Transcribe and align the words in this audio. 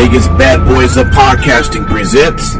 Vegas 0.00 0.28
Bad 0.28 0.64
Boys 0.66 0.96
of 0.96 1.08
Podcasting 1.08 1.86
presents 1.86 2.54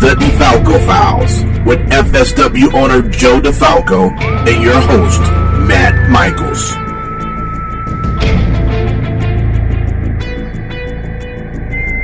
The 0.00 0.16
DeFalco 0.18 0.84
Files 0.84 1.44
with 1.64 1.78
FSW 1.90 2.74
owner 2.74 3.08
Joe 3.08 3.40
DeFalco 3.40 4.10
and 4.48 4.60
your 4.60 4.80
host, 4.80 5.20
Matt 5.68 6.10
Michaels. 6.10 6.70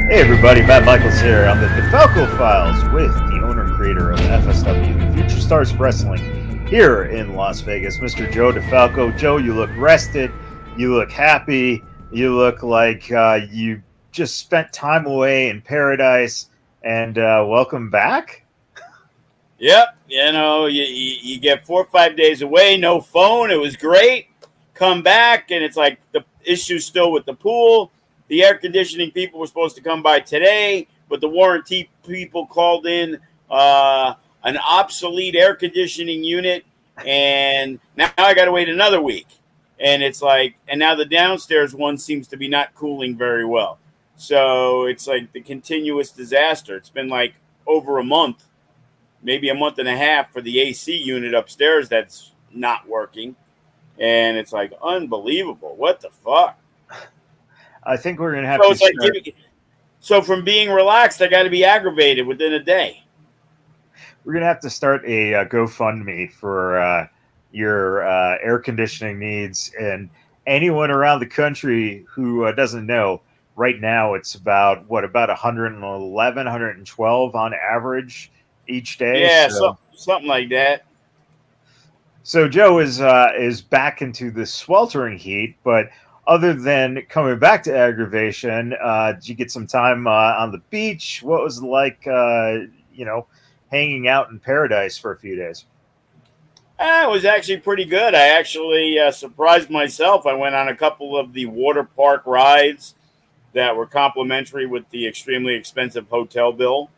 Hey 0.06 0.20
everybody, 0.20 0.62
Matt 0.62 0.84
Michaels 0.84 1.20
here 1.22 1.46
on 1.46 1.60
the 1.60 1.66
DeFalco 1.66 2.38
Files 2.38 2.80
with 2.94 3.12
the 3.12 3.40
owner 3.44 3.64
and 3.64 3.74
creator 3.74 4.12
of 4.12 4.20
FSW, 4.20 5.14
Future 5.14 5.40
Stars 5.40 5.74
Wrestling, 5.74 6.64
here 6.68 7.06
in 7.06 7.34
Las 7.34 7.62
Vegas, 7.62 7.98
Mr. 7.98 8.32
Joe 8.32 8.52
DeFalco. 8.52 9.18
Joe, 9.18 9.38
you 9.38 9.54
look 9.54 9.70
rested, 9.76 10.30
you 10.76 10.94
look 10.94 11.10
happy, 11.10 11.82
you 12.12 12.32
look 12.36 12.62
like 12.62 13.10
uh, 13.10 13.40
you 13.50 13.82
just 14.12 14.38
spent 14.38 14.72
time 14.72 15.06
away 15.06 15.48
in 15.48 15.60
paradise, 15.60 16.50
and 16.82 17.18
uh, 17.18 17.44
welcome 17.48 17.90
back. 17.90 18.44
Yep, 19.58 19.98
you 20.08 20.32
know, 20.32 20.66
you, 20.66 20.82
you, 20.82 21.16
you 21.20 21.40
get 21.40 21.66
four 21.66 21.82
or 21.82 21.86
five 21.86 22.16
days 22.16 22.42
away, 22.42 22.76
no 22.76 23.00
phone. 23.00 23.50
It 23.50 23.58
was 23.58 23.76
great. 23.76 24.28
Come 24.74 25.02
back, 25.02 25.50
and 25.50 25.64
it's 25.64 25.76
like 25.76 25.98
the 26.12 26.24
issue 26.44 26.78
still 26.78 27.10
with 27.10 27.26
the 27.26 27.34
pool. 27.34 27.90
The 28.28 28.44
air 28.44 28.56
conditioning 28.56 29.10
people 29.10 29.40
were 29.40 29.46
supposed 29.46 29.74
to 29.76 29.82
come 29.82 30.02
by 30.02 30.20
today, 30.20 30.86
but 31.08 31.20
the 31.20 31.28
warranty 31.28 31.90
people 32.06 32.46
called 32.46 32.86
in 32.86 33.18
uh, 33.50 34.14
an 34.44 34.58
obsolete 34.58 35.34
air 35.34 35.56
conditioning 35.56 36.22
unit, 36.22 36.64
and 37.04 37.80
now 37.96 38.12
I 38.16 38.34
got 38.34 38.44
to 38.44 38.52
wait 38.52 38.68
another 38.68 39.00
week. 39.00 39.26
And 39.80 40.02
it's 40.02 40.22
like, 40.22 40.56
and 40.68 40.78
now 40.78 40.94
the 40.94 41.04
downstairs 41.04 41.74
one 41.74 41.98
seems 41.98 42.28
to 42.28 42.36
be 42.36 42.48
not 42.48 42.74
cooling 42.74 43.16
very 43.16 43.44
well. 43.44 43.78
So 44.18 44.84
it's 44.86 45.06
like 45.06 45.32
the 45.32 45.40
continuous 45.40 46.10
disaster. 46.10 46.76
It's 46.76 46.90
been 46.90 47.08
like 47.08 47.34
over 47.68 47.98
a 47.98 48.04
month, 48.04 48.44
maybe 49.22 49.48
a 49.48 49.54
month 49.54 49.78
and 49.78 49.88
a 49.88 49.96
half 49.96 50.32
for 50.32 50.40
the 50.42 50.58
AC 50.60 50.94
unit 50.96 51.34
upstairs 51.34 51.88
that's 51.88 52.32
not 52.52 52.86
working. 52.88 53.36
And 54.00 54.36
it's 54.36 54.52
like 54.52 54.72
unbelievable. 54.82 55.76
What 55.76 56.00
the 56.00 56.10
fuck? 56.10 56.58
I 57.84 57.96
think 57.96 58.18
we're 58.18 58.34
gonna 58.34 58.48
have 58.48 58.60
So 58.62 58.74
to. 58.74 58.84
like 58.84 58.94
giving, 59.00 59.32
so 60.00 60.20
from 60.20 60.44
being 60.44 60.68
relaxed, 60.70 61.22
I 61.22 61.28
got 61.28 61.44
to 61.44 61.50
be 61.50 61.64
aggravated 61.64 62.26
within 62.26 62.54
a 62.54 62.60
day. 62.62 63.04
we're 64.24 64.32
gonna 64.34 64.46
have 64.46 64.60
to 64.60 64.70
start 64.70 65.04
a 65.06 65.34
uh, 65.36 65.44
GoFundMe 65.44 66.30
for 66.32 66.78
uh, 66.80 67.06
your 67.52 68.02
uh, 68.06 68.36
air 68.42 68.58
conditioning 68.58 69.18
needs 69.18 69.72
and 69.80 70.10
anyone 70.46 70.90
around 70.90 71.20
the 71.20 71.26
country 71.26 72.04
who 72.08 72.44
uh, 72.44 72.52
doesn't 72.52 72.84
know. 72.84 73.22
Right 73.58 73.80
now, 73.80 74.14
it's 74.14 74.36
about 74.36 74.88
what 74.88 75.02
about 75.02 75.30
111, 75.30 76.44
112 76.44 77.34
on 77.34 77.54
average 77.54 78.30
each 78.68 78.98
day. 78.98 79.22
Yeah, 79.22 79.48
so, 79.48 79.58
so, 79.58 79.78
something 79.96 80.28
like 80.28 80.48
that. 80.50 80.84
so 82.22 82.48
Joe 82.48 82.78
is 82.78 83.00
uh, 83.00 83.32
is 83.36 83.60
back 83.60 84.00
into 84.00 84.30
the 84.30 84.46
sweltering 84.46 85.18
heat, 85.18 85.56
but 85.64 85.90
other 86.28 86.54
than 86.54 87.02
coming 87.08 87.36
back 87.40 87.64
to 87.64 87.76
aggravation, 87.76 88.76
uh, 88.80 89.14
did 89.14 89.28
you 89.28 89.34
get 89.34 89.50
some 89.50 89.66
time 89.66 90.06
uh, 90.06 90.36
on 90.38 90.52
the 90.52 90.62
beach? 90.70 91.20
What 91.24 91.42
was 91.42 91.58
it 91.58 91.64
like, 91.64 92.06
uh, 92.06 92.58
you 92.94 93.04
know, 93.04 93.26
hanging 93.72 94.06
out 94.06 94.30
in 94.30 94.38
paradise 94.38 94.96
for 94.96 95.10
a 95.10 95.18
few 95.18 95.34
days? 95.34 95.64
Uh, 96.78 97.06
it 97.08 97.10
was 97.10 97.24
actually 97.24 97.56
pretty 97.56 97.86
good. 97.86 98.14
I 98.14 98.28
actually 98.28 99.00
uh, 99.00 99.10
surprised 99.10 99.68
myself. 99.68 100.26
I 100.26 100.34
went 100.34 100.54
on 100.54 100.68
a 100.68 100.76
couple 100.76 101.16
of 101.16 101.32
the 101.32 101.46
water 101.46 101.82
park 101.82 102.22
rides 102.24 102.94
that 103.58 103.74
were 103.74 103.86
complimentary 103.86 104.66
with 104.66 104.88
the 104.90 105.04
extremely 105.04 105.54
expensive 105.54 106.08
hotel 106.08 106.52
bill, 106.52 106.90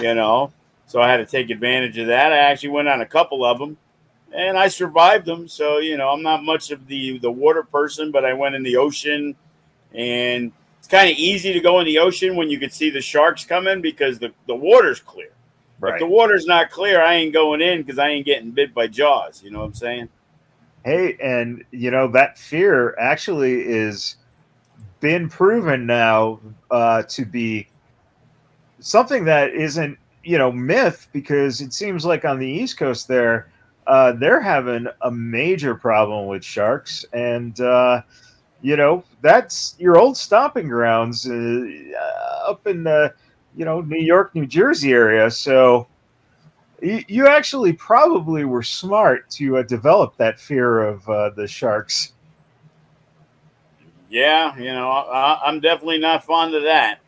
you 0.00 0.14
know. 0.16 0.52
So 0.86 1.00
I 1.00 1.08
had 1.08 1.18
to 1.18 1.26
take 1.26 1.48
advantage 1.48 1.96
of 1.96 2.08
that. 2.08 2.32
I 2.32 2.38
actually 2.38 2.70
went 2.70 2.88
on 2.88 3.00
a 3.00 3.06
couple 3.06 3.44
of 3.44 3.60
them 3.60 3.76
and 4.34 4.58
I 4.58 4.66
survived 4.66 5.26
them. 5.26 5.46
So, 5.46 5.78
you 5.78 5.96
know, 5.96 6.08
I'm 6.08 6.22
not 6.22 6.42
much 6.42 6.72
of 6.72 6.88
the 6.88 7.20
the 7.20 7.30
water 7.30 7.62
person, 7.62 8.10
but 8.10 8.24
I 8.24 8.32
went 8.32 8.56
in 8.56 8.64
the 8.64 8.76
ocean 8.76 9.36
and 9.94 10.50
it's 10.80 10.88
kind 10.88 11.08
of 11.08 11.16
easy 11.16 11.52
to 11.52 11.60
go 11.60 11.78
in 11.78 11.86
the 11.86 11.98
ocean 11.98 12.34
when 12.34 12.50
you 12.50 12.58
can 12.58 12.70
see 12.70 12.90
the 12.90 13.00
sharks 13.00 13.44
coming 13.44 13.80
because 13.80 14.18
the, 14.18 14.32
the 14.48 14.56
water's 14.56 14.98
clear. 15.00 15.30
If 15.84 16.00
the 16.00 16.06
water's 16.06 16.46
not 16.46 16.70
clear, 16.70 17.00
I 17.00 17.14
ain't 17.14 17.32
going 17.32 17.60
in 17.60 17.82
because 17.82 18.00
I 18.00 18.08
ain't 18.08 18.26
getting 18.26 18.50
bit 18.50 18.74
by 18.74 18.88
jaws. 18.88 19.40
You 19.44 19.52
know 19.52 19.60
what 19.60 19.66
I'm 19.66 19.74
saying? 19.74 20.08
Hey, 20.84 21.16
and 21.22 21.64
you 21.70 21.92
know 21.92 22.08
that 22.08 22.38
fear 22.38 22.96
actually 22.98 23.62
is 23.62 24.16
been 25.00 25.28
proven 25.28 25.86
now 25.86 26.40
uh, 26.70 27.02
to 27.04 27.24
be 27.24 27.68
something 28.80 29.24
that 29.24 29.50
isn't 29.50 29.98
you 30.24 30.38
know 30.38 30.52
myth 30.52 31.08
because 31.12 31.60
it 31.60 31.72
seems 31.72 32.04
like 32.04 32.24
on 32.24 32.38
the 32.38 32.46
East 32.46 32.76
Coast 32.76 33.08
there 33.08 33.50
uh, 33.88 34.12
they're 34.12 34.40
having 34.40 34.86
a 35.00 35.10
major 35.10 35.74
problem 35.74 36.26
with 36.26 36.44
sharks, 36.44 37.06
and 37.14 37.58
uh, 37.60 38.02
you 38.60 38.76
know 38.76 39.02
that's 39.22 39.74
your 39.78 39.98
old 39.98 40.16
stomping 40.16 40.68
grounds 40.68 41.28
uh, 41.28 41.64
up 42.46 42.66
in 42.66 42.84
the 42.84 43.12
you 43.56 43.64
know 43.64 43.80
New 43.80 44.00
York, 44.00 44.34
New 44.34 44.46
Jersey 44.46 44.92
area. 44.92 45.30
So 45.30 45.88
you, 46.82 47.02
you 47.08 47.28
actually 47.28 47.72
probably 47.72 48.44
were 48.44 48.62
smart 48.62 49.30
to 49.30 49.56
uh, 49.56 49.62
develop 49.62 50.18
that 50.18 50.38
fear 50.38 50.80
of 50.80 51.08
uh, 51.08 51.30
the 51.30 51.48
sharks. 51.48 52.12
Yeah, 54.08 54.56
you 54.56 54.72
know, 54.72 54.90
I, 54.90 55.40
I'm 55.44 55.60
definitely 55.60 55.98
not 55.98 56.24
fond 56.24 56.54
of 56.54 56.62
that. 56.62 57.00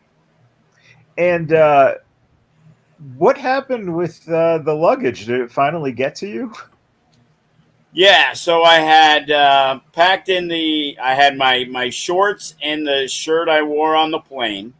And 1.16 1.52
uh, 1.52 1.94
what 3.16 3.36
happened 3.38 3.94
with 3.94 4.28
uh, 4.28 4.58
the 4.58 4.74
luggage? 4.74 5.26
Did 5.26 5.40
it 5.40 5.52
finally 5.52 5.92
get 5.92 6.14
to 6.16 6.28
you? 6.28 6.52
Yeah, 7.92 8.34
so 8.34 8.62
I 8.62 8.76
had 8.76 9.32
uh, 9.32 9.80
packed 9.92 10.28
in 10.28 10.46
the. 10.46 10.96
I 11.02 11.14
had 11.14 11.36
my 11.36 11.64
my 11.64 11.90
shorts 11.90 12.54
and 12.62 12.86
the 12.86 13.08
shirt 13.08 13.48
I 13.48 13.62
wore 13.62 13.96
on 13.96 14.12
the 14.12 14.20
plane. 14.20 14.74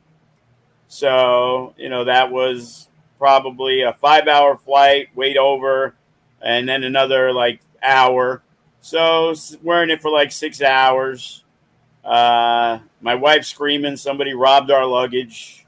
So 0.86 1.74
you 1.76 1.88
know 1.88 2.04
that 2.04 2.30
was 2.30 2.88
probably 3.18 3.82
a 3.82 3.92
five 3.94 4.28
hour 4.28 4.56
flight, 4.56 5.08
wait 5.16 5.36
over, 5.36 5.96
and 6.40 6.68
then 6.68 6.84
another 6.84 7.32
like 7.32 7.60
hour. 7.82 8.42
So 8.80 9.34
wearing 9.60 9.90
it 9.90 10.00
for 10.00 10.10
like 10.12 10.30
six 10.30 10.62
hours. 10.62 11.44
Uh, 12.04 12.78
my 13.00 13.14
wife 13.14 13.44
screaming, 13.44 13.96
somebody 13.96 14.34
robbed 14.34 14.70
our 14.70 14.86
luggage. 14.86 15.66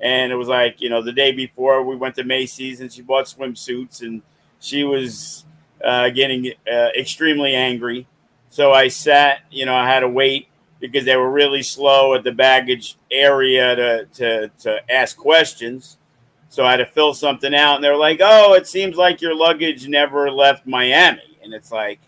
And 0.00 0.32
it 0.32 0.36
was 0.36 0.48
like, 0.48 0.80
you 0.80 0.90
know, 0.90 1.02
the 1.02 1.12
day 1.12 1.32
before 1.32 1.82
we 1.84 1.96
went 1.96 2.14
to 2.16 2.24
Macy's 2.24 2.80
and 2.80 2.92
she 2.92 3.02
bought 3.02 3.24
swimsuits 3.24 4.02
and 4.02 4.22
she 4.60 4.84
was 4.84 5.46
uh, 5.82 6.10
getting 6.10 6.52
uh, 6.70 6.88
extremely 6.96 7.54
angry. 7.54 8.06
So 8.50 8.72
I 8.72 8.88
sat, 8.88 9.40
you 9.50 9.66
know, 9.66 9.74
I 9.74 9.86
had 9.86 10.00
to 10.00 10.08
wait 10.08 10.48
because 10.80 11.04
they 11.04 11.16
were 11.16 11.30
really 11.30 11.62
slow 11.62 12.14
at 12.14 12.24
the 12.24 12.32
baggage 12.32 12.96
area 13.10 13.74
to, 13.76 14.04
to, 14.14 14.48
to 14.60 14.92
ask 14.92 15.16
questions. 15.16 15.96
So 16.50 16.64
I 16.64 16.72
had 16.72 16.76
to 16.76 16.86
fill 16.86 17.14
something 17.14 17.52
out, 17.52 17.76
and 17.76 17.82
they're 17.82 17.96
like, 17.96 18.20
"Oh, 18.22 18.54
it 18.54 18.68
seems 18.68 18.96
like 18.96 19.20
your 19.20 19.34
luggage 19.34 19.88
never 19.88 20.30
left 20.30 20.68
Miami." 20.68 21.36
And 21.42 21.52
it's 21.52 21.72
like, 21.72 21.98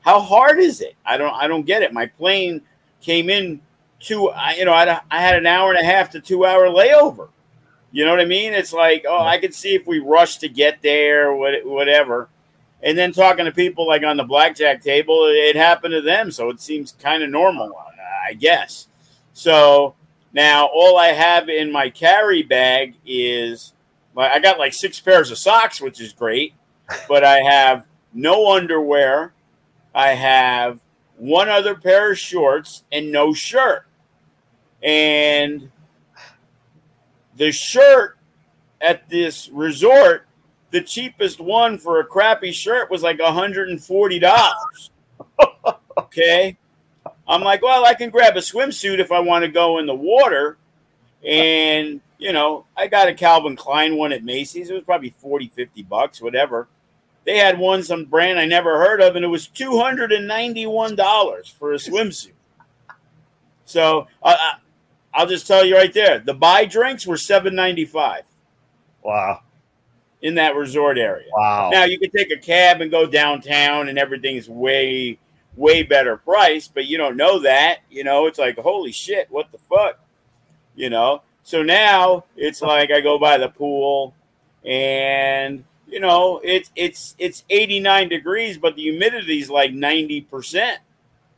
how 0.00 0.20
hard 0.20 0.60
is 0.60 0.80
it? 0.80 0.94
I 1.04 1.16
don't, 1.16 1.34
I 1.34 1.48
don't 1.48 1.66
get 1.66 1.82
it. 1.82 1.92
My 1.92 2.06
plane 2.06 2.62
came 3.00 3.30
in 3.30 3.60
two, 4.00 4.28
I, 4.28 4.54
you 4.54 4.64
know, 4.64 4.72
I, 4.72 5.00
I 5.10 5.20
had 5.20 5.36
an 5.36 5.46
hour 5.46 5.70
and 5.70 5.78
a 5.78 5.84
half 5.84 6.10
to 6.10 6.20
two 6.20 6.44
hour 6.44 6.66
layover. 6.66 7.28
You 7.92 8.04
know 8.04 8.12
what 8.12 8.20
I 8.20 8.24
mean? 8.24 8.52
It's 8.52 8.72
like, 8.72 9.04
oh, 9.08 9.22
I 9.22 9.38
could 9.38 9.54
see 9.54 9.74
if 9.74 9.86
we 9.86 9.98
rush 9.98 10.38
to 10.38 10.48
get 10.48 10.80
there, 10.80 11.34
whatever. 11.34 12.28
And 12.82 12.96
then 12.96 13.12
talking 13.12 13.44
to 13.44 13.52
people 13.52 13.86
like 13.86 14.04
on 14.04 14.16
the 14.16 14.24
blackjack 14.24 14.82
table, 14.82 15.26
it 15.26 15.56
happened 15.56 15.92
to 15.92 16.00
them, 16.00 16.30
so 16.30 16.48
it 16.50 16.60
seems 16.60 16.92
kind 16.92 17.22
of 17.22 17.30
normal, 17.30 17.72
I 18.28 18.34
guess. 18.34 18.86
So 19.32 19.94
now 20.32 20.66
all 20.66 20.96
I 20.96 21.08
have 21.08 21.48
in 21.48 21.72
my 21.72 21.90
carry 21.90 22.42
bag 22.42 22.94
is 23.04 23.72
I 24.16 24.38
got 24.38 24.58
like 24.58 24.72
six 24.72 25.00
pairs 25.00 25.30
of 25.30 25.38
socks, 25.38 25.80
which 25.80 26.00
is 26.00 26.12
great, 26.12 26.54
but 27.08 27.24
I 27.24 27.40
have 27.40 27.86
no 28.14 28.52
underwear. 28.52 29.32
I 29.94 30.10
have 30.10 30.78
one 31.20 31.48
other 31.50 31.74
pair 31.74 32.12
of 32.12 32.18
shorts 32.18 32.84
and 32.90 33.12
no 33.12 33.34
shirt. 33.34 33.86
And 34.82 35.70
the 37.36 37.52
shirt 37.52 38.16
at 38.80 39.08
this 39.10 39.50
resort, 39.50 40.26
the 40.70 40.80
cheapest 40.80 41.38
one 41.38 41.76
for 41.76 42.00
a 42.00 42.04
crappy 42.04 42.52
shirt 42.52 42.90
was 42.90 43.02
like 43.02 43.18
$140. 43.18 44.90
okay. 45.98 46.56
I'm 47.28 47.42
like, 47.42 47.62
well, 47.62 47.84
I 47.84 47.92
can 47.92 48.08
grab 48.08 48.36
a 48.36 48.40
swimsuit 48.40 48.98
if 48.98 49.12
I 49.12 49.20
want 49.20 49.44
to 49.44 49.50
go 49.50 49.78
in 49.78 49.86
the 49.86 49.94
water. 49.94 50.56
And, 51.22 52.00
you 52.18 52.32
know, 52.32 52.64
I 52.78 52.86
got 52.86 53.08
a 53.08 53.14
Calvin 53.14 53.56
Klein 53.56 53.96
one 53.96 54.12
at 54.12 54.24
Macy's. 54.24 54.70
It 54.70 54.74
was 54.74 54.84
probably 54.84 55.14
40, 55.18 55.52
50 55.54 55.82
bucks, 55.82 56.22
whatever. 56.22 56.66
They 57.30 57.36
had 57.36 57.60
one, 57.60 57.84
some 57.84 58.06
brand 58.06 58.40
I 58.40 58.44
never 58.44 58.84
heard 58.84 59.00
of, 59.00 59.14
and 59.14 59.24
it 59.24 59.28
was 59.28 59.46
$291 59.46 61.52
for 61.52 61.72
a 61.72 61.76
swimsuit. 61.76 62.32
So 63.66 64.08
uh, 64.20 64.36
I'll 65.14 65.28
just 65.28 65.46
tell 65.46 65.64
you 65.64 65.76
right 65.76 65.94
there 65.94 66.18
the 66.18 66.34
buy 66.34 66.64
drinks 66.64 67.06
were 67.06 67.16
795 67.16 68.24
Wow. 69.04 69.42
in 70.22 70.34
that 70.34 70.56
resort 70.56 70.98
area. 70.98 71.28
Wow. 71.32 71.70
Now 71.70 71.84
you 71.84 72.00
can 72.00 72.10
take 72.10 72.32
a 72.32 72.36
cab 72.36 72.80
and 72.80 72.90
go 72.90 73.06
downtown, 73.06 73.88
and 73.88 73.96
everything's 73.96 74.48
way, 74.48 75.16
way 75.54 75.84
better 75.84 76.16
price. 76.16 76.66
But 76.66 76.86
you 76.86 76.98
don't 76.98 77.16
know 77.16 77.38
that. 77.38 77.82
You 77.88 78.02
know, 78.02 78.26
it's 78.26 78.40
like 78.40 78.58
holy 78.58 78.90
shit, 78.90 79.30
what 79.30 79.52
the 79.52 79.58
fuck? 79.58 80.00
You 80.74 80.90
know. 80.90 81.22
So 81.44 81.62
now 81.62 82.24
it's 82.36 82.60
like 82.60 82.90
I 82.90 83.00
go 83.00 83.20
by 83.20 83.38
the 83.38 83.50
pool, 83.50 84.16
and 84.64 85.62
you 85.90 86.00
know 86.00 86.40
it's 86.44 86.70
it's 86.76 87.14
it's 87.18 87.44
89 87.50 88.08
degrees, 88.08 88.58
but 88.58 88.76
the 88.76 88.82
humidity 88.82 89.40
is 89.40 89.50
like 89.50 89.72
90 89.72 90.22
percent. 90.22 90.80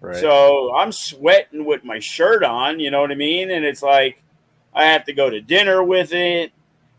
right. 0.00 0.16
So 0.16 0.74
I'm 0.74 0.92
sweating 0.92 1.64
with 1.64 1.84
my 1.84 1.98
shirt 1.98 2.44
on, 2.44 2.80
you 2.80 2.90
know 2.90 3.00
what 3.00 3.10
I 3.12 3.16
mean? 3.16 3.50
And 3.50 3.64
it's 3.64 3.82
like 3.82 4.22
I 4.74 4.84
have 4.86 5.04
to 5.04 5.12
go 5.12 5.30
to 5.30 5.40
dinner 5.40 5.82
with 5.82 6.12
it. 6.12 6.52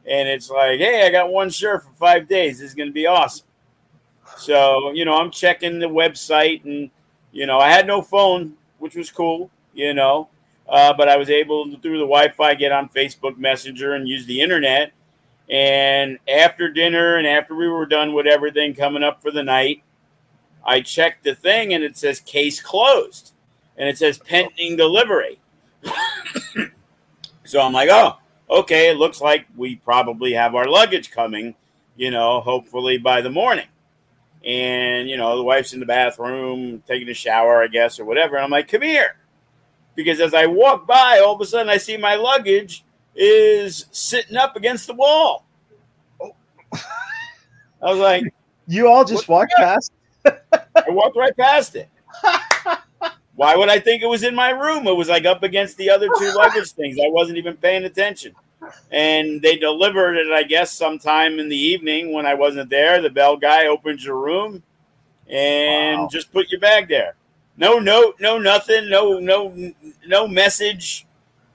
And 0.05 0.27
it's 0.27 0.50
like, 0.50 0.79
hey, 0.79 1.07
I 1.07 1.11
got 1.11 1.31
one 1.31 1.50
shirt 1.50 1.83
for 1.83 1.94
five 1.94 2.27
days. 2.27 2.59
This 2.59 2.69
is 2.69 2.75
going 2.75 2.89
to 2.89 2.94
be 2.94 3.07
awesome. 3.07 3.47
So, 4.38 4.91
you 4.91 5.06
know, 5.06 5.17
I'm 5.17 5.31
checking 5.31 5.79
the 5.79 5.88
website 5.88 6.65
and, 6.65 6.89
you 7.31 7.45
know, 7.45 7.59
I 7.59 7.69
had 7.69 7.88
no 7.88 8.01
phone, 8.01 8.56
which 8.79 8.95
was 8.95 9.11
cool, 9.11 9.49
you 9.73 9.94
know, 9.94 10.27
uh, 10.67 10.94
but 10.94 11.07
I 11.07 11.15
was 11.17 11.29
able 11.29 11.65
to, 11.65 11.77
through 11.77 11.99
the 11.99 12.06
Wi 12.06 12.29
Fi, 12.29 12.53
get 12.56 12.71
on 12.71 12.89
Facebook 12.89 13.38
Messenger 13.38 13.94
and 13.94 14.07
use 14.07 14.25
the 14.25 14.41
internet. 14.41 14.91
And 15.50 16.19
after 16.28 16.69
dinner 16.69 17.18
and 17.18 17.28
after 17.28 17.54
we 17.54 17.68
were 17.68 17.86
done 17.86 18.13
with 18.13 18.25
everything 18.25 18.74
coming 18.74 19.04
up 19.04 19.22
for 19.22 19.31
the 19.31 19.44
night, 19.44 19.84
I 20.66 20.81
checked 20.81 21.24
the 21.24 21.36
thing 21.36 21.74
and 21.74 21.84
it 21.84 21.98
says 21.98 22.19
case 22.19 22.62
closed 22.62 23.34
and 23.78 23.90
it 23.90 23.98
says 23.98 24.18
pending 24.18 24.78
delivery. 24.78 25.40
so 27.44 27.60
I'm 27.60 27.74
like, 27.74 27.90
oh, 27.92 28.18
okay, 28.50 28.90
it 28.90 28.98
looks 28.98 29.19
like 29.19 29.45
we 29.56 29.75
probably 29.78 30.34
have 30.34 30.56
our 30.56 30.68
luggage 30.68 31.12
coming, 31.12 31.56
you 31.98 32.12
know, 32.12 32.40
hopefully 32.40 32.98
by 32.98 33.22
the 33.22 33.30
morning. 33.30 33.68
And, 34.45 35.10
you 35.10 35.18
know, 35.18 35.38
the 35.38 35.44
wife's 35.44 35.74
in 35.74 35.80
the 35.80 35.86
bathroom 35.86 36.84
taking 36.88 37.10
a 37.10 37.13
shower, 37.13 37.63
I 37.63 37.68
guess, 37.68 38.00
or 38.00 38.06
whatever. 38.06 38.36
And 38.36 38.45
I'm 38.45 38.51
like, 38.51 38.68
come 38.68 38.81
here. 38.81 39.18
Because 39.95 40.19
as 40.19 40.34
I 40.34 40.48
walk 40.48 40.88
by, 40.88 41.22
all 41.24 41.36
of 41.36 41.42
a 41.42 41.45
sudden 41.45 41.69
I 41.69 41.78
see 41.78 41.98
my 41.98 42.16
luggage 42.16 42.84
is 43.15 43.86
sitting 43.92 44.38
up 44.38 44.56
against 44.56 44.88
the 44.88 44.94
wall. 44.94 45.45
Oh. 46.21 46.36
I 47.81 47.92
was 47.92 48.00
like, 48.00 48.33
you 48.68 48.88
all 48.88 49.04
just 49.06 49.27
walked 49.27 49.54
past. 49.57 49.92
I 50.25 50.89
walked 50.89 51.18
right 51.18 51.36
past 51.38 51.75
it. 51.75 51.89
Why 53.36 53.56
would 53.56 53.69
I 53.69 53.80
think 53.80 54.04
it 54.04 54.07
was 54.07 54.24
in 54.24 54.36
my 54.36 54.51
room? 54.51 54.88
It 54.88 54.95
was 54.95 55.10
like 55.10 55.25
up 55.25 55.44
against 55.44 55.77
the 55.77 55.89
other 55.89 56.07
two 56.19 56.31
luggage 56.36 56.71
things. 56.74 56.98
I 57.04 57.10
wasn't 57.10 57.38
even 57.39 57.56
paying 57.57 57.83
attention. 57.83 58.33
And 58.92 59.42
they 59.42 59.57
delivered 59.57 60.16
it, 60.16 60.31
I 60.31 60.44
guess, 60.44 60.71
sometime 60.71 61.39
in 61.39 61.50
the 61.50 61.57
evening 61.57 62.13
when 62.13 62.25
I 62.25 62.33
wasn't 62.36 62.69
there. 62.69 63.01
The 63.01 63.09
bell 63.09 63.36
guy 63.36 63.68
opens 63.68 64.06
your 64.06 64.18
room 64.18 64.63
and 65.27 66.01
Wow. 66.01 66.09
just 66.12 66.31
put 66.31 66.50
your 66.51 66.59
bag 66.62 66.88
there. 66.88 67.16
No 67.57 67.80
note, 67.80 68.16
no 68.19 68.38
nothing, 68.39 68.89
no 68.89 69.19
no 69.19 69.74
no 70.07 70.27
message. 70.27 71.06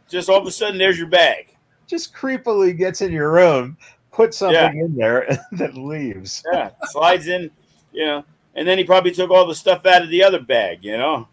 Just 0.09 0.29
all 0.29 0.39
of 0.41 0.47
a 0.47 0.51
sudden, 0.51 0.79
there's 0.79 0.99
your 0.99 1.09
bag. 1.09 1.55
Just 1.87 2.15
creepily 2.15 2.77
gets 2.77 3.01
in 3.01 3.13
your 3.13 3.33
room, 3.33 3.77
puts 4.13 4.39
something 4.39 4.55
Yeah. 4.55 4.71
in 4.85 4.95
there, 4.97 5.21
and 5.51 5.59
then 5.59 5.89
leaves. 5.89 6.43
Yeah, 6.53 6.71
slides 6.89 7.29
in, 7.29 7.51
you 7.93 8.05
know. 8.07 8.25
And 8.55 8.67
then 8.67 8.77
he 8.79 8.85
probably 8.85 9.13
took 9.13 9.31
all 9.31 9.47
the 9.47 9.55
stuff 9.55 9.87
out 9.87 10.03
of 10.03 10.09
the 10.11 10.23
other 10.23 10.41
bag, 10.41 10.83
you 10.85 10.97
know. 10.97 11.29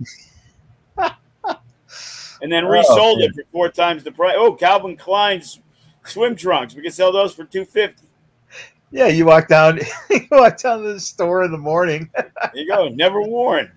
and 0.98 2.52
then 2.52 2.66
Oh, 2.66 2.70
resold 2.70 3.20
man. 3.20 3.30
it 3.30 3.36
for 3.36 3.44
four 3.52 3.70
times 3.70 4.04
the 4.04 4.12
price. 4.12 4.36
Oh, 4.38 4.54
Calvin 4.54 4.96
Klein's 4.96 5.60
swim 6.04 6.36
trunks. 6.36 6.76
We 6.76 6.84
can 6.84 6.92
sell 6.92 7.12
those 7.12 7.34
for 7.34 7.46
two 7.46 7.66
fifty. 7.66 8.04
Yeah, 8.92 9.08
you 9.08 9.26
walk 9.26 9.48
down. 9.48 9.80
you 10.10 10.28
walk 10.32 10.60
down 10.62 10.84
to 10.84 10.94
the 10.94 11.00
store 11.00 11.44
in 11.44 11.52
the 11.52 11.58
morning. 11.58 12.10
There 12.16 12.32
you 12.54 12.68
go. 12.68 12.88
Never 12.90 13.22
worn. 13.22 13.72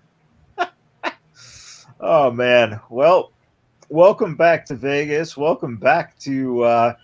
Oh 2.01 2.31
man. 2.31 2.81
Well, 2.91 3.33
welcome 3.89 4.37
back 4.37 4.67
to 4.67 4.75
Vegas. 4.75 5.37
Welcome 5.37 5.77
back 5.77 6.19
to 6.21 6.63
uh, 6.63 6.95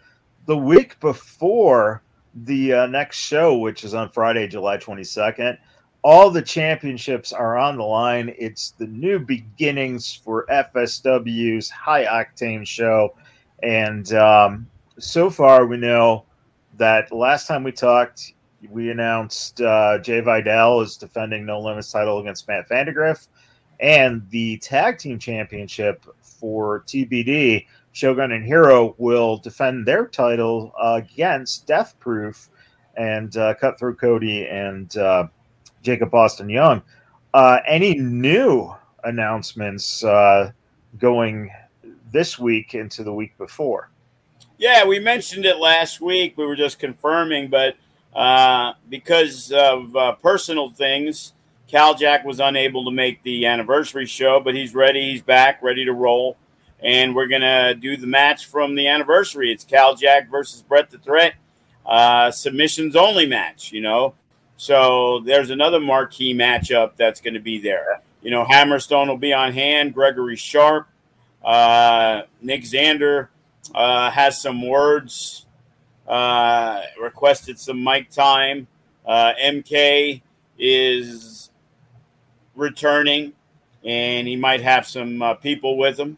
the 0.47 0.57
week 0.57 0.99
before 1.01 2.03
the 2.35 2.73
uh, 2.73 2.87
next 2.87 3.19
show, 3.19 3.57
which 3.59 3.85
is 3.85 3.95
on 3.95 4.11
Friday, 4.11 4.47
July 4.47 4.77
22nd. 4.77 5.57
All 6.03 6.31
the 6.31 6.43
championships 6.43 7.33
are 7.33 7.57
on 7.57 7.79
the 7.79 7.85
line. 7.85 8.35
It's 8.39 8.73
the 8.73 8.87
new 8.87 9.19
beginnings 9.19 10.13
for 10.13 10.45
FSW's 10.51 11.71
high 11.71 12.05
octane 12.05 12.67
show. 12.67 13.15
And 13.63 14.13
um, 14.13 14.67
so 14.99 15.31
far, 15.31 15.67
we 15.67 15.79
know 15.79 16.25
that 16.77 17.11
last 17.11 17.47
time 17.47 17.65
we 17.65 17.73
talked, 17.73 18.35
we 18.69 18.91
announced 18.91 19.63
uh, 19.63 19.99
Jay 19.99 20.21
Vidal 20.21 20.83
is 20.83 20.97
defending 20.97 21.47
No 21.47 21.61
Limits 21.61 21.91
title 21.91 22.19
against 22.19 22.47
Matt 22.49 22.69
Vandagriff 22.69 23.29
and 23.81 24.29
the 24.31 24.59
tag 24.59 24.99
team 24.99 25.19
championship 25.19 26.05
for 26.45 26.83
TBD, 26.83 27.67
Shogun 27.93 28.33
and 28.33 28.45
Hero 28.45 28.95
will 28.99 29.39
defend 29.39 29.87
their 29.87 30.07
title 30.07 30.75
against 30.79 31.67
Death 31.67 31.99
Proof 32.01 32.51
and 32.99 33.35
uh, 33.39 33.55
Cutthroat 33.55 33.99
Cody 33.99 34.47
and 34.47 34.95
uh, 34.99 35.29
Jacob 35.81 36.11
Boston 36.11 36.51
Young. 36.51 36.83
Uh, 37.33 37.61
any 37.67 37.95
new 37.95 38.71
announcements 39.05 40.05
uh, 40.05 40.51
going 40.99 41.51
this 42.13 42.39
week 42.39 42.75
into 42.75 43.05
the 43.05 43.13
week 43.13 43.35
before? 43.39 43.89
Yeah, 44.59 44.85
we 44.85 44.99
mentioned 44.99 45.47
it 45.47 45.57
last 45.57 46.03
week. 46.03 46.37
We 46.37 46.45
were 46.45 46.57
just 46.57 46.79
confirming, 46.79 47.49
but 47.49 47.77
uh, 48.15 48.75
because 48.91 49.51
of 49.51 50.21
personal 50.21 50.69
things, 50.69 51.33
Cal 51.69 51.95
Jack 51.95 52.25
was 52.25 52.39
unable 52.39 52.85
to 52.85 52.91
make 52.91 53.23
the 53.23 53.47
anniversary 53.47 54.05
show, 54.05 54.41
but 54.41 54.55
he's 54.55 54.75
ready. 54.75 55.11
He's 55.11 55.23
back, 55.23 55.63
ready 55.63 55.87
to 55.87 55.93
roll. 55.93 56.37
And 56.85 57.15
we're 57.15 57.29
to 57.41 57.75
do 57.75 57.97
the 57.97 58.07
match 58.07 58.47
from 58.47 58.75
the 58.75 58.87
anniversary. 58.87 59.51
It's 59.51 59.65
Cal 59.65 59.97
Jack 59.97 60.31
versus 60.31 60.63
Brett 60.63 60.91
the 60.91 60.99
Threat, 60.99 61.35
uh, 61.87 62.31
submissions 62.31 62.95
only 62.95 63.27
match, 63.27 63.73
you 63.73 63.81
know. 63.81 64.15
So 64.57 65.21
there's 65.21 65.51
another 65.51 65.81
marquee 65.81 66.35
matchup 66.35 66.93
that's 66.97 67.21
going 67.21 67.35
to 67.35 67.41
be 67.41 67.59
there. 67.59 68.03
You 68.23 68.31
know, 68.31 68.45
Hammerstone 68.45 69.09
will 69.09 69.17
be 69.17 69.33
on 69.33 69.53
hand, 69.53 69.95
Gregory 69.95 70.37
Sharp, 70.37 70.87
uh, 71.45 72.23
Nick 72.41 72.63
Xander 72.63 73.29
uh, 73.75 74.11
has 74.11 74.41
some 74.41 74.67
words, 74.67 75.47
uh, 76.09 76.83
requested 77.01 77.59
some 77.59 77.83
mic 77.85 78.11
time. 78.11 78.67
Uh, 79.07 79.33
MK 79.43 80.23
is 80.59 81.51
returning, 82.55 83.33
and 83.85 84.27
he 84.27 84.37
might 84.37 84.63
have 84.63 84.87
some 84.87 85.21
uh, 85.21 85.35
people 85.35 85.77
with 85.77 85.99
him. 85.99 86.17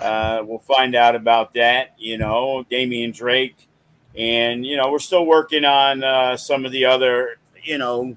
Uh, 0.00 0.42
we'll 0.44 0.58
find 0.58 0.94
out 0.94 1.14
about 1.14 1.54
that. 1.54 1.94
You 1.98 2.18
know, 2.18 2.64
Damian 2.68 3.12
Drake, 3.12 3.68
and 4.16 4.64
you 4.66 4.76
know, 4.76 4.90
we're 4.90 4.98
still 4.98 5.24
working 5.26 5.64
on 5.64 6.02
uh, 6.02 6.36
some 6.36 6.64
of 6.64 6.72
the 6.72 6.84
other, 6.86 7.38
you 7.62 7.78
know, 7.78 8.16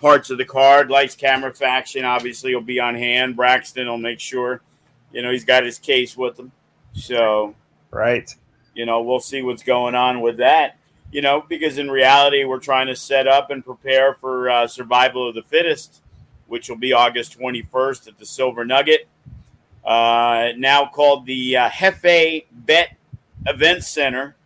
parts 0.00 0.30
of 0.30 0.38
the 0.38 0.44
card. 0.44 0.90
Lights, 0.90 1.14
camera, 1.14 1.52
faction 1.54 2.04
obviously 2.04 2.54
will 2.54 2.62
be 2.62 2.80
on 2.80 2.94
hand. 2.94 3.36
Braxton 3.36 3.86
will 3.88 3.98
make 3.98 4.20
sure, 4.20 4.60
you 5.12 5.22
know, 5.22 5.30
he's 5.30 5.44
got 5.44 5.64
his 5.64 5.78
case 5.78 6.16
with 6.16 6.38
him. 6.38 6.52
So 6.92 7.54
Right. 7.90 8.32
you 8.74 8.84
know, 8.86 9.02
we'll 9.02 9.20
see 9.20 9.42
what's 9.42 9.62
going 9.62 9.94
on 9.94 10.20
with 10.20 10.36
that. 10.38 10.76
You 11.10 11.22
know, 11.22 11.42
because 11.48 11.78
in 11.78 11.90
reality, 11.90 12.44
we're 12.44 12.58
trying 12.58 12.88
to 12.88 12.94
set 12.96 13.26
up 13.26 13.50
and 13.50 13.64
prepare 13.64 14.12
for 14.12 14.50
uh, 14.50 14.66
survival 14.66 15.26
of 15.26 15.34
the 15.34 15.42
fittest, 15.42 16.02
which 16.48 16.68
will 16.68 16.76
be 16.76 16.92
August 16.92 17.38
21st 17.38 18.08
at 18.08 18.18
the 18.18 18.26
Silver 18.26 18.62
Nugget, 18.66 19.08
uh, 19.88 20.52
now 20.58 20.86
called 20.86 21.24
the 21.24 21.56
uh, 21.56 21.70
Hefe 21.70 22.44
Bet 22.52 22.94
Event 23.46 23.82
Center. 23.82 24.36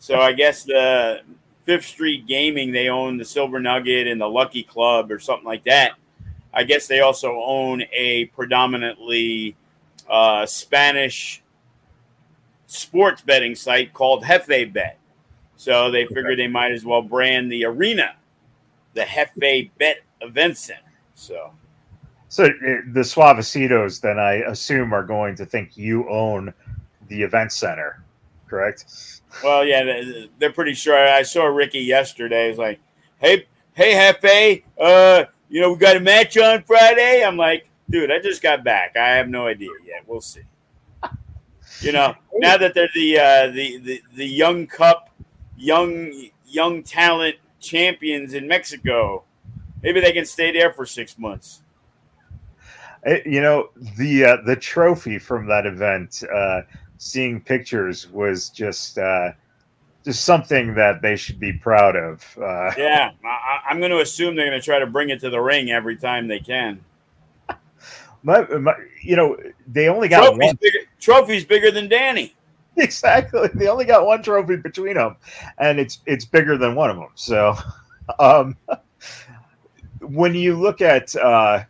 So 0.00 0.18
I 0.18 0.32
guess 0.32 0.64
the 0.64 1.20
Fifth 1.64 1.84
Street 1.84 2.26
Gaming, 2.26 2.72
they 2.72 2.88
own 2.88 3.18
the 3.18 3.24
Silver 3.24 3.60
Nugget 3.60 4.08
and 4.08 4.20
the 4.20 4.26
Lucky 4.26 4.64
Club 4.64 5.12
or 5.12 5.20
something 5.20 5.46
like 5.46 5.62
that. 5.64 5.92
I 6.52 6.64
guess 6.64 6.88
they 6.88 6.98
also 6.98 7.40
own 7.40 7.84
a 7.92 8.24
predominantly 8.26 9.54
uh, 10.08 10.44
Spanish 10.44 11.40
sports 12.66 13.22
betting 13.22 13.54
site 13.54 13.92
called 13.92 14.24
Hefe 14.24 14.72
Bet. 14.72 14.98
So 15.54 15.92
they 15.92 16.06
figured 16.06 16.38
they 16.38 16.48
might 16.48 16.72
as 16.72 16.84
well 16.84 17.02
brand 17.02 17.52
the 17.52 17.64
arena 17.64 18.16
the 18.94 19.02
Hefe 19.02 19.70
Bet 19.78 19.98
Event 20.20 20.56
Center. 20.56 20.80
So, 21.14 21.52
so 22.30 22.44
uh, 22.44 22.48
the 22.92 23.00
Suavecitos, 23.00 24.00
then 24.00 24.20
I 24.20 24.34
assume, 24.46 24.94
are 24.94 25.02
going 25.02 25.34
to 25.34 25.44
think 25.44 25.76
you 25.76 26.08
own 26.08 26.54
the 27.08 27.22
event 27.22 27.52
center, 27.52 28.04
correct? 28.46 28.84
Well, 29.42 29.64
yeah, 29.64 30.00
they're 30.38 30.52
pretty 30.52 30.74
sure. 30.74 30.96
I 30.96 31.22
saw 31.22 31.46
Ricky 31.46 31.80
yesterday. 31.80 32.48
He's 32.48 32.56
like, 32.58 32.78
"Hey, 33.18 33.46
hey, 33.74 33.94
Hefe, 33.94 34.62
uh, 34.80 35.24
you 35.48 35.60
know, 35.60 35.72
we 35.72 35.78
got 35.78 35.96
a 35.96 36.00
match 36.00 36.38
on 36.38 36.62
Friday." 36.62 37.24
I'm 37.24 37.36
like, 37.36 37.68
"Dude, 37.90 38.12
I 38.12 38.20
just 38.20 38.42
got 38.42 38.62
back. 38.62 38.96
I 38.96 39.08
have 39.08 39.28
no 39.28 39.48
idea 39.48 39.70
yet. 39.84 40.04
We'll 40.06 40.20
see." 40.20 40.42
You 41.80 41.90
know, 41.90 42.14
now 42.34 42.56
that 42.56 42.74
they're 42.74 42.90
the 42.94 43.18
uh, 43.18 43.46
the, 43.48 43.78
the 43.78 44.02
the 44.14 44.26
young 44.26 44.68
cup, 44.68 45.10
young 45.56 46.12
young 46.46 46.84
talent 46.84 47.36
champions 47.58 48.34
in 48.34 48.46
Mexico. 48.46 49.24
Maybe 49.82 50.00
they 50.00 50.12
can 50.12 50.26
stay 50.26 50.52
there 50.52 50.72
for 50.72 50.86
six 50.86 51.18
months. 51.18 51.62
Eh, 53.04 53.20
you 53.24 53.40
know 53.40 53.70
the 53.96 54.24
uh, 54.24 54.36
the 54.44 54.56
trophy 54.56 55.18
from 55.18 55.46
that 55.46 55.66
event. 55.66 56.22
Uh, 56.32 56.62
seeing 56.98 57.40
pictures 57.40 58.08
was 58.10 58.50
just 58.50 58.98
uh, 58.98 59.32
just 60.04 60.24
something 60.24 60.74
that 60.74 61.02
they 61.02 61.16
should 61.16 61.40
be 61.40 61.52
proud 61.52 61.96
of. 61.96 62.24
Uh, 62.38 62.72
yeah, 62.76 63.12
I, 63.24 63.70
am 63.70 63.78
going 63.78 63.90
to 63.90 64.00
assume 64.00 64.36
they're 64.36 64.48
going 64.48 64.60
to 64.60 64.64
try 64.64 64.78
to 64.78 64.86
bring 64.86 65.10
it 65.10 65.20
to 65.20 65.30
the 65.30 65.40
ring 65.40 65.70
every 65.70 65.96
time 65.96 66.28
they 66.28 66.40
can. 66.40 66.84
My, 68.22 68.42
my, 68.48 68.74
you 69.02 69.16
know, 69.16 69.38
they 69.66 69.88
only 69.88 70.08
got 70.08 70.20
trophies 70.20 70.46
one 70.46 70.58
bigger, 70.60 70.78
trophies 71.00 71.44
bigger 71.44 71.70
than 71.70 71.88
Danny. 71.88 72.34
exactly. 72.76 73.48
They 73.54 73.68
only 73.68 73.84
got 73.84 74.06
one 74.06 74.22
trophy 74.22 74.56
between 74.56 74.94
them, 74.94 75.16
and 75.58 75.80
it's 75.80 76.00
it's 76.06 76.24
bigger 76.24 76.56
than 76.58 76.74
one 76.74 76.90
of 76.90 76.96
them. 76.96 77.08
So, 77.14 77.56
um, 78.18 78.56
when 80.00 80.34
you 80.34 80.58
look 80.58 80.80
at, 80.80 81.14
uh, 81.16 81.64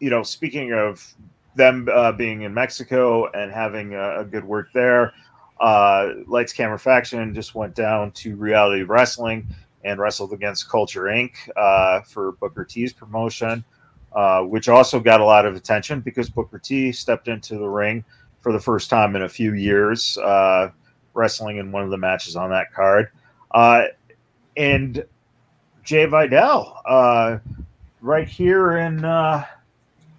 you 0.00 0.10
know, 0.10 0.22
speaking 0.22 0.72
of 0.72 1.14
them 1.54 1.88
uh, 1.92 2.12
being 2.12 2.42
in 2.42 2.52
Mexico 2.52 3.30
and 3.32 3.50
having 3.50 3.94
a, 3.94 4.20
a 4.20 4.24
good 4.24 4.44
work 4.44 4.68
there, 4.74 5.12
uh, 5.60 6.08
Lights 6.26 6.52
Camera 6.52 6.78
Faction 6.78 7.34
just 7.34 7.54
went 7.54 7.74
down 7.74 8.12
to 8.12 8.36
Reality 8.36 8.82
Wrestling 8.82 9.46
and 9.84 9.98
wrestled 9.98 10.32
against 10.32 10.68
Culture 10.68 11.04
Inc. 11.04 11.32
Uh, 11.56 12.02
for 12.02 12.32
Booker 12.32 12.64
T's 12.64 12.92
promotion, 12.92 13.64
uh, 14.14 14.42
which 14.42 14.68
also 14.68 15.00
got 15.00 15.20
a 15.20 15.24
lot 15.24 15.46
of 15.46 15.54
attention 15.54 16.00
because 16.00 16.28
Booker 16.28 16.58
T 16.58 16.92
stepped 16.92 17.28
into 17.28 17.56
the 17.56 17.68
ring 17.68 18.04
for 18.40 18.52
the 18.52 18.60
first 18.60 18.90
time 18.90 19.16
in 19.16 19.22
a 19.22 19.28
few 19.28 19.54
years, 19.54 20.18
uh, 20.18 20.70
wrestling 21.14 21.56
in 21.56 21.72
one 21.72 21.82
of 21.82 21.90
the 21.90 21.96
matches 21.96 22.36
on 22.36 22.50
that 22.50 22.72
card. 22.72 23.08
Uh, 23.52 23.84
and 24.56 25.04
Jay 25.82 26.04
Vidal, 26.04 26.82
right 28.02 28.28
here 28.28 28.78
in 28.78 29.04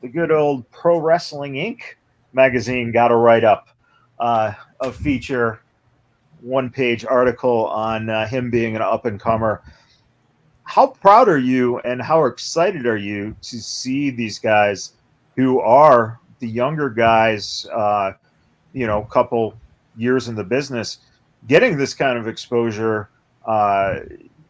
the 0.02 0.08
good 0.08 0.32
old 0.32 0.70
Pro 0.72 1.00
Wrestling 1.00 1.54
Inc. 1.54 1.82
magazine, 2.34 2.92
got 2.92 3.12
a 3.12 3.16
write 3.16 3.44
up, 3.44 3.70
uh, 4.20 4.54
a 4.82 4.92
feature, 4.92 5.62
one 6.42 6.70
page 6.70 7.06
article 7.06 7.66
on 7.68 8.10
uh, 8.10 8.28
him 8.28 8.50
being 8.50 8.76
an 8.76 8.82
up 8.82 9.06
and 9.06 9.20
comer. 9.20 9.62
How 10.64 10.88
proud 10.88 11.30
are 11.30 11.38
you 11.38 11.80
and 11.80 12.02
how 12.02 12.26
excited 12.26 12.86
are 12.86 12.98
you 12.98 13.36
to 13.42 13.62
see 13.62 14.10
these 14.10 14.38
guys 14.38 14.94
who 15.36 15.60
are 15.62 16.20
the 16.40 16.48
younger 16.48 16.90
guys, 16.90 17.66
uh, 17.74 18.14
you 18.74 18.86
know, 18.86 19.04
couple 19.04 19.58
years 19.96 20.28
in 20.28 20.36
the 20.36 20.44
business, 20.44 21.00
getting 21.48 21.78
this 21.78 21.94
kind 21.94 22.18
of 22.18 22.28
exposure, 22.28 23.10
uh, 23.46 24.00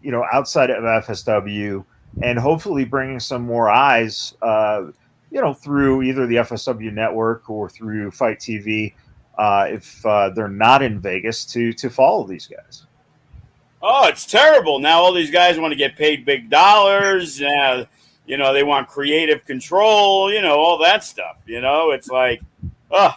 you 0.02 0.12
know, 0.12 0.26
outside 0.32 0.70
of 0.70 0.84
FSW, 0.84 1.86
and 2.22 2.40
hopefully 2.40 2.84
bringing 2.84 3.20
some 3.20 3.44
more 3.44 3.70
eyes, 3.70 4.34
uh, 4.42 4.86
you 5.38 5.44
know, 5.44 5.54
through 5.54 6.02
either 6.02 6.26
the 6.26 6.38
FSW 6.38 6.92
network 6.92 7.48
or 7.48 7.70
through 7.70 8.10
FITE 8.10 8.40
TV, 8.40 8.94
uh, 9.38 9.68
if 9.70 10.04
uh, 10.04 10.32
they're 10.32 10.48
not 10.48 10.82
in 10.82 11.00
Vegas, 11.00 11.46
to 11.46 11.72
to 11.74 11.92
follow 11.92 12.26
these 12.26 12.48
guys. 12.48 12.88
Oh, 13.84 14.08
it's 14.08 14.26
terrible! 14.26 14.80
Now 14.80 14.98
all 14.98 15.14
these 15.14 15.30
guys 15.30 15.60
want 15.60 15.72
to 15.74 15.78
get 15.78 15.96
paid 15.96 16.26
big 16.26 16.50
dollars. 16.50 17.40
Uh, 17.40 17.86
you 18.26 18.38
know, 18.38 18.52
they 18.52 18.64
want 18.64 18.88
creative 18.88 19.46
control, 19.46 20.34
you 20.34 20.42
know, 20.42 20.58
all 20.58 20.80
that 20.80 21.04
stuff. 21.04 21.38
You 21.46 21.62
know, 21.62 21.92
it's 21.92 22.10
like, 22.10 22.42
oh, 22.90 23.14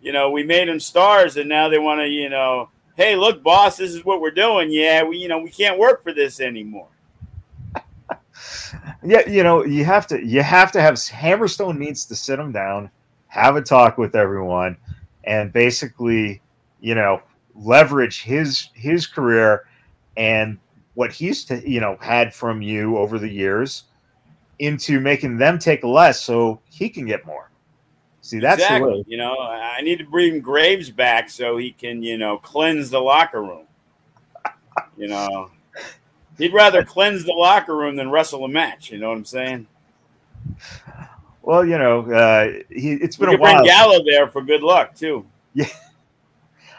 you 0.00 0.12
know, 0.12 0.30
we 0.30 0.44
made 0.44 0.68
them 0.68 0.80
stars 0.80 1.36
and 1.36 1.50
now 1.50 1.68
they 1.68 1.78
want 1.78 2.00
to, 2.00 2.08
you 2.08 2.30
know, 2.30 2.70
hey, 2.96 3.14
look, 3.14 3.42
boss, 3.42 3.76
this 3.76 3.92
is 3.92 4.06
what 4.06 4.22
we're 4.22 4.30
doing. 4.30 4.72
Yeah, 4.72 5.02
we, 5.04 5.18
you 5.18 5.28
know, 5.28 5.38
we 5.38 5.50
can't 5.50 5.78
work 5.78 6.02
for 6.02 6.14
this 6.14 6.40
anymore. 6.40 6.88
Yeah, 9.04 9.28
you 9.28 9.42
know, 9.42 9.64
you 9.64 9.84
have 9.84 10.06
to, 10.08 10.24
you 10.24 10.42
have 10.42 10.72
to 10.72 10.80
have 10.80 10.94
Hammerstone 10.94 11.78
needs 11.78 12.04
to 12.06 12.16
sit 12.16 12.38
him 12.38 12.52
down, 12.52 12.90
have 13.28 13.56
a 13.56 13.62
talk 13.62 13.98
with 13.98 14.14
everyone, 14.16 14.76
and 15.24 15.52
basically, 15.52 16.40
you 16.80 16.94
know, 16.94 17.22
leverage 17.54 18.22
his 18.22 18.68
his 18.74 19.06
career 19.06 19.66
and 20.16 20.58
what 20.94 21.12
he's, 21.12 21.44
t- 21.44 21.62
you 21.66 21.80
know, 21.80 21.96
had 22.00 22.34
from 22.34 22.60
you 22.60 22.96
over 22.96 23.18
the 23.18 23.28
years 23.28 23.84
into 24.58 25.00
making 25.00 25.36
them 25.36 25.58
take 25.58 25.84
less 25.84 26.20
so 26.20 26.60
he 26.70 26.88
can 26.88 27.06
get 27.06 27.24
more. 27.24 27.50
See, 28.20 28.40
that's 28.40 28.60
exactly. 28.60 28.90
the 28.90 28.96
way. 28.98 29.04
You 29.06 29.16
know, 29.16 29.38
I 29.38 29.80
need 29.80 29.98
to 29.98 30.04
bring 30.04 30.40
Graves 30.40 30.90
back 30.90 31.30
so 31.30 31.56
he 31.56 31.70
can, 31.70 32.02
you 32.02 32.18
know, 32.18 32.38
cleanse 32.38 32.90
the 32.90 33.00
locker 33.00 33.42
room. 33.42 33.66
you 34.96 35.08
know, 35.08 35.50
he'd 36.38 36.54
rather 36.54 36.84
cleanse 36.84 37.24
the 37.24 37.32
locker 37.32 37.76
room 37.76 37.96
than 37.96 38.10
wrestle 38.10 38.44
a 38.44 38.48
match. 38.48 38.90
You 38.90 38.98
know 38.98 39.10
what 39.10 39.18
I'm 39.18 39.24
saying? 39.24 39.66
Well, 41.42 41.64
you 41.64 41.78
know, 41.78 42.10
uh, 42.10 42.62
he, 42.70 42.92
it's 42.92 43.16
been 43.16 43.30
we 43.30 43.34
a 43.34 43.38
while. 43.38 43.54
Bring 43.54 43.66
Gallo 43.66 44.04
there 44.04 44.28
for 44.28 44.42
good 44.42 44.62
luck 44.62 44.94
too. 44.94 45.24
Yeah, 45.54 45.66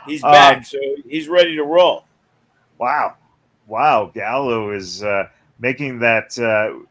he's 0.06 0.22
back, 0.22 0.58
um, 0.58 0.64
so 0.64 0.78
he's 1.08 1.28
ready 1.28 1.56
to 1.56 1.64
roll. 1.64 2.06
Wow, 2.78 3.16
wow, 3.68 4.12
Gallo 4.14 4.72
is 4.72 5.04
uh, 5.04 5.28
making 5.60 6.00
that. 6.00 6.38
Uh, 6.38 6.86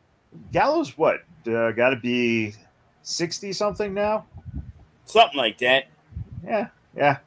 Gallo's 0.52 0.98
what? 0.98 1.22
Uh, 1.46 1.70
Got 1.70 1.90
to 1.90 1.96
be 1.96 2.54
sixty 3.02 3.52
something 3.52 3.94
now. 3.94 4.26
Something 5.04 5.38
like 5.38 5.58
that. 5.58 5.87
Yeah, 6.44 6.68
yeah. 6.96 7.18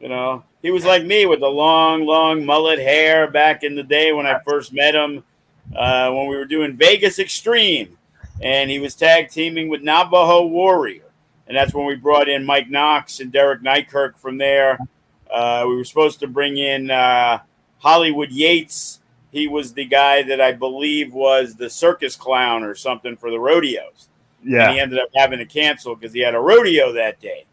You 0.00 0.08
know, 0.08 0.44
he 0.62 0.70
was 0.70 0.84
like 0.84 1.04
me 1.04 1.26
with 1.26 1.40
the 1.40 1.48
long, 1.48 2.06
long 2.06 2.44
mullet 2.44 2.78
hair 2.78 3.30
back 3.30 3.64
in 3.64 3.74
the 3.74 3.82
day 3.82 4.12
when 4.12 4.26
I 4.26 4.38
first 4.40 4.72
met 4.72 4.94
him. 4.94 5.24
Uh, 5.76 6.10
when 6.12 6.28
we 6.28 6.36
were 6.36 6.46
doing 6.46 6.74
Vegas 6.74 7.18
Extreme, 7.18 7.98
and 8.40 8.70
he 8.70 8.78
was 8.78 8.94
tag 8.94 9.28
teaming 9.28 9.68
with 9.68 9.82
Navajo 9.82 10.46
Warrior, 10.46 11.04
and 11.46 11.54
that's 11.54 11.74
when 11.74 11.84
we 11.84 11.94
brought 11.94 12.26
in 12.26 12.42
Mike 12.42 12.70
Knox 12.70 13.20
and 13.20 13.30
Derek 13.30 13.60
Neikirk 13.60 14.16
from 14.16 14.38
there. 14.38 14.78
Uh, 15.30 15.66
we 15.68 15.76
were 15.76 15.84
supposed 15.84 16.20
to 16.20 16.26
bring 16.26 16.56
in 16.56 16.90
uh, 16.90 17.40
Hollywood 17.80 18.30
Yates 18.30 19.00
he 19.30 19.46
was 19.46 19.72
the 19.72 19.84
guy 19.84 20.22
that 20.22 20.40
I 20.40 20.52
believe 20.52 21.12
was 21.12 21.54
the 21.54 21.68
circus 21.68 22.16
clown 22.16 22.62
or 22.62 22.74
something 22.74 23.16
for 23.16 23.30
the 23.30 23.38
rodeos. 23.38 24.08
Yeah. 24.42 24.64
And 24.64 24.72
he 24.72 24.80
ended 24.80 24.98
up 24.98 25.08
having 25.14 25.38
to 25.38 25.46
cancel 25.46 25.94
because 25.94 26.12
he 26.12 26.20
had 26.20 26.34
a 26.34 26.40
rodeo 26.40 26.92
that 26.92 27.20
day. 27.20 27.44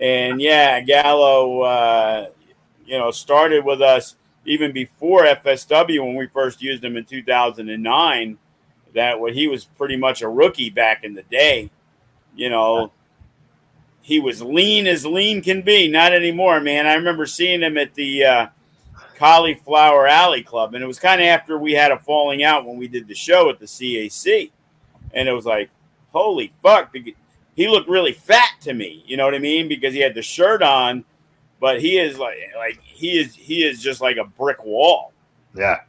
And 0.00 0.40
yeah, 0.40 0.80
Gallo, 0.80 1.60
uh, 1.60 2.28
you 2.86 2.98
know, 2.98 3.10
started 3.10 3.64
with 3.64 3.82
us 3.82 4.16
even 4.46 4.72
before 4.72 5.24
FSW 5.24 6.04
when 6.04 6.16
we 6.16 6.26
first 6.26 6.62
used 6.62 6.82
him 6.82 6.96
in 6.96 7.04
2009. 7.04 8.38
That 8.94 9.20
what 9.20 9.34
he 9.34 9.46
was 9.46 9.66
pretty 9.66 9.96
much 9.96 10.22
a 10.22 10.28
rookie 10.28 10.70
back 10.70 11.04
in 11.04 11.14
the 11.14 11.22
day. 11.22 11.70
You 12.34 12.50
know, 12.50 12.92
he 14.02 14.18
was 14.18 14.42
lean 14.42 14.86
as 14.86 15.04
lean 15.06 15.42
can 15.42 15.62
be. 15.62 15.86
Not 15.88 16.12
anymore, 16.12 16.60
man. 16.60 16.86
I 16.86 16.94
remember 16.94 17.26
seeing 17.26 17.60
him 17.60 17.76
at 17.76 17.94
the 17.94 18.24
uh, 18.24 18.46
Cauliflower 19.16 20.06
Alley 20.06 20.42
Club. 20.42 20.74
And 20.74 20.82
it 20.82 20.86
was 20.86 20.98
kind 20.98 21.20
of 21.20 21.26
after 21.26 21.58
we 21.58 21.72
had 21.72 21.92
a 21.92 21.98
falling 21.98 22.42
out 22.42 22.66
when 22.66 22.78
we 22.78 22.88
did 22.88 23.06
the 23.06 23.14
show 23.14 23.50
at 23.50 23.58
the 23.58 23.66
CAC. 23.66 24.50
And 25.12 25.28
it 25.28 25.32
was 25.32 25.44
like, 25.44 25.70
holy 26.10 26.52
fuck. 26.62 26.92
He 27.54 27.68
looked 27.68 27.88
really 27.88 28.12
fat 28.12 28.50
to 28.62 28.72
me. 28.72 29.04
You 29.06 29.16
know 29.16 29.24
what 29.24 29.34
I 29.34 29.38
mean? 29.38 29.68
Because 29.68 29.94
he 29.94 30.00
had 30.00 30.14
the 30.14 30.22
shirt 30.22 30.62
on, 30.62 31.04
but 31.60 31.80
he 31.80 31.98
is 31.98 32.18
like, 32.18 32.38
like 32.56 32.80
he 32.82 33.18
is, 33.18 33.34
he 33.34 33.64
is 33.64 33.82
just 33.82 34.00
like 34.00 34.16
a 34.16 34.24
brick 34.24 34.64
wall. 34.64 35.12
Yeah. 35.54 35.80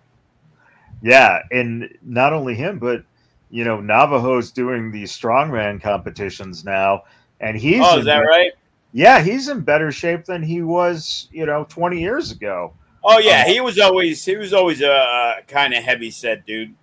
Yeah. 1.01 1.39
And 1.51 1.97
not 2.01 2.33
only 2.33 2.55
him, 2.55 2.79
but, 2.79 3.03
you 3.49 3.63
know, 3.63 3.77
Navajo's 3.77 4.51
doing 4.51 4.91
these 4.91 5.11
strongman 5.11 5.81
competitions 5.81 6.65
now. 6.65 7.03
And 7.39 7.57
he's, 7.57 7.81
oh, 7.83 7.99
is 7.99 8.05
that 8.05 8.19
right? 8.19 8.51
Yeah, 8.93 9.21
he's 9.21 9.47
in 9.47 9.61
better 9.61 9.91
shape 9.91 10.25
than 10.25 10.43
he 10.43 10.61
was, 10.61 11.29
you 11.31 11.45
know, 11.45 11.65
20 11.69 11.99
years 11.99 12.31
ago. 12.31 12.73
Oh 13.03 13.19
yeah, 13.19 13.41
um, 13.41 13.51
he 13.51 13.59
was 13.61 13.79
always 13.79 14.23
he 14.23 14.37
was 14.37 14.53
always 14.53 14.81
a 14.81 14.91
uh, 14.91 15.41
kind 15.47 15.73
of 15.73 15.83
heavy 15.83 16.11
set 16.11 16.45
dude. 16.45 16.75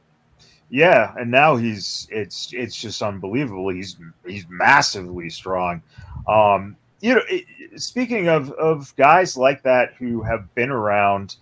Yeah, 0.70 1.14
and 1.18 1.30
now 1.30 1.56
he's 1.56 2.06
it's 2.10 2.52
it's 2.52 2.76
just 2.76 3.00
unbelievable. 3.02 3.70
He's 3.70 3.96
he's 4.26 4.46
massively 4.48 5.30
strong. 5.30 5.82
Um, 6.26 6.76
you 7.00 7.14
know, 7.14 7.22
it, 7.28 7.44
speaking 7.80 8.28
of 8.28 8.52
of 8.52 8.94
guys 8.96 9.36
like 9.36 9.62
that 9.62 9.94
who 9.94 10.22
have 10.22 10.54
been 10.54 10.70
around 10.70 11.36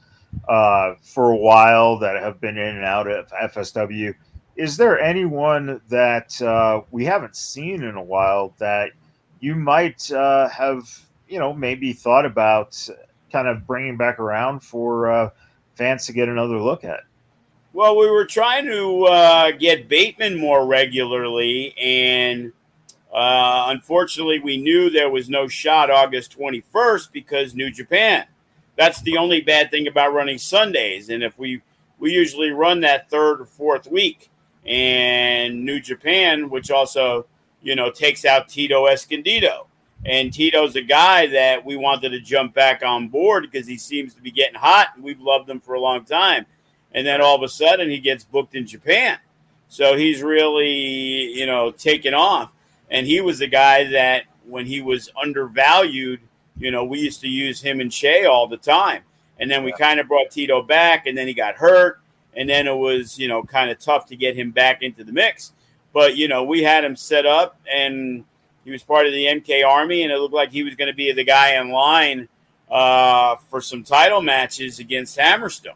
uh, 0.49 0.95
for 1.03 1.31
a 1.31 1.37
while 1.37 1.99
that 1.99 2.21
have 2.23 2.41
been 2.41 2.59
in 2.59 2.77
and 2.77 2.85
out 2.85 3.09
of 3.09 3.31
FSW. 3.31 4.15
Is 4.57 4.77
there 4.77 4.99
anyone 4.99 5.81
that 5.89 6.41
uh, 6.41 6.83
we 6.91 7.05
haven't 7.05 7.37
seen 7.37 7.83
in 7.83 7.97
a 7.97 8.03
while 8.03 8.55
that 8.59 8.93
you 9.41 9.55
might 9.55 10.11
uh, 10.13 10.49
have, 10.49 10.89
you 11.29 11.39
know, 11.39 11.53
maybe 11.53 11.93
thought 11.93 12.25
about 12.25 12.89
kind 13.31 13.49
of 13.49 13.67
bringing 13.67 13.97
back 13.97 14.19
around 14.19 14.61
for 14.61 15.11
uh, 15.11 15.31
fans 15.75 16.07
to 16.07 16.13
get 16.13 16.29
another 16.29 16.59
look 16.59 16.85
at? 16.85 17.01
Well, 17.77 17.99
we 17.99 18.09
were 18.11 18.25
trying 18.25 18.65
to 18.69 19.05
uh, 19.05 19.51
get 19.51 19.87
Bateman 19.87 20.39
more 20.39 20.65
regularly, 20.65 21.75
and 21.77 22.55
uh, 23.13 23.67
unfortunately, 23.69 24.41
we 24.41 24.57
knew 24.57 24.89
there 24.89 25.11
was 25.11 25.29
no 25.29 25.47
shot 25.47 25.91
August 25.91 26.39
21st 26.39 27.13
because 27.13 27.55
New 27.55 27.71
Japan. 27.71 28.25
That's 28.77 29.03
the 29.03 29.19
only 29.19 29.43
bad 29.43 29.71
thing 29.71 29.89
about 29.89 30.15
running 30.15 30.39
Sundays. 30.39 31.11
And 31.11 31.23
if 31.23 31.39
we 31.39 31.61
we 31.99 32.13
usually 32.13 32.49
run 32.49 32.81
that 32.81 33.11
third 33.11 33.43
or 33.43 33.45
fourth 33.45 33.91
week, 33.91 34.31
and 34.65 35.63
New 35.63 35.79
Japan, 35.79 36.49
which 36.49 36.71
also 36.71 37.27
you 37.61 37.77
know 37.77 37.91
takes 37.91 38.25
out 38.25 38.49
Tito 38.49 38.87
Escondido, 38.87 39.67
and 40.07 40.33
Tito's 40.33 40.77
a 40.77 40.83
guy 40.83 41.27
that 41.27 41.63
we 41.63 41.77
wanted 41.77 42.09
to 42.09 42.21
jump 42.21 42.55
back 42.55 42.83
on 42.83 43.09
board 43.09 43.43
because 43.43 43.67
he 43.67 43.77
seems 43.77 44.15
to 44.15 44.23
be 44.23 44.31
getting 44.31 44.59
hot, 44.59 44.93
and 44.95 45.05
we've 45.05 45.21
loved 45.21 45.51
him 45.51 45.61
for 45.61 45.75
a 45.75 45.81
long 45.81 46.07
time. 46.07 46.47
And 46.97 47.07
then 47.07 47.21
all 47.21 47.37
of 47.37 47.43
a 47.43 47.49
sudden, 47.49 47.89
he 47.89 48.01
gets 48.01 48.25
booked 48.25 48.57
in 48.57 48.67
Japan, 48.67 49.19
so 49.69 49.97
he's 49.97 50.23
really 50.23 51.33
you 51.33 51.47
know 51.47 51.71
taken 51.71 52.15
off. 52.15 52.53
And 52.91 53.07
he 53.07 53.21
was 53.21 53.39
the 53.39 53.47
guy 53.47 53.85
that 53.91 54.25
when 54.45 54.67
he 54.67 54.81
was 54.81 55.11
undervalued 55.21 56.21
you 56.59 56.71
know, 56.71 56.85
we 56.85 56.99
used 56.99 57.21
to 57.21 57.29
use 57.29 57.61
him 57.61 57.81
and 57.81 57.93
Shea 57.93 58.25
all 58.25 58.47
the 58.47 58.57
time. 58.57 59.03
And 59.39 59.51
then 59.51 59.63
we 59.65 59.71
yeah. 59.71 59.77
kind 59.77 60.01
of 60.01 60.09
brought 60.09 60.31
Tito 60.31 60.63
back, 60.63 61.07
and 61.07 61.17
then 61.17 61.29
he 61.29 61.35
got 61.35 61.57
hurt. 61.57 62.01
And 62.35 62.49
then 62.49 62.67
it 62.67 62.77
was, 62.77 63.19
you 63.19 63.29
know, 63.29 63.43
kind 63.43 63.71
of 63.71 63.79
tough 63.79 64.07
to 64.07 64.17
get 64.17 64.37
him 64.37 64.51
back 64.51 64.83
into 64.83 65.05
the 65.05 65.13
mix. 65.13 65.53
But, 65.93 66.17
you 66.17 66.29
know, 66.29 66.45
we 66.45 66.63
had 66.63 66.85
him 66.85 66.97
set 66.97 67.27
up, 67.27 67.59
and 67.71 68.25
he 68.65 68.71
was 68.71 68.83
part 68.83 69.07
of 69.07 69.13
the 69.13 69.27
MK 69.27 69.67
Army, 69.67 70.03
and 70.03 70.13
it 70.13 70.19
looked 70.19 70.35
like 70.35 70.51
he 70.51 70.63
was 70.63 70.75
going 70.75 70.89
to 70.89 70.95
be 70.95 71.13
the 71.13 71.25
guy 71.25 71.61
in 71.61 71.71
line 71.71 72.29
uh, 72.71 73.37
for 73.51 73.61
some 73.61 73.83
title 73.83 74.21
matches 74.21 74.79
against 74.79 75.19
Hammerstone. 75.19 75.75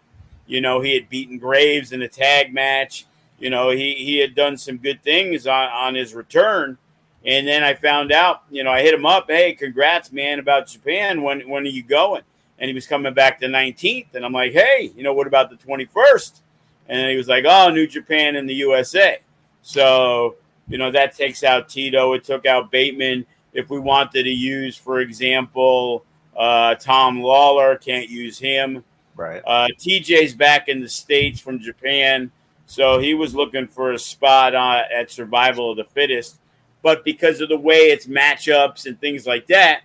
You 0.51 0.61
know, 0.61 0.81
he 0.81 0.95
had 0.95 1.09
beaten 1.09 1.39
Graves 1.39 1.93
in 1.93 2.03
a 2.03 2.09
tag 2.09 2.53
match. 2.53 3.07
You 3.39 3.51
know, 3.51 3.71
he, 3.71 3.95
he 3.95 4.19
had 4.19 4.35
done 4.35 4.59
some 4.59 4.79
good 4.79 5.01
things 5.05 5.47
on, 5.47 5.69
on 5.69 5.95
his 5.95 6.13
return. 6.13 6.77
And 7.25 7.47
then 7.47 7.63
I 7.63 7.75
found 7.75 8.11
out, 8.11 8.43
you 8.51 8.65
know, 8.65 8.73
I 8.73 8.83
hit 8.83 8.93
him 8.93 9.07
up, 9.07 9.27
hey, 9.29 9.53
congrats, 9.53 10.11
man, 10.11 10.41
about 10.41 10.67
Japan. 10.67 11.23
When 11.23 11.49
when 11.49 11.63
are 11.63 11.71
you 11.71 11.85
going? 11.85 12.23
And 12.59 12.69
he 12.69 12.75
was 12.75 12.87
coming 12.87 13.15
back 13.15 13.39
the 13.39 13.47
19th. 13.47 14.15
And 14.15 14.25
I'm 14.25 14.33
like, 14.33 14.53
hey, 14.53 14.93
you 14.97 15.05
know, 15.05 15.13
what 15.13 15.29
about 15.29 15.51
the 15.51 15.57
21st? 15.57 16.41
And 16.89 17.09
he 17.09 17.17
was 17.17 17.29
like, 17.29 17.45
oh, 17.47 17.71
New 17.71 17.87
Japan 17.87 18.35
and 18.35 18.49
the 18.49 18.55
USA. 18.55 19.21
So, 19.63 20.35
you 20.69 20.79
know, 20.79 20.91
that 20.91 21.15
takes 21.15 21.45
out 21.45 21.69
Tito. 21.69 22.15
It 22.15 22.25
took 22.25 22.45
out 22.45 22.73
Bateman. 22.73 23.25
If 23.53 23.71
we 23.71 23.79
wanted 23.79 24.25
to 24.25 24.31
use, 24.31 24.77
for 24.77 24.99
example, 24.99 26.05
uh, 26.37 26.75
Tom 26.75 27.21
Lawlor, 27.21 27.81
can't 27.81 28.09
use 28.09 28.39
him. 28.39 28.83
Right. 29.17 29.43
Uh, 29.47 29.69
TJ's 29.79 30.35
back 30.35 30.69
in 30.69 30.81
the 30.81 30.89
States 30.89 31.41
from 31.41 31.61
Japan. 31.61 32.31
So 32.67 32.99
he 32.99 33.15
was 33.15 33.35
looking 33.35 33.67
for 33.67 33.93
a 33.93 33.99
spot 33.99 34.55
on, 34.55 34.85
at 34.95 35.11
Survival 35.11 35.73
of 35.73 35.77
the 35.77 35.85
Fittest 35.85 36.41
but 36.83 37.05
because 37.05 37.41
of 37.41 37.49
the 37.49 37.59
way 37.59 37.91
it's 37.91 38.07
matchups 38.07 38.87
and 38.87 38.99
things 39.01 39.27
like 39.27 39.47
that, 39.49 39.83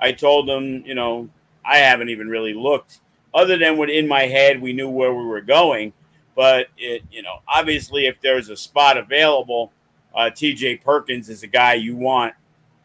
I 0.00 0.12
told 0.12 0.48
him, 0.48 0.84
you 0.84 0.94
know, 0.94 1.28
I 1.64 1.78
haven't 1.78 2.10
even 2.10 2.28
really 2.28 2.52
looked 2.52 3.00
other 3.32 3.56
than 3.56 3.76
what 3.78 3.90
in 3.90 4.06
my 4.06 4.22
head 4.22 4.60
we 4.60 4.72
knew 4.72 4.88
where 4.88 5.14
we 5.14 5.24
were 5.24 5.40
going. 5.40 5.92
But 6.36 6.66
it, 6.76 7.02
you 7.10 7.22
know, 7.22 7.38
obviously, 7.46 8.06
if 8.06 8.20
there's 8.20 8.48
a 8.48 8.56
spot 8.56 8.98
available, 8.98 9.72
uh, 10.14 10.30
TJ 10.30 10.82
Perkins 10.82 11.28
is 11.28 11.42
a 11.42 11.46
guy 11.46 11.74
you 11.74 11.96
want 11.96 12.34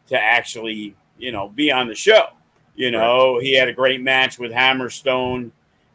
to 0.06 0.18
actually, 0.18 0.94
you 1.18 1.32
know, 1.32 1.48
be 1.48 1.70
on 1.70 1.88
the 1.88 1.94
show. 1.94 2.28
You 2.76 2.92
know, 2.92 3.34
right. 3.34 3.42
he 3.42 3.54
had 3.54 3.68
a 3.68 3.72
great 3.72 4.00
match 4.00 4.38
with 4.38 4.52
Hammerstone 4.52 5.50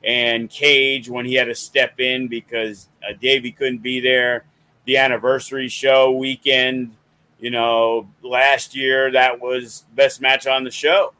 and 0.06 0.50
Cage 0.50 1.10
when 1.10 1.26
he 1.26 1.34
had 1.34 1.46
to 1.46 1.56
step 1.56 2.00
in 2.00 2.28
because 2.28 2.88
uh, 3.04 3.14
Davey 3.20 3.52
couldn't 3.52 3.80
be 3.80 4.00
there. 4.00 4.46
The 4.86 4.98
anniversary 4.98 5.68
show 5.68 6.12
weekend, 6.12 6.96
you 7.40 7.50
know, 7.50 8.08
last 8.22 8.76
year 8.76 9.12
that 9.12 9.42
was 9.42 9.84
best 9.96 10.22
match 10.22 10.46
on 10.46 10.64
the 10.64 10.72
show, 10.72 11.14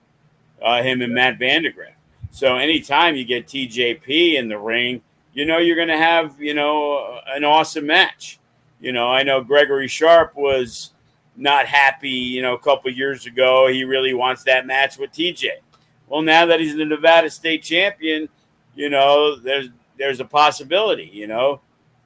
uh, 0.62 0.84
him 0.84 1.02
and 1.02 1.14
Matt 1.14 1.40
Vandagriff. 1.40 1.96
So 2.30 2.58
anytime 2.58 3.16
you 3.16 3.26
get 3.26 3.48
TJP 3.48 4.36
in 4.36 4.48
the 4.50 4.60
ring, 4.60 5.02
you 5.34 5.46
know 5.46 5.58
you're 5.58 5.76
going 5.76 5.88
to 5.88 5.98
have 5.98 6.40
you 6.40 6.54
know 6.54 7.20
an 7.28 7.44
awesome 7.44 7.88
match. 7.88 8.40
You 8.80 8.92
know, 8.92 9.08
I 9.08 9.24
know 9.24 9.42
Gregory 9.42 9.88
Sharp 9.88 10.36
was 10.36 10.94
not 11.36 11.66
happy. 11.66 12.10
You 12.10 12.42
know, 12.42 12.54
a 12.54 12.60
couple 12.60 12.92
years 12.92 13.26
ago, 13.26 13.68
he 13.68 13.84
really 13.84 14.14
wants 14.14 14.44
that 14.44 14.68
match 14.68 14.98
with 14.98 15.12
TJ. 15.12 15.48
Well, 16.08 16.22
now 16.22 16.46
that 16.46 16.60
he's 16.60 16.76
the 16.76 16.86
Nevada 16.86 17.30
State 17.30 17.64
champion, 17.64 18.30
you 18.76 18.90
know, 18.90 19.36
there's 19.38 19.70
there's 19.98 20.20
a 20.20 20.26
possibility. 20.26 21.10
You 21.12 21.28
know, 21.28 21.62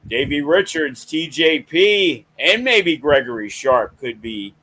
Davey 0.07 0.41
Richards, 0.41 1.05
TJP, 1.05 2.25
and 2.37 2.63
maybe 2.63 2.97
Gregory 2.97 3.49
Sharp 3.49 3.99
could 3.99 4.21
be, 4.21 4.53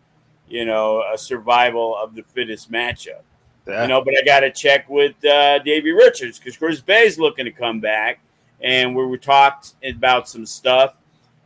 you 0.48 0.64
know, 0.64 1.02
a 1.12 1.18
survival 1.18 1.96
of 1.96 2.14
the 2.14 2.22
fittest 2.22 2.70
matchup. 2.70 3.22
Yeah. 3.66 3.82
You 3.82 3.88
know, 3.88 4.02
but 4.02 4.14
I 4.16 4.24
got 4.24 4.40
to 4.40 4.50
check 4.50 4.88
with 4.88 5.22
uh, 5.24 5.58
Davey 5.60 5.90
Richards 5.90 6.38
because 6.38 6.56
Chris 6.56 6.80
Bey's 6.80 7.18
looking 7.18 7.44
to 7.46 7.50
come 7.50 7.80
back, 7.80 8.20
and 8.60 8.94
we 8.94 9.04
were 9.04 9.18
talked 9.18 9.74
about 9.84 10.28
some 10.28 10.46
stuff, 10.46 10.94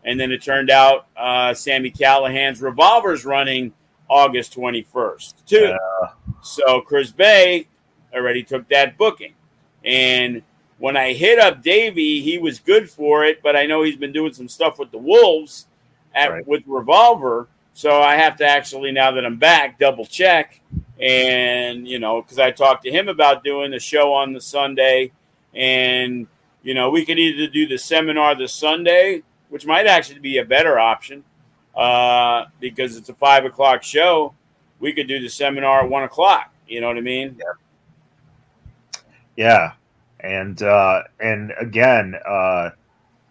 and 0.05 0.21
then 0.21 0.31
it 0.31 0.43
turned 0.43 0.71
out 0.71 1.07
uh, 1.17 1.55
Sami 1.55 1.91
Callihan's 1.91 2.61
revolver's 2.61 3.25
running 3.25 3.73
August 4.09 4.53
twenty 4.53 4.83
first 4.83 5.47
too. 5.47 5.75
Yeah. 5.75 6.09
So 6.43 6.83
Chris 6.83 7.11
Bey 7.11 7.69
already 8.13 8.43
took 8.43 8.69
that 8.69 8.99
booking, 8.99 9.33
and 9.85 10.43
when 10.81 10.97
I 10.97 11.13
hit 11.13 11.39
up 11.39 11.63
Davey, 11.63 12.23
he 12.23 12.39
was 12.39 12.59
good 12.59 12.91
for 12.91 13.25
it, 13.25 13.43
but 13.43 13.55
I 13.55 13.67
know 13.67 13.83
he's 13.83 13.97
been 13.97 14.13
doing 14.13 14.33
some 14.33 14.49
stuff 14.49 14.79
with 14.79 14.91
the 14.91 14.99
Wolves 14.99 15.67
at, 16.15 16.31
right. 16.31 16.47
with 16.47 16.63
Revolver. 16.67 17.49
So 17.75 18.01
I 18.01 18.17
have 18.17 18.37
to 18.39 18.47
actually, 18.47 18.91
now 18.91 19.11
that 19.13 19.25
I'm 19.25 19.37
back, 19.37 19.79
double 19.79 20.07
check. 20.07 20.61
And, 20.99 21.87
you 21.87 21.99
know, 21.99 22.23
because 22.23 22.39
I 22.39 22.51
talked 22.51 22.85
to 22.85 22.91
him 22.91 23.11
about 23.11 23.45
doing 23.45 23.71
the 23.71 23.79
show 23.79 24.15
on 24.15 24.33
the 24.33 24.41
Sunday. 24.41 25.13
And, 25.55 26.27
you 26.63 26.73
know, 26.73 26.89
we 26.89 27.05
could 27.05 27.19
either 27.19 27.47
do 27.47 27.69
the 27.69 27.79
seminar 27.79 28.35
the 28.35 28.49
Sunday, 28.49 29.23
which 29.51 29.67
might 29.67 29.87
actually 29.87 30.21
be 30.21 30.39
a 30.39 30.45
better 30.47 30.79
option 30.79 31.25
uh, 31.77 32.47
because 32.59 32.97
it's 32.97 33.11
a 33.11 33.15
five 33.15 33.45
o'clock 33.45 33.83
show. 33.83 34.35
We 34.79 34.95
could 34.95 35.09
do 35.09 35.21
the 35.21 35.29
seminar 35.29 35.83
at 35.85 35.91
one 35.91 36.05
o'clock. 36.05 36.55
You 36.67 36.81
know 36.81 36.87
what 36.89 36.97
I 36.97 37.03
mean? 37.03 37.39
Yeah. 37.39 39.03
Yeah 39.37 39.73
and 40.23 40.63
uh, 40.63 41.03
and 41.19 41.53
again, 41.59 42.15
uh, 42.27 42.71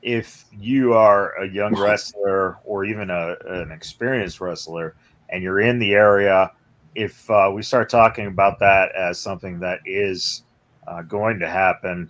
if 0.01 0.45
you 0.51 0.93
are 0.93 1.33
a 1.41 1.47
young 1.47 1.73
wrestler 1.79 2.57
or 2.63 2.85
even 2.85 3.09
a, 3.09 3.35
an 3.47 3.71
experienced 3.71 4.41
wrestler, 4.41 4.95
and 5.29 5.43
you're 5.43 5.59
in 5.59 5.79
the 5.79 5.93
area, 5.93 6.51
if 6.95 7.29
uh, 7.29 7.51
we 7.53 7.61
start 7.61 7.89
talking 7.89 8.27
about 8.27 8.59
that 8.59 8.93
as 8.95 9.19
something 9.19 9.59
that 9.59 9.79
is 9.85 10.43
uh, 10.87 11.01
going 11.03 11.39
to 11.39 11.47
happen, 11.47 12.09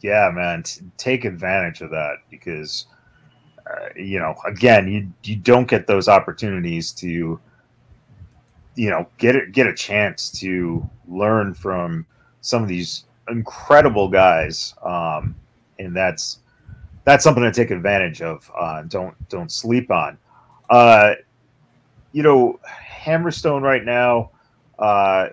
yeah, 0.00 0.30
man, 0.32 0.62
t- 0.62 0.82
take 0.96 1.24
advantage 1.24 1.80
of 1.80 1.90
that 1.90 2.16
because. 2.30 2.86
Uh, 3.64 3.88
you 3.94 4.18
know, 4.18 4.34
again, 4.44 4.88
you 4.88 5.08
you 5.22 5.36
don't 5.36 5.68
get 5.68 5.86
those 5.86 6.08
opportunities 6.08 6.90
to, 6.90 7.38
you 8.74 8.90
know, 8.90 9.08
get 9.18 9.36
it, 9.36 9.52
get 9.52 9.68
a 9.68 9.72
chance 9.72 10.32
to 10.32 10.84
learn 11.06 11.54
from 11.54 12.04
some 12.40 12.60
of 12.60 12.68
these 12.68 13.04
incredible 13.28 14.08
guys, 14.08 14.74
um, 14.82 15.34
and 15.78 15.94
that's 15.96 16.38
that's 17.04 17.24
something 17.24 17.42
to 17.42 17.52
take 17.52 17.70
advantage 17.70 18.22
of. 18.22 18.50
Uh, 18.58 18.82
don't 18.82 19.14
don't 19.28 19.50
sleep 19.50 19.90
on. 19.90 20.18
Uh, 20.70 21.14
you 22.12 22.22
know, 22.22 22.60
Hammerstone 23.04 23.62
right 23.62 23.84
now 23.84 24.30
uh, 24.78 25.28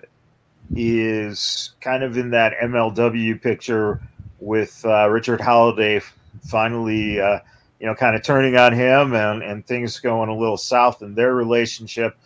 is 0.75 1.73
kind 1.81 2.03
of 2.03 2.17
in 2.17 2.31
that 2.31 2.53
MLW 2.63 3.41
picture 3.41 4.01
with 4.39 4.83
uh, 4.85 5.09
Richard 5.09 5.41
Holliday 5.41 6.01
finally, 6.43 7.19
uh, 7.19 7.39
you 7.79 7.87
know, 7.87 7.95
kind 7.95 8.15
of 8.15 8.23
turning 8.23 8.55
on 8.57 8.73
him 8.73 9.13
and, 9.13 9.43
and 9.43 9.65
things 9.65 9.99
going 9.99 10.29
a 10.29 10.35
little 10.35 10.57
south 10.57 11.01
in 11.01 11.15
their 11.15 11.33
relationship. 11.33 12.17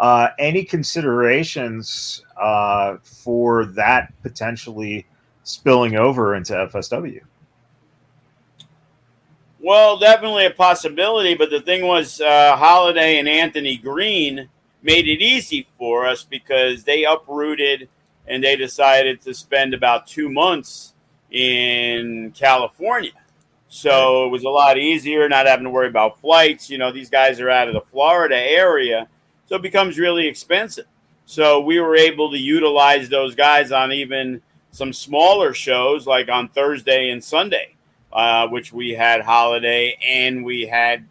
Uh, 0.00 0.30
any 0.38 0.64
considerations 0.64 2.24
uh, 2.40 2.96
for 3.04 3.66
that 3.66 4.12
potentially 4.22 5.06
spilling 5.44 5.94
over 5.94 6.34
into 6.34 6.54
FSW? 6.54 7.20
Well, 9.62 9.98
definitely 9.98 10.46
a 10.46 10.50
possibility, 10.50 11.34
but 11.34 11.50
the 11.50 11.60
thing 11.60 11.86
was, 11.86 12.18
uh, 12.18 12.56
Holliday 12.56 13.18
and 13.18 13.28
Anthony 13.28 13.76
Green 13.76 14.48
made 14.82 15.06
it 15.06 15.20
easy 15.20 15.68
for 15.76 16.06
us 16.06 16.24
because 16.24 16.82
they 16.84 17.04
uprooted 17.04 17.90
and 18.26 18.42
they 18.42 18.56
decided 18.56 19.20
to 19.20 19.34
spend 19.34 19.74
about 19.74 20.06
two 20.06 20.30
months 20.30 20.94
in 21.30 22.32
California. 22.34 23.12
So 23.68 24.26
it 24.26 24.30
was 24.30 24.44
a 24.44 24.48
lot 24.48 24.78
easier 24.78 25.28
not 25.28 25.46
having 25.46 25.64
to 25.64 25.70
worry 25.70 25.88
about 25.88 26.20
flights. 26.20 26.70
You 26.70 26.78
know, 26.78 26.90
these 26.90 27.10
guys 27.10 27.38
are 27.38 27.50
out 27.50 27.68
of 27.68 27.74
the 27.74 27.82
Florida 27.82 28.36
area, 28.36 29.08
so 29.50 29.56
it 29.56 29.62
becomes 29.62 29.98
really 29.98 30.28
expensive. 30.28 30.86
So 31.26 31.60
we 31.60 31.80
were 31.80 31.96
able 31.96 32.30
to 32.30 32.38
utilize 32.38 33.08
those 33.08 33.34
guys 33.34 33.72
on 33.72 33.92
even 33.92 34.40
some 34.70 34.92
smaller 34.92 35.52
shows 35.52 36.06
like 36.06 36.28
on 36.28 36.48
Thursday 36.48 37.10
and 37.10 37.22
Sunday, 37.22 37.74
uh, 38.12 38.46
which 38.46 38.72
we 38.72 38.90
had 38.90 39.22
Holliday 39.22 39.98
and 40.00 40.44
we 40.44 40.66
had 40.66 41.04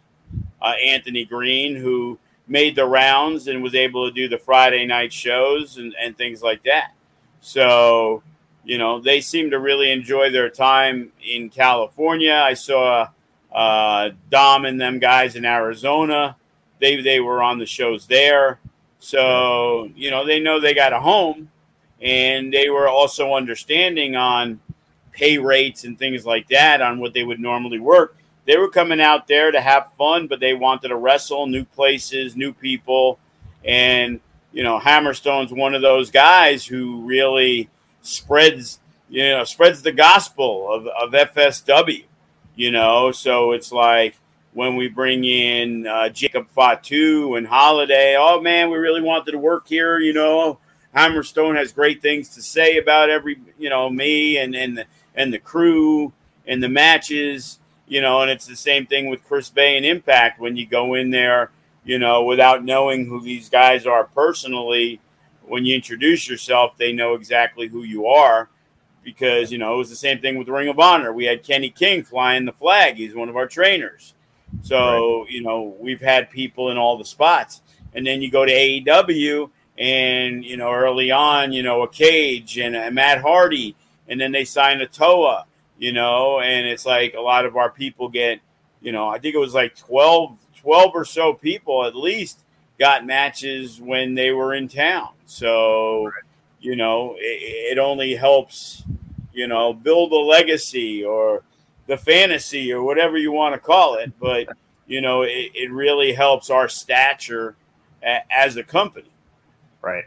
uh, 0.62 0.72
Anthony 0.82 1.26
Green, 1.26 1.76
who 1.76 2.18
made 2.48 2.76
the 2.76 2.86
rounds 2.86 3.46
and 3.46 3.62
was 3.62 3.74
able 3.74 4.08
to 4.08 4.14
do 4.14 4.26
the 4.26 4.38
Friday 4.38 4.86
night 4.86 5.12
shows 5.12 5.76
and, 5.76 5.94
and 6.02 6.16
things 6.16 6.42
like 6.42 6.62
that. 6.62 6.94
So, 7.42 8.22
you 8.64 8.78
know, 8.78 9.00
they 9.00 9.20
seem 9.20 9.50
to 9.50 9.58
really 9.58 9.92
enjoy 9.92 10.30
their 10.30 10.48
time 10.48 11.12
in 11.22 11.50
California. 11.50 12.40
I 12.42 12.54
saw 12.54 13.08
uh, 13.52 14.10
Dom 14.30 14.64
and 14.64 14.80
them 14.80 14.98
guys 14.98 15.36
in 15.36 15.44
Arizona. 15.44 16.36
They, 16.80 17.00
they 17.00 17.20
were 17.20 17.42
on 17.42 17.58
the 17.58 17.66
shows 17.66 18.06
there. 18.06 18.58
So, 18.98 19.90
you 19.94 20.10
know, 20.10 20.26
they 20.26 20.40
know 20.40 20.60
they 20.60 20.74
got 20.74 20.92
a 20.92 21.00
home 21.00 21.50
and 22.00 22.52
they 22.52 22.68
were 22.70 22.88
also 22.88 23.34
understanding 23.34 24.16
on 24.16 24.60
pay 25.12 25.38
rates 25.38 25.84
and 25.84 25.98
things 25.98 26.24
like 26.24 26.48
that 26.48 26.80
on 26.80 26.98
what 26.98 27.12
they 27.12 27.22
would 27.22 27.40
normally 27.40 27.78
work. 27.78 28.16
They 28.46 28.56
were 28.56 28.70
coming 28.70 29.00
out 29.00 29.28
there 29.28 29.50
to 29.50 29.60
have 29.60 29.92
fun, 29.98 30.26
but 30.26 30.40
they 30.40 30.54
wanted 30.54 30.88
to 30.88 30.96
wrestle 30.96 31.46
new 31.46 31.64
places, 31.64 32.36
new 32.36 32.52
people, 32.52 33.18
and 33.64 34.20
you 34.52 34.62
know 34.62 34.80
Hammerstone's 34.80 35.52
one 35.52 35.74
of 35.74 35.82
those 35.82 36.10
guys 36.10 36.64
who 36.64 37.02
really 37.06 37.68
spreads 38.02 38.80
you 39.08 39.22
know 39.24 39.44
spreads 39.44 39.82
the 39.82 39.92
gospel 39.92 40.72
of, 40.72 40.86
of 40.86 41.12
FSW. 41.12 42.04
You 42.56 42.70
know, 42.70 43.12
so 43.12 43.52
it's 43.52 43.72
like 43.72 44.16
when 44.52 44.76
we 44.76 44.88
bring 44.88 45.24
in 45.24 45.86
uh, 45.86 46.08
Jacob 46.08 46.48
Fatu 46.50 47.36
and 47.36 47.46
Holliday. 47.46 48.16
Oh 48.18 48.40
man, 48.40 48.70
we 48.70 48.78
really 48.78 49.02
wanted 49.02 49.32
to 49.32 49.38
work 49.38 49.68
here. 49.68 49.98
You 49.98 50.12
know, 50.12 50.58
Hammerstone 50.94 51.56
has 51.56 51.72
great 51.72 52.02
things 52.02 52.30
to 52.30 52.42
say 52.42 52.78
about 52.78 53.10
every, 53.10 53.40
you 53.58 53.70
know, 53.70 53.88
me 53.88 54.38
and 54.38 54.54
and 54.54 54.78
the, 54.78 54.84
and 55.14 55.32
the 55.32 55.38
crew 55.38 56.12
and 56.46 56.62
the 56.62 56.68
matches, 56.68 57.60
you 57.86 58.00
know, 58.00 58.22
and 58.22 58.30
it's 58.30 58.46
the 58.46 58.56
same 58.56 58.86
thing 58.86 59.08
with 59.08 59.24
Chris 59.24 59.50
Bey 59.50 59.76
and 59.76 59.86
Impact 59.86 60.40
when 60.40 60.56
you 60.56 60.66
go 60.66 60.94
in 60.94 61.10
there, 61.10 61.50
you 61.84 61.98
know, 61.98 62.24
without 62.24 62.64
knowing 62.64 63.06
who 63.06 63.20
these 63.20 63.48
guys 63.48 63.86
are 63.86 64.04
personally. 64.04 65.00
When 65.42 65.64
you 65.64 65.74
introduce 65.74 66.28
yourself, 66.28 66.76
they 66.76 66.92
know 66.92 67.14
exactly 67.14 67.66
who 67.66 67.82
you 67.82 68.06
are 68.06 68.48
because 69.02 69.50
you 69.50 69.58
know 69.58 69.74
it 69.74 69.78
was 69.78 69.90
the 69.90 69.96
same 69.96 70.20
thing 70.20 70.36
with 70.38 70.48
Ring 70.48 70.68
of 70.68 70.78
Honor. 70.78 71.12
We 71.12 71.24
had 71.24 71.42
Kenny 71.42 71.70
King 71.70 72.02
flying 72.02 72.44
the 72.44 72.52
flag; 72.52 72.96
he's 72.96 73.14
one 73.14 73.28
of 73.28 73.36
our 73.36 73.46
trainers. 73.46 74.14
So 74.62 75.22
right. 75.22 75.30
you 75.30 75.42
know 75.42 75.76
we've 75.78 76.00
had 76.00 76.30
people 76.30 76.70
in 76.70 76.78
all 76.78 76.98
the 76.98 77.04
spots, 77.04 77.62
and 77.94 78.06
then 78.06 78.22
you 78.22 78.30
go 78.30 78.44
to 78.44 78.52
AEW, 78.52 79.50
and 79.78 80.44
you 80.44 80.56
know 80.56 80.72
early 80.72 81.10
on, 81.10 81.52
you 81.52 81.62
know 81.62 81.82
a 81.82 81.88
Cage 81.88 82.58
and 82.58 82.76
a 82.76 82.90
Matt 82.90 83.20
Hardy, 83.20 83.76
and 84.08 84.20
then 84.20 84.32
they 84.32 84.44
sign 84.44 84.80
a 84.80 84.86
Toa, 84.86 85.46
you 85.78 85.92
know, 85.92 86.40
and 86.40 86.66
it's 86.66 86.84
like 86.84 87.14
a 87.14 87.20
lot 87.20 87.46
of 87.46 87.56
our 87.56 87.70
people 87.70 88.08
get, 88.08 88.40
you 88.82 88.92
know, 88.92 89.08
I 89.08 89.18
think 89.18 89.34
it 89.34 89.38
was 89.38 89.54
like 89.54 89.76
12, 89.76 90.36
12 90.60 90.90
or 90.94 91.04
so 91.04 91.32
people 91.32 91.86
at 91.86 91.96
least 91.96 92.40
got 92.78 93.06
matches 93.06 93.80
when 93.80 94.14
they 94.14 94.32
were 94.32 94.52
in 94.52 94.68
town. 94.68 95.10
So, 95.26 96.10
you 96.60 96.76
know, 96.76 97.14
it, 97.18 97.72
it 97.72 97.78
only 97.78 98.14
helps, 98.16 98.82
you 99.32 99.46
know, 99.46 99.72
build 99.72 100.12
a 100.12 100.16
legacy 100.16 101.04
or 101.04 101.44
the 101.90 101.98
fantasy 101.98 102.72
or 102.72 102.84
whatever 102.84 103.18
you 103.18 103.32
want 103.32 103.52
to 103.52 103.60
call 103.60 103.96
it. 103.96 104.12
But, 104.20 104.48
you 104.86 105.00
know, 105.00 105.22
it, 105.22 105.50
it 105.54 105.72
really 105.72 106.12
helps 106.12 106.48
our 106.48 106.68
stature 106.68 107.56
a, 108.02 108.20
as 108.32 108.56
a 108.56 108.62
company. 108.62 109.10
Right. 109.82 110.04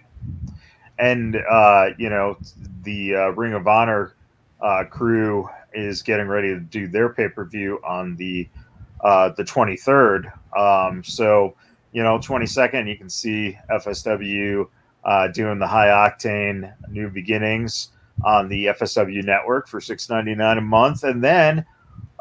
And 0.97 1.35
uh, 1.35 1.89
you 1.97 2.09
know, 2.09 2.37
the 2.83 3.15
uh, 3.15 3.27
Ring 3.29 3.53
of 3.53 3.67
Honor 3.67 4.15
uh, 4.61 4.85
crew 4.89 5.49
is 5.73 6.01
getting 6.01 6.27
ready 6.27 6.49
to 6.49 6.59
do 6.59 6.87
their 6.87 7.09
pay 7.09 7.27
per 7.27 7.45
view 7.45 7.79
on 7.85 8.15
the 8.15 8.47
uh, 9.01 9.29
the 9.29 9.43
23rd. 9.43 10.31
Um, 10.57 11.03
so 11.03 11.55
you 11.91 12.03
know, 12.03 12.17
22nd, 12.19 12.87
you 12.87 12.97
can 12.97 13.09
see 13.09 13.57
FSW 13.69 14.67
uh, 15.03 15.27
doing 15.29 15.59
the 15.59 15.67
high 15.67 15.87
octane 15.87 16.71
new 16.89 17.09
beginnings 17.09 17.89
on 18.23 18.47
the 18.47 18.67
FSW 18.67 19.23
network 19.23 19.67
for 19.67 19.79
6.99 19.79 20.57
a 20.57 20.61
month, 20.61 21.03
and 21.03 21.23
then 21.23 21.65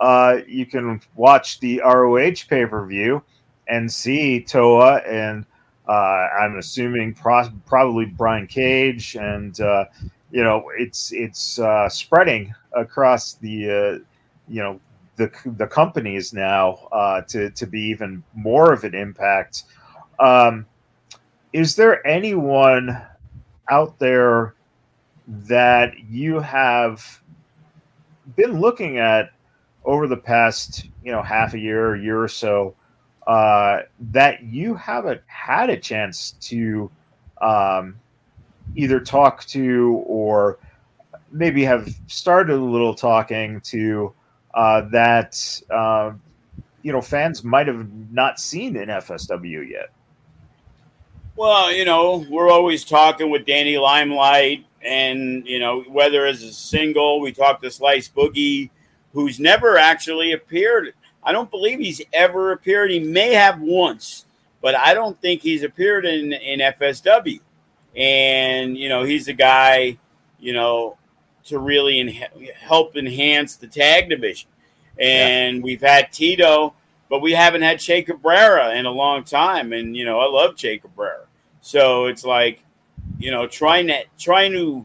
uh, 0.03 0.41
you 0.49 0.67
can 0.67 1.01
watch 1.15 1.61
the 1.61 1.81
ROH 1.85 2.49
pay 2.49 2.67
per 2.67 2.85
view 2.85 3.23
and 3.69 3.91
see 3.91 4.43
Toa 4.43 4.97
and 4.97 5.47
uh, 5.89 6.29
I'm 6.41 6.59
assuming 6.59 7.15
pro- 7.15 7.51
probably 7.67 8.07
Brian 8.07 8.47
Cage, 8.47 9.17
and 9.17 9.59
uh, 9.61 9.85
you 10.31 10.43
know 10.43 10.71
it's 10.77 11.13
it's 11.13 11.59
uh, 11.59 11.89
spreading 11.89 12.55
across 12.73 13.35
the 13.35 13.71
uh, 13.71 14.05
you 14.49 14.63
know 14.63 14.81
the 15.17 15.31
the 15.57 15.67
companies 15.67 16.33
now 16.33 16.89
uh, 16.93 17.23
to 17.23 17.51
to 17.51 17.67
be 17.67 17.81
even 17.81 18.23
more 18.35 18.73
of 18.73 18.85
an 18.85 18.95
impact. 18.95 19.65
Um, 20.19 20.67
is 21.53 21.77
there 21.77 22.05
anyone 22.07 23.01
out 23.71 23.99
there 23.99 24.55
that 25.27 25.95
you 26.09 26.41
have 26.41 27.23
been 28.37 28.61
looking 28.61 28.99
at 28.99 29.31
over 29.85 30.07
the 30.07 30.17
past 30.17 30.89
you 31.05 31.13
know 31.13 31.23
half 31.23 31.55
a 31.55 31.59
year, 31.59 31.97
year 31.97 32.23
or 32.23 32.29
so? 32.29 32.75
uh, 33.27 33.83
that 34.11 34.43
you 34.43 34.75
haven't 34.75 35.21
had 35.27 35.71
a 35.71 35.77
chance 35.77 36.33
to 36.41 36.91
um, 37.41 37.99
either 38.75 39.01
talk 39.01 39.45
to 39.45 40.03
or 40.07 40.59
maybe 41.31 41.65
have 41.65 41.95
started 42.07 42.55
a 42.55 42.63
little 42.63 42.95
talking 42.95 43.61
to 43.61 44.13
uh, 44.55 44.83
that 44.91 45.63
uh, 45.71 46.13
you 46.83 46.93
know 46.93 47.01
fans 47.01 47.45
might 47.45 47.67
have 47.67 47.89
not 48.11 48.41
seen 48.41 48.77
in 48.77 48.89
FSW 48.89 49.69
yet? 49.69 49.91
Well, 51.37 51.73
you 51.73 51.85
know, 51.85 52.27
we're 52.29 52.51
always 52.51 52.85
talking 52.85 53.31
with 53.31 53.47
Danny 53.47 53.79
Limelight, 53.79 54.67
and 54.85 55.47
you 55.47 55.61
know, 55.61 55.83
whether 55.83 56.27
as 56.27 56.43
a 56.43 56.53
single, 56.53 57.21
we 57.21 57.33
talk 57.33 57.63
to 57.63 57.71
Slice 57.71 58.09
Boogie, 58.09 58.69
who's 59.13 59.39
never 59.39 59.77
actually 59.77 60.33
appeared 60.33 60.95
I 61.23 61.33
don't 61.33 61.51
believe 61.51 61.79
he's 61.79 62.03
ever 62.13 62.53
appeared. 62.53 62.91
He 62.91 63.01
may 63.01 63.33
have 63.35 63.61
once, 63.61 64.27
but 64.61 64.75
I 64.75 64.95
don't 64.95 65.21
think 65.21 65.41
he's 65.41 65.63
appeared 65.63 66.05
in 66.05 66.33
in 66.33 66.61
FSW. 66.61 67.41
And 67.97 68.77
you 68.77 68.89
know, 68.89 69.05
he's 69.05 69.29
a 69.29 69.33
guy, 69.33 69.99
you 70.41 70.53
know, 70.53 70.97
to 71.45 71.59
really 71.59 72.01
en- 72.01 72.49
help 72.57 72.97
enhance 72.97 73.57
the 73.57 73.69
tag 73.69 74.09
division. 74.09 74.49
And 74.99 75.59
yeah. 75.59 75.63
we've 75.63 75.81
had 75.81 76.13
Tito, 76.13 76.75
but 77.09 77.21
we 77.21 77.33
haven't 77.33 77.63
had 77.63 77.79
Che 77.79 78.03
Cabrera 78.03 78.75
in 78.75 78.87
a 78.87 78.91
long 78.91 79.25
time. 79.25 79.73
And 79.73 79.97
you 79.97 80.05
know, 80.05 80.19
I 80.19 80.27
love 80.27 80.57
Che 80.57 80.79
Cabrera. 80.79 81.27
So 81.61 82.07
it's 82.07 82.25
like, 82.25 82.65
you 83.19 83.31
know, 83.31 83.47
trying 83.47 83.87
to 83.89 84.03
trying 84.19 84.53
to 84.53 84.85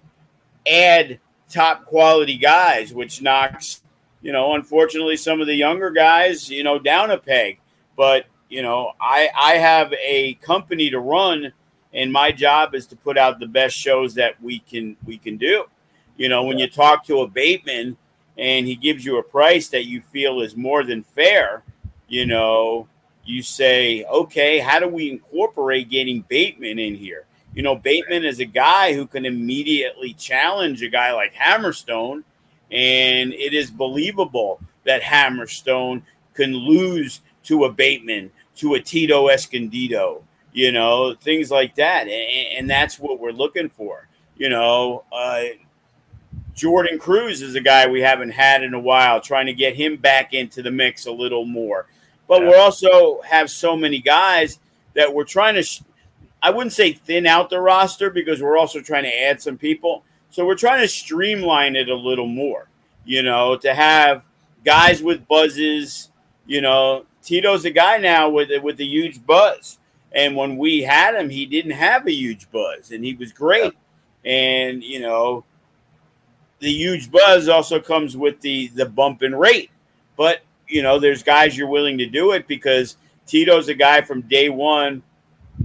add 0.70 1.20
top 1.50 1.86
quality 1.86 2.38
guys, 2.38 2.94
which 2.94 3.22
knocks 3.24 3.82
you 4.28 4.34
know, 4.34 4.56
unfortunately, 4.56 5.16
some 5.16 5.40
of 5.40 5.48
the 5.48 5.56
younger 5.56 5.90
guys, 5.90 6.50
you 6.50 6.62
know, 6.62 6.78
down 6.78 7.12
a 7.12 7.18
peg. 7.18 7.62
But 7.96 8.26
you 8.50 8.62
know, 8.62 8.92
I 9.00 9.30
I 9.34 9.54
have 9.54 9.94
a 9.94 10.34
company 10.34 10.90
to 10.90 11.00
run, 11.00 11.54
and 11.94 12.12
my 12.12 12.34
job 12.34 12.76
is 12.76 12.88
to 12.88 12.98
put 12.98 13.18
out 13.18 13.40
the 13.40 13.48
best 13.48 13.78
shows 13.78 14.16
that 14.16 14.44
we 14.44 14.60
can 14.60 14.98
we 15.06 15.18
can 15.18 15.38
do. 15.38 15.64
You 16.18 16.28
know, 16.28 16.44
when 16.44 16.58
you 16.58 16.70
talk 16.70 17.06
to 17.06 17.22
a 17.22 17.28
Bateman 17.28 17.96
and 18.38 18.68
he 18.68 18.76
gives 18.76 19.06
you 19.06 19.18
a 19.18 19.24
price 19.24 19.70
that 19.70 19.86
you 19.86 20.02
feel 20.12 20.42
is 20.42 20.58
more 20.58 20.84
than 20.84 21.04
fair, 21.04 21.64
you 22.10 22.26
know, 22.26 22.90
you 23.24 23.42
say, 23.42 24.04
okay, 24.12 24.60
how 24.60 24.80
do 24.80 24.90
we 24.90 25.10
incorporate 25.10 25.90
getting 25.90 26.26
Bateman 26.28 26.80
in 26.80 26.96
here? 26.96 27.28
You 27.56 27.64
know, 27.64 27.78
Bateman 27.78 28.26
is 28.26 28.42
a 28.42 28.46
guy 28.46 28.94
who 28.94 29.08
can 29.08 29.26
immediately 29.26 30.14
challenge 30.16 30.84
a 30.84 30.90
guy 30.90 31.14
like 31.14 31.34
Hammerstone 31.34 32.26
and 32.72 33.34
it 33.34 33.54
is 33.54 33.72
believable 33.72 34.60
that 34.86 35.02
Hammerstone 35.02 36.02
can 36.34 36.54
lose 36.54 37.22
to 37.44 37.66
a 37.66 37.72
Bateman, 37.72 38.32
to 38.56 38.74
a 38.74 38.82
Tito 38.82 39.30
Escondido, 39.30 40.24
you 40.52 40.72
know, 40.72 41.16
things 41.16 41.52
like 41.52 41.76
that. 41.76 42.08
And, 42.08 42.58
and 42.58 42.70
that's 42.70 43.00
what 43.00 43.20
we're 43.20 43.32
looking 43.32 43.70
for. 43.70 44.08
You 44.36 44.50
know, 44.50 45.04
uh, 45.12 45.44
Jordan 46.54 47.00
Cruz 47.00 47.42
is 47.42 47.56
a 47.56 47.62
guy 47.62 47.88
we 47.88 48.02
haven't 48.02 48.32
had 48.32 48.64
in 48.64 48.74
a 48.74 48.80
while, 48.80 49.22
trying 49.22 49.46
to 49.46 49.54
get 49.54 49.76
him 49.76 49.98
back 49.98 50.34
into 50.34 50.62
the 50.62 50.72
mix 50.72 51.06
a 51.06 51.12
little 51.12 51.46
more. 51.46 51.86
But 52.28 52.42
yeah. 52.42 52.50
we 52.50 52.56
also 52.56 53.22
have 53.22 53.50
so 53.50 53.78
many 53.78 54.00
guys 54.00 54.60
that 54.96 55.14
we're 55.14 55.24
trying 55.24 55.56
to, 55.56 55.64
sh- 55.64 55.82
I 56.42 56.50
wouldn't 56.50 56.74
say 56.74 56.94
thin 56.94 57.26
out 57.26 57.50
the 57.50 57.60
roster 57.60 58.10
because 58.10 58.42
we're 58.42 58.58
also 58.58 58.82
trying 58.82 59.04
to 59.04 59.24
add 59.24 59.42
some 59.42 59.58
people 59.58 60.04
so 60.30 60.46
we're 60.46 60.56
trying 60.56 60.82
to 60.82 60.88
streamline 60.88 61.76
it 61.76 61.90
a 61.90 61.96
little 61.96 62.28
more. 62.28 62.68
You 63.06 63.24
know, 63.24 63.56
to 63.58 63.74
have 63.74 64.24
guys 64.66 65.02
with 65.02 65.28
buzzes. 65.28 66.12
You 66.46 66.62
know, 66.62 67.06
Tito's 67.24 67.66
a 67.66 67.72
guy 67.72 67.98
now 67.98 68.30
with 68.30 68.50
with 68.62 68.80
a 68.80 68.86
huge 68.86 69.26
buzz. 69.26 69.80
And 70.14 70.36
when 70.36 70.58
we 70.58 70.82
had 70.82 71.16
him, 71.16 71.30
he 71.30 71.46
didn't 71.46 71.72
have 71.72 72.08
a 72.08 72.12
huge 72.12 72.50
buzz, 72.52 72.92
and 72.92 73.04
he 73.04 73.14
was 73.14 73.32
great. 73.32 73.74
And 74.26 74.84
you 74.84 75.00
know, 75.00 75.44
the 76.60 76.72
huge 76.72 77.12
buzz 77.12 77.48
also 77.48 77.80
comes 77.80 78.18
with 78.18 78.42
the 78.42 78.68
the 78.70 78.86
bump 78.86 79.24
in 79.24 79.36
rate. 79.36 79.72
But 80.16 80.42
you 80.68 80.82
know, 80.82 81.00
there's 81.00 81.24
guys 81.24 81.58
you're 81.58 81.68
willing 81.68 81.98
to 82.00 82.08
do 82.08 82.32
it 82.32 82.48
because 82.48 82.98
Tito's 83.26 83.70
a 83.70 83.74
guy 83.74 84.02
from 84.02 84.22
day 84.22 84.50
one. 84.50 85.04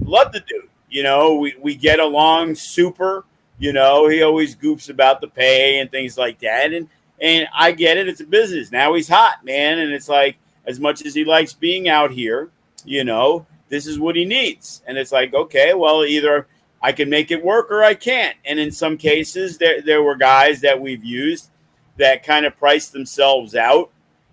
Love 0.01 0.31
the 0.31 0.39
dude. 0.41 0.69
You 0.89 1.03
know, 1.03 1.35
we, 1.35 1.55
we 1.59 1.75
get 1.75 1.99
along 1.99 2.55
super. 2.55 3.25
You 3.59 3.73
know, 3.73 4.07
he 4.07 4.23
always 4.23 4.55
goofs 4.55 4.89
about 4.89 5.21
the 5.21 5.27
pay 5.27 5.79
and 5.79 5.89
things 5.89 6.17
like 6.17 6.39
that. 6.39 6.73
And 6.73 6.87
and 7.21 7.47
I 7.53 7.71
get 7.71 7.97
it, 7.97 8.09
it's 8.09 8.21
a 8.21 8.25
business. 8.25 8.71
Now 8.71 8.93
he's 8.95 9.07
hot, 9.07 9.45
man. 9.45 9.79
And 9.79 9.93
it's 9.93 10.09
like 10.09 10.37
as 10.65 10.79
much 10.79 11.05
as 11.05 11.13
he 11.13 11.23
likes 11.23 11.53
being 11.53 11.87
out 11.87 12.11
here, 12.11 12.49
you 12.85 13.03
know, 13.03 13.45
this 13.69 13.87
is 13.87 13.99
what 13.99 14.15
he 14.15 14.25
needs. 14.25 14.81
And 14.87 14.97
it's 14.97 15.11
like, 15.11 15.33
okay, 15.33 15.73
well, 15.73 16.03
either 16.03 16.47
I 16.81 16.91
can 16.91 17.09
make 17.09 17.31
it 17.31 17.43
work 17.43 17.71
or 17.71 17.83
I 17.83 17.93
can't. 17.93 18.35
And 18.45 18.59
in 18.59 18.71
some 18.71 18.97
cases, 18.97 19.57
there, 19.57 19.81
there 19.81 20.03
were 20.03 20.15
guys 20.15 20.59
that 20.61 20.79
we've 20.79 21.03
used 21.03 21.49
that 21.97 22.23
kind 22.23 22.45
of 22.45 22.57
priced 22.57 22.91
themselves 22.91 23.55
out 23.55 23.89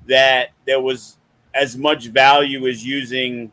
that 0.06 0.50
there 0.66 0.80
was 0.80 1.16
as 1.54 1.76
much 1.76 2.06
value 2.06 2.66
as 2.66 2.84
using 2.84 3.52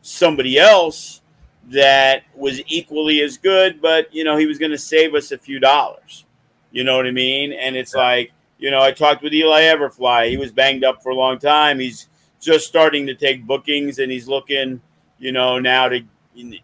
somebody 0.00 0.58
else 0.58 1.20
that 1.68 2.22
was 2.34 2.60
equally 2.66 3.20
as 3.20 3.36
good, 3.36 3.80
but 3.80 4.12
you 4.14 4.24
know, 4.24 4.36
he 4.36 4.46
was 4.46 4.58
going 4.58 4.70
to 4.70 4.78
save 4.78 5.14
us 5.14 5.32
a 5.32 5.38
few 5.38 5.58
dollars. 5.58 6.24
You 6.70 6.84
know 6.84 6.96
what 6.96 7.06
I 7.06 7.10
mean? 7.10 7.52
And 7.52 7.76
it's 7.76 7.94
yeah. 7.94 8.02
like, 8.02 8.32
you 8.58 8.70
know, 8.70 8.80
I 8.80 8.92
talked 8.92 9.22
with 9.22 9.32
Eli 9.32 9.62
Everfly. 9.62 10.30
He 10.30 10.36
was 10.36 10.52
banged 10.52 10.84
up 10.84 11.02
for 11.02 11.10
a 11.10 11.14
long 11.14 11.38
time. 11.38 11.78
He's 11.78 12.08
just 12.40 12.66
starting 12.66 13.06
to 13.06 13.14
take 13.14 13.46
bookings 13.46 13.98
and 13.98 14.10
he's 14.10 14.28
looking, 14.28 14.80
you 15.18 15.32
know, 15.32 15.58
now 15.58 15.88
to 15.88 16.00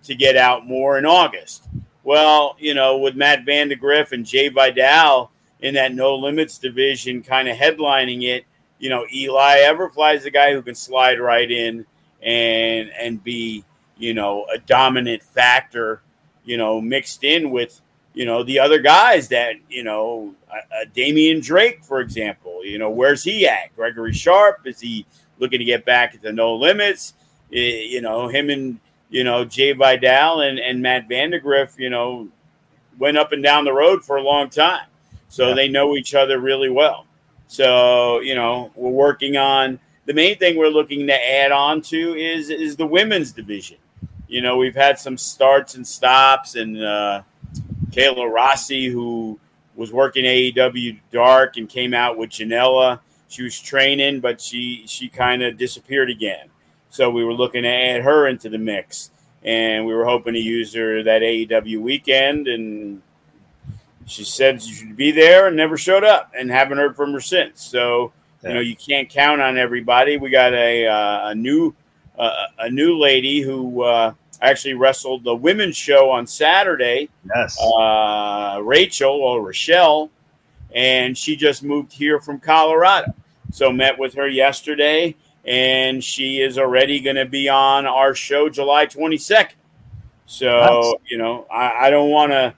to 0.04 0.14
get 0.14 0.36
out 0.36 0.66
more 0.66 0.98
in 0.98 1.06
August. 1.06 1.64
Well, 2.04 2.56
you 2.58 2.74
know, 2.74 2.98
with 2.98 3.16
Matt 3.16 3.44
Vandagriff 3.44 4.12
and 4.12 4.24
Jay 4.24 4.48
Vidal 4.48 5.30
in 5.60 5.74
that 5.74 5.94
no 5.94 6.14
limits 6.14 6.58
division 6.58 7.22
kind 7.22 7.48
of 7.48 7.56
headlining 7.56 8.22
it, 8.22 8.44
you 8.78 8.90
know, 8.90 9.06
Eli 9.12 9.58
Everfly 9.60 10.14
is 10.14 10.24
the 10.24 10.30
guy 10.30 10.52
who 10.52 10.62
can 10.62 10.74
slide 10.74 11.18
right 11.18 11.50
in 11.50 11.86
and 12.22 12.90
and 12.90 13.24
be, 13.24 13.64
you 13.96 14.14
know, 14.14 14.46
a 14.52 14.58
dominant 14.58 15.22
factor, 15.22 16.02
you 16.44 16.56
know, 16.56 16.80
mixed 16.80 17.24
in 17.24 17.50
with, 17.50 17.80
you 18.12 18.24
know, 18.24 18.42
the 18.42 18.58
other 18.58 18.78
guys 18.78 19.28
that, 19.28 19.56
you 19.68 19.82
know, 19.82 20.34
uh, 20.50 20.84
Damian 20.94 21.40
Drake, 21.40 21.84
for 21.84 22.00
example, 22.00 22.64
you 22.64 22.78
know, 22.78 22.90
where's 22.90 23.24
he 23.24 23.46
at? 23.46 23.74
Gregory 23.74 24.12
Sharp, 24.12 24.66
is 24.66 24.80
he 24.80 25.06
looking 25.38 25.58
to 25.58 25.64
get 25.64 25.84
back 25.84 26.14
at 26.14 26.22
the 26.22 26.32
no 26.32 26.54
limits? 26.54 27.14
You 27.50 28.00
know, 28.00 28.28
him 28.28 28.50
and, 28.50 28.80
you 29.10 29.24
know, 29.24 29.44
Jay 29.44 29.72
Vidal 29.72 30.40
and, 30.40 30.58
and 30.58 30.82
Matt 30.82 31.08
Vandagriff, 31.08 31.78
you 31.78 31.90
know, 31.90 32.28
went 32.98 33.16
up 33.16 33.32
and 33.32 33.42
down 33.42 33.64
the 33.64 33.72
road 33.72 34.04
for 34.04 34.16
a 34.16 34.22
long 34.22 34.48
time. 34.50 34.86
So 35.28 35.48
yeah. 35.48 35.54
they 35.54 35.68
know 35.68 35.96
each 35.96 36.14
other 36.14 36.38
really 36.38 36.70
well. 36.70 37.06
So, 37.46 38.20
you 38.20 38.34
know, 38.34 38.70
we're 38.74 38.90
working 38.90 39.36
on 39.36 39.78
the 40.06 40.14
main 40.14 40.38
thing 40.38 40.56
we're 40.56 40.68
looking 40.68 41.06
to 41.06 41.32
add 41.32 41.52
on 41.52 41.80
to 41.82 42.14
is 42.14 42.50
is 42.50 42.76
the 42.76 42.86
women's 42.86 43.32
division. 43.32 43.78
You 44.26 44.40
know, 44.40 44.56
we've 44.56 44.74
had 44.74 44.98
some 44.98 45.18
starts 45.18 45.74
and 45.74 45.86
stops, 45.86 46.54
and 46.54 46.82
uh, 46.82 47.22
Kayla 47.90 48.32
Rossi, 48.32 48.86
who 48.88 49.38
was 49.76 49.92
working 49.92 50.24
AEW 50.24 50.98
Dark 51.10 51.56
and 51.56 51.68
came 51.68 51.94
out 51.94 52.16
with 52.16 52.30
Janela. 52.30 53.00
She 53.28 53.42
was 53.42 53.60
training, 53.60 54.20
but 54.20 54.40
she 54.40 54.84
she 54.86 55.08
kind 55.08 55.42
of 55.42 55.56
disappeared 55.56 56.10
again. 56.10 56.48
So 56.90 57.10
we 57.10 57.24
were 57.24 57.34
looking 57.34 57.64
to 57.64 57.68
add 57.68 58.02
her 58.02 58.28
into 58.28 58.48
the 58.48 58.58
mix, 58.58 59.10
and 59.42 59.84
we 59.84 59.94
were 59.94 60.04
hoping 60.04 60.34
to 60.34 60.40
use 60.40 60.72
her 60.74 61.02
that 61.02 61.22
AEW 61.22 61.80
weekend, 61.80 62.46
and 62.46 63.02
she 64.06 64.24
said 64.24 64.62
she 64.62 64.72
should 64.72 64.96
be 64.96 65.10
there 65.10 65.48
and 65.48 65.56
never 65.56 65.76
showed 65.76 66.04
up 66.04 66.32
and 66.38 66.50
haven't 66.50 66.78
heard 66.78 66.94
from 66.96 67.12
her 67.12 67.20
since. 67.20 67.62
So 67.62 68.12
you 68.42 68.54
know 68.54 68.60
you 68.60 68.76
can't 68.76 69.08
count 69.08 69.40
on 69.40 69.56
everybody. 69.56 70.16
We 70.18 70.30
got 70.30 70.52
a 70.52 70.86
uh, 70.86 71.28
a 71.30 71.34
new 71.34 71.74
uh, 72.18 72.46
a 72.58 72.70
new 72.70 72.98
lady 72.98 73.40
who 73.40 73.82
uh, 73.82 74.12
actually 74.40 74.74
wrestled 74.74 75.24
the 75.24 75.34
women's 75.34 75.76
show 75.76 76.10
on 76.10 76.26
Saturday. 76.26 77.08
Yes, 77.34 77.58
uh, 77.60 78.60
Rachel 78.62 79.12
or 79.12 79.42
Rochelle, 79.42 80.10
and 80.74 81.16
she 81.16 81.36
just 81.36 81.62
moved 81.62 81.92
here 81.92 82.20
from 82.20 82.40
Colorado. 82.40 83.14
So 83.52 83.72
met 83.72 83.98
with 83.98 84.14
her 84.14 84.28
yesterday, 84.28 85.14
and 85.44 86.02
she 86.02 86.40
is 86.40 86.58
already 86.58 87.00
going 87.00 87.16
to 87.16 87.24
be 87.24 87.48
on 87.48 87.86
our 87.86 88.14
show 88.14 88.48
July 88.48 88.86
twenty 88.86 89.18
second. 89.18 89.58
So 90.26 90.46
nice. 90.46 90.94
you 91.08 91.18
know 91.18 91.46
I, 91.50 91.86
I 91.86 91.90
don't 91.90 92.10
want 92.10 92.32
to 92.32 92.54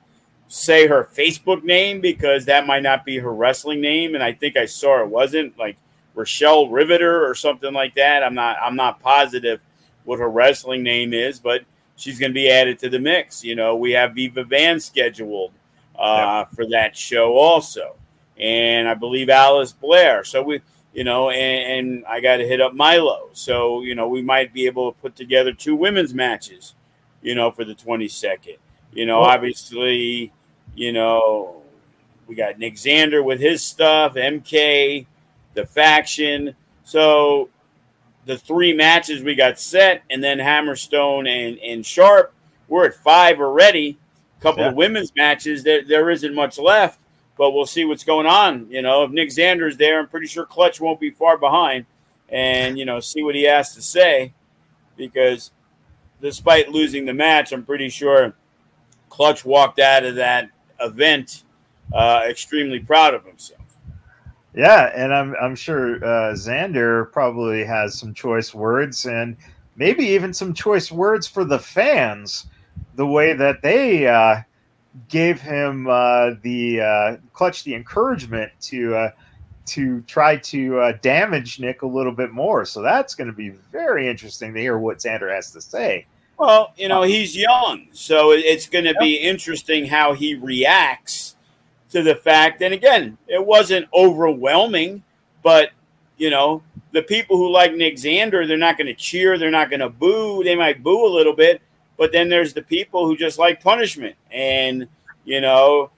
say 0.48 0.86
her 0.86 1.08
Facebook 1.12 1.64
name 1.64 2.00
because 2.00 2.44
that 2.44 2.66
might 2.66 2.82
not 2.82 3.04
be 3.04 3.18
her 3.18 3.32
wrestling 3.32 3.80
name, 3.80 4.14
and 4.14 4.22
I 4.22 4.32
think 4.32 4.56
I 4.56 4.66
saw 4.66 5.02
it 5.02 5.08
wasn't 5.08 5.58
like 5.58 5.76
Rochelle 6.16 6.68
Riveter 6.68 7.28
or 7.28 7.34
something 7.34 7.72
like 7.72 7.94
that. 7.94 8.24
I'm 8.24 8.34
not 8.34 8.56
I'm 8.60 8.74
not 8.74 8.98
positive 8.98 9.60
what 10.04 10.18
her 10.18 10.30
wrestling 10.30 10.82
name 10.82 11.12
is, 11.12 11.38
but 11.38 11.62
she's 11.96 12.18
going 12.18 12.30
to 12.30 12.34
be 12.34 12.50
added 12.50 12.78
to 12.80 12.88
the 12.88 12.98
mix. 12.98 13.44
You 13.44 13.54
know, 13.54 13.76
we 13.76 13.92
have 13.92 14.14
Viva 14.14 14.42
Van 14.44 14.80
scheduled 14.80 15.52
uh, 15.98 16.44
yep. 16.46 16.56
for 16.56 16.66
that 16.70 16.96
show 16.96 17.34
also, 17.34 17.96
and 18.38 18.88
I 18.88 18.94
believe 18.94 19.28
Alice 19.28 19.72
Blair. 19.72 20.24
So 20.24 20.42
we, 20.42 20.62
you 20.94 21.04
know, 21.04 21.30
and, 21.30 21.88
and 21.88 22.04
I 22.06 22.20
got 22.20 22.38
to 22.38 22.48
hit 22.48 22.62
up 22.62 22.72
Milo. 22.72 23.28
So 23.32 23.82
you 23.82 23.94
know, 23.94 24.08
we 24.08 24.22
might 24.22 24.54
be 24.54 24.66
able 24.66 24.92
to 24.92 24.98
put 24.98 25.14
together 25.16 25.52
two 25.52 25.76
women's 25.76 26.14
matches, 26.14 26.74
you 27.20 27.34
know, 27.34 27.50
for 27.50 27.64
the 27.64 27.74
22nd. 27.74 28.56
You 28.94 29.04
know, 29.04 29.20
obviously, 29.20 30.32
you 30.74 30.92
know, 30.92 31.60
we 32.26 32.34
got 32.34 32.58
Nick 32.58 32.76
Xander 32.76 33.22
with 33.22 33.38
his 33.38 33.62
stuff, 33.62 34.14
MK, 34.14 35.04
the 35.56 35.66
faction. 35.66 36.54
So 36.84 37.48
the 38.26 38.38
three 38.38 38.72
matches 38.72 39.24
we 39.24 39.34
got 39.34 39.58
set, 39.58 40.04
and 40.10 40.22
then 40.22 40.38
Hammerstone 40.38 41.28
and, 41.28 41.58
and 41.58 41.84
Sharp, 41.84 42.32
we're 42.68 42.86
at 42.86 42.94
five 42.94 43.40
already. 43.40 43.98
A 44.38 44.42
couple 44.42 44.62
yeah. 44.62 44.68
of 44.68 44.76
women's 44.76 45.12
matches. 45.16 45.64
There, 45.64 45.82
there 45.82 46.10
isn't 46.10 46.34
much 46.34 46.56
left, 46.56 47.00
but 47.36 47.50
we'll 47.50 47.66
see 47.66 47.84
what's 47.84 48.04
going 48.04 48.26
on. 48.26 48.70
You 48.70 48.82
know, 48.82 49.02
if 49.02 49.10
Nick 49.10 49.30
Xander's 49.30 49.76
there, 49.76 49.98
I'm 49.98 50.06
pretty 50.06 50.28
sure 50.28 50.46
Clutch 50.46 50.80
won't 50.80 51.00
be 51.00 51.10
far 51.10 51.36
behind. 51.36 51.86
And, 52.28 52.78
you 52.78 52.84
know, 52.84 53.00
see 53.00 53.24
what 53.24 53.34
he 53.34 53.42
has 53.42 53.74
to 53.74 53.82
say 53.82 54.32
because 54.96 55.50
despite 56.22 56.70
losing 56.70 57.04
the 57.04 57.14
match, 57.14 57.50
I'm 57.50 57.64
pretty 57.64 57.88
sure– 57.88 58.34
Clutch 59.08 59.44
walked 59.44 59.78
out 59.78 60.04
of 60.04 60.16
that 60.16 60.50
event 60.80 61.44
uh, 61.92 62.22
extremely 62.28 62.78
proud 62.78 63.14
of 63.14 63.24
himself. 63.24 63.55
Yeah, 64.56 64.90
and 64.94 65.14
I'm 65.14 65.36
I'm 65.40 65.54
sure 65.54 65.96
uh, 65.96 66.32
Xander 66.32 67.12
probably 67.12 67.62
has 67.62 67.98
some 67.98 68.14
choice 68.14 68.54
words 68.54 69.04
and 69.04 69.36
maybe 69.76 70.04
even 70.06 70.32
some 70.32 70.54
choice 70.54 70.90
words 70.90 71.26
for 71.26 71.44
the 71.44 71.58
fans. 71.58 72.46
The 72.94 73.06
way 73.06 73.34
that 73.34 73.60
they 73.60 74.06
uh, 74.06 74.40
gave 75.08 75.42
him 75.42 75.86
uh, 75.86 76.30
the 76.40 76.80
uh, 76.80 77.16
clutch 77.34 77.64
the 77.64 77.74
encouragement 77.74 78.50
to 78.62 78.94
uh, 78.96 79.10
to 79.66 80.00
try 80.02 80.36
to 80.36 80.80
uh, 80.80 80.92
damage 81.02 81.60
Nick 81.60 81.82
a 81.82 81.86
little 81.86 82.12
bit 82.12 82.32
more. 82.32 82.64
So 82.64 82.80
that's 82.80 83.14
going 83.14 83.28
to 83.28 83.36
be 83.36 83.50
very 83.50 84.08
interesting 84.08 84.54
to 84.54 84.60
hear 84.60 84.78
what 84.78 84.98
Xander 84.98 85.30
has 85.34 85.50
to 85.50 85.60
say. 85.60 86.06
Well, 86.38 86.72
you 86.76 86.88
know, 86.88 87.02
he's 87.02 87.36
young, 87.36 87.88
so 87.92 88.30
it's 88.30 88.68
going 88.68 88.84
to 88.86 88.94
be 89.00 89.16
interesting 89.16 89.86
how 89.86 90.14
he 90.14 90.34
reacts 90.34 91.35
to 91.90 92.02
the 92.02 92.14
fact. 92.14 92.62
And 92.62 92.74
again, 92.74 93.16
it 93.26 93.44
wasn't 93.44 93.88
overwhelming, 93.94 95.02
but 95.42 95.70
you 96.16 96.30
know, 96.30 96.62
the 96.92 97.02
people 97.02 97.36
who 97.36 97.50
like 97.50 97.74
Nick 97.74 97.96
Xander, 97.96 98.46
they're 98.48 98.56
not 98.56 98.78
going 98.78 98.86
to 98.86 98.94
cheer, 98.94 99.38
they're 99.38 99.50
not 99.50 99.70
going 99.70 99.80
to 99.80 99.90
boo. 99.90 100.42
They 100.42 100.54
might 100.54 100.82
boo 100.82 101.06
a 101.06 101.12
little 101.12 101.34
bit, 101.34 101.60
but 101.98 102.12
then 102.12 102.28
there's 102.28 102.54
the 102.54 102.62
people 102.62 103.06
who 103.06 103.16
just 103.16 103.38
like 103.38 103.62
punishment. 103.62 104.16
And 104.30 104.88
you 105.24 105.40
know, 105.40 105.90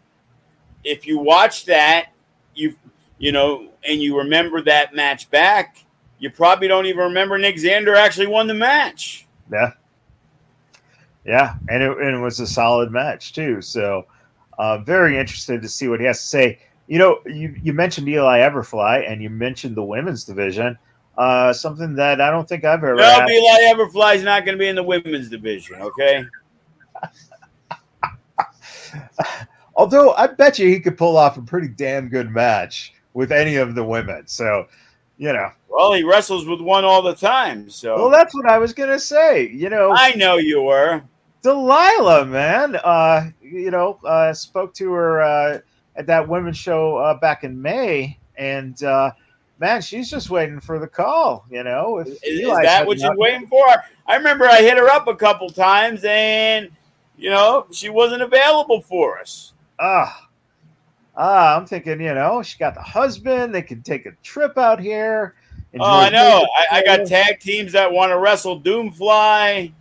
if 0.85 1.07
you 1.07 1.19
watch 1.19 1.67
that, 1.67 2.11
you 2.55 2.75
you 3.19 3.33
know, 3.33 3.69
and 3.89 4.03
you 4.03 4.19
remember 4.19 4.63
that 4.63 4.95
match 4.95 5.31
back, 5.31 5.85
you 6.19 6.31
probably 6.31 6.69
don't 6.69 6.87
even 6.87 7.05
remember 7.05 7.39
Nick 7.39 7.57
Xander 7.57 7.97
actually 7.97 8.27
won 8.27 8.47
the 8.47 8.55
match. 8.55 9.27
Yeah. 9.53 9.73
Yeah, 11.25 11.57
and 11.69 11.83
it, 11.83 11.91
and 11.99 12.17
it 12.17 12.21
was 12.21 12.41
a 12.41 12.47
solid 12.47 12.91
match 12.91 13.35
too. 13.35 13.61
So, 13.61 14.07
uh, 14.59 14.79
very 14.79 15.19
interested 15.19 15.63
to 15.63 15.69
see 15.69 15.89
what 15.89 16.01
he 16.01 16.07
has 16.07 16.21
to 16.21 16.27
say. 16.27 16.59
You 16.87 16.99
know, 16.99 17.21
you, 17.27 17.55
you 17.63 17.73
mentioned 17.73 18.09
Eli 18.09 18.41
Everfly 18.41 19.11
and 19.11 19.23
you 19.23 19.31
mentioned 19.31 19.77
the 19.77 19.85
women's 19.85 20.25
division. 20.25 20.79
Uh, 21.17 21.53
something 21.53 21.95
that 21.97 22.21
I 22.21 22.31
don't 22.31 22.49
think 22.49 22.65
I've 22.65 22.85
ever. 22.85 22.95
No, 22.95 23.03
had. 23.03 23.29
Eli 23.29 23.73
Everfly's 23.73 24.23
not 24.23 24.45
going 24.45 24.57
to 24.57 24.59
be 24.59 24.69
in 24.69 24.77
the 24.77 24.83
women's 24.83 25.29
division. 25.29 25.83
Okay. 25.83 26.25
Although 29.77 30.13
I 30.15 30.29
bet 30.29 30.59
you 30.59 30.69
he 30.69 30.81
could 30.81 30.97
pull 30.97 31.17
off 31.17 31.37
a 31.37 31.43
pretty 31.43 31.69
damn 31.69 32.09
good 32.09 32.31
match 32.31 32.95
with 33.15 33.33
any 33.33 33.57
of 33.57 33.75
the 33.75 33.85
women. 33.85 34.27
So, 34.27 34.67
you 35.19 35.33
know. 35.33 35.51
Well, 35.69 35.93
he 35.93 36.03
wrestles 36.03 36.47
with 36.47 36.61
one 36.61 36.85
all 36.85 37.03
the 37.03 37.15
time. 37.15 37.69
So. 37.69 37.97
Well, 37.97 38.11
that's 38.11 38.35
what 38.35 38.49
I 38.49 38.59
was 38.59 38.73
gonna 38.73 38.99
say. 38.99 39.49
You 39.49 39.69
know. 39.69 39.93
I 39.95 40.15
know 40.15 40.37
you 40.37 40.63
were. 40.63 41.03
Delilah, 41.43 42.27
man. 42.27 42.77
Uh, 42.77 43.31
you 43.41 43.71
know, 43.71 43.99
uh, 44.05 44.33
spoke 44.33 44.75
to 44.75 44.93
her 44.93 45.23
uh, 45.23 45.59
at 45.97 46.07
that 46.07 46.29
women's 46.29 46.57
show 46.57 46.97
uh, 46.97 47.15
back 47.15 47.45
in 47.45 47.61
May, 47.61 48.19
and 48.37 48.83
uh, 48.83 49.13
man, 49.59 49.81
she's 49.81 50.11
just 50.11 50.31
waiting 50.31 50.61
for 50.61 50.79
the 50.79 50.89
call. 50.89 51.47
You 51.51 51.65
know, 51.65 51.99
if 51.99 52.09
is, 52.09 52.41
is 52.41 52.49
that 52.49 52.87
what 52.87 52.99
you're 52.99 53.17
waiting 53.17 53.47
for? 53.47 53.65
I 54.07 54.17
remember 54.17 54.47
I 54.47 54.63
hit 54.63 54.77
her 54.79 54.89
up 54.89 55.07
a 55.07 55.15
couple 55.15 55.49
times, 55.51 56.03
and 56.05 56.71
you 57.17 57.31
know, 57.31 57.67
she 57.71 57.89
wasn't 57.89 58.23
available 58.23 58.81
for 58.81 59.19
us. 59.19 59.53
Ah. 59.79 60.25
Ah, 61.21 61.57
I'm 61.57 61.67
thinking, 61.67 62.01
you 62.01 62.15
know, 62.15 62.43
she 62.45 62.57
got 62.59 62.75
the 62.75 62.83
husband. 62.83 63.53
They 63.53 63.63
could 63.63 63.85
take 63.85 64.07
a 64.07 64.13
trip 64.23 64.57
out 64.57 64.79
here. 64.79 65.35
Oh, 65.79 65.85
I 65.85 66.09
know. 66.11 66.47
I, 66.71 66.79
I, 66.79 66.85
got 66.85 67.07
tag 67.07 67.41
teams 67.41 67.73
that 67.73 67.93
want 67.93 68.11
to 68.11 68.19
wrestle 68.19 68.61
Doomfly. 68.61 69.73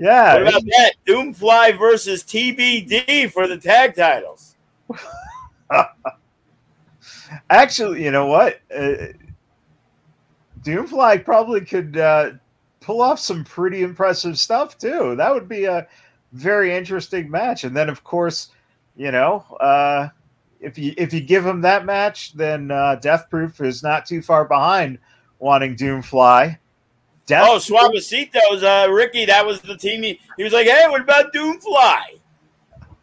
Yeah. 0.00 0.32
What 0.32 0.48
about 0.48 0.64
that? 0.64 0.94
Doomfly 1.06 1.78
versus 1.78 2.24
TBD 2.24 3.30
for 3.30 3.46
the 3.46 3.58
tag 3.58 3.94
titles. 3.94 4.56
Actually, 7.50 8.02
you 8.02 8.10
know 8.10 8.24
what? 8.26 8.60
Uh, 8.74 9.08
Doomfly 10.62 11.22
probably 11.22 11.60
could 11.60 11.98
uh, 11.98 12.30
pull 12.80 13.02
off 13.02 13.20
some 13.20 13.44
pretty 13.44 13.82
impressive 13.82 14.38
stuff 14.38 14.78
too. 14.78 15.14
That 15.16 15.34
would 15.34 15.48
be 15.48 15.66
a 15.66 15.86
very 16.32 16.74
interesting 16.74 17.30
match. 17.30 17.64
And 17.64 17.76
then, 17.76 17.90
of 17.90 18.02
course, 18.02 18.48
you 18.96 19.10
know, 19.12 19.44
uh, 19.60 20.08
if 20.60 20.78
you 20.78 20.94
if 20.96 21.12
you 21.12 21.20
give 21.20 21.44
him 21.44 21.60
that 21.60 21.84
match, 21.84 22.32
then 22.32 22.70
uh, 22.70 22.94
Death 22.96 23.28
Proof 23.28 23.60
is 23.60 23.82
not 23.82 24.06
too 24.06 24.22
far 24.22 24.46
behind 24.46 24.98
wanting 25.40 25.76
Doomfly. 25.76 26.58
Death 27.30 27.46
oh, 27.48 27.58
Suavecitos, 27.58 28.64
uh, 28.64 28.90
Ricky, 28.90 29.24
that 29.24 29.46
was 29.46 29.60
the 29.60 29.76
team. 29.76 30.02
He, 30.02 30.20
he 30.36 30.42
was 30.42 30.52
like, 30.52 30.66
"Hey, 30.66 30.86
what 30.88 31.00
about 31.00 31.32
Doomfly?" 31.32 32.18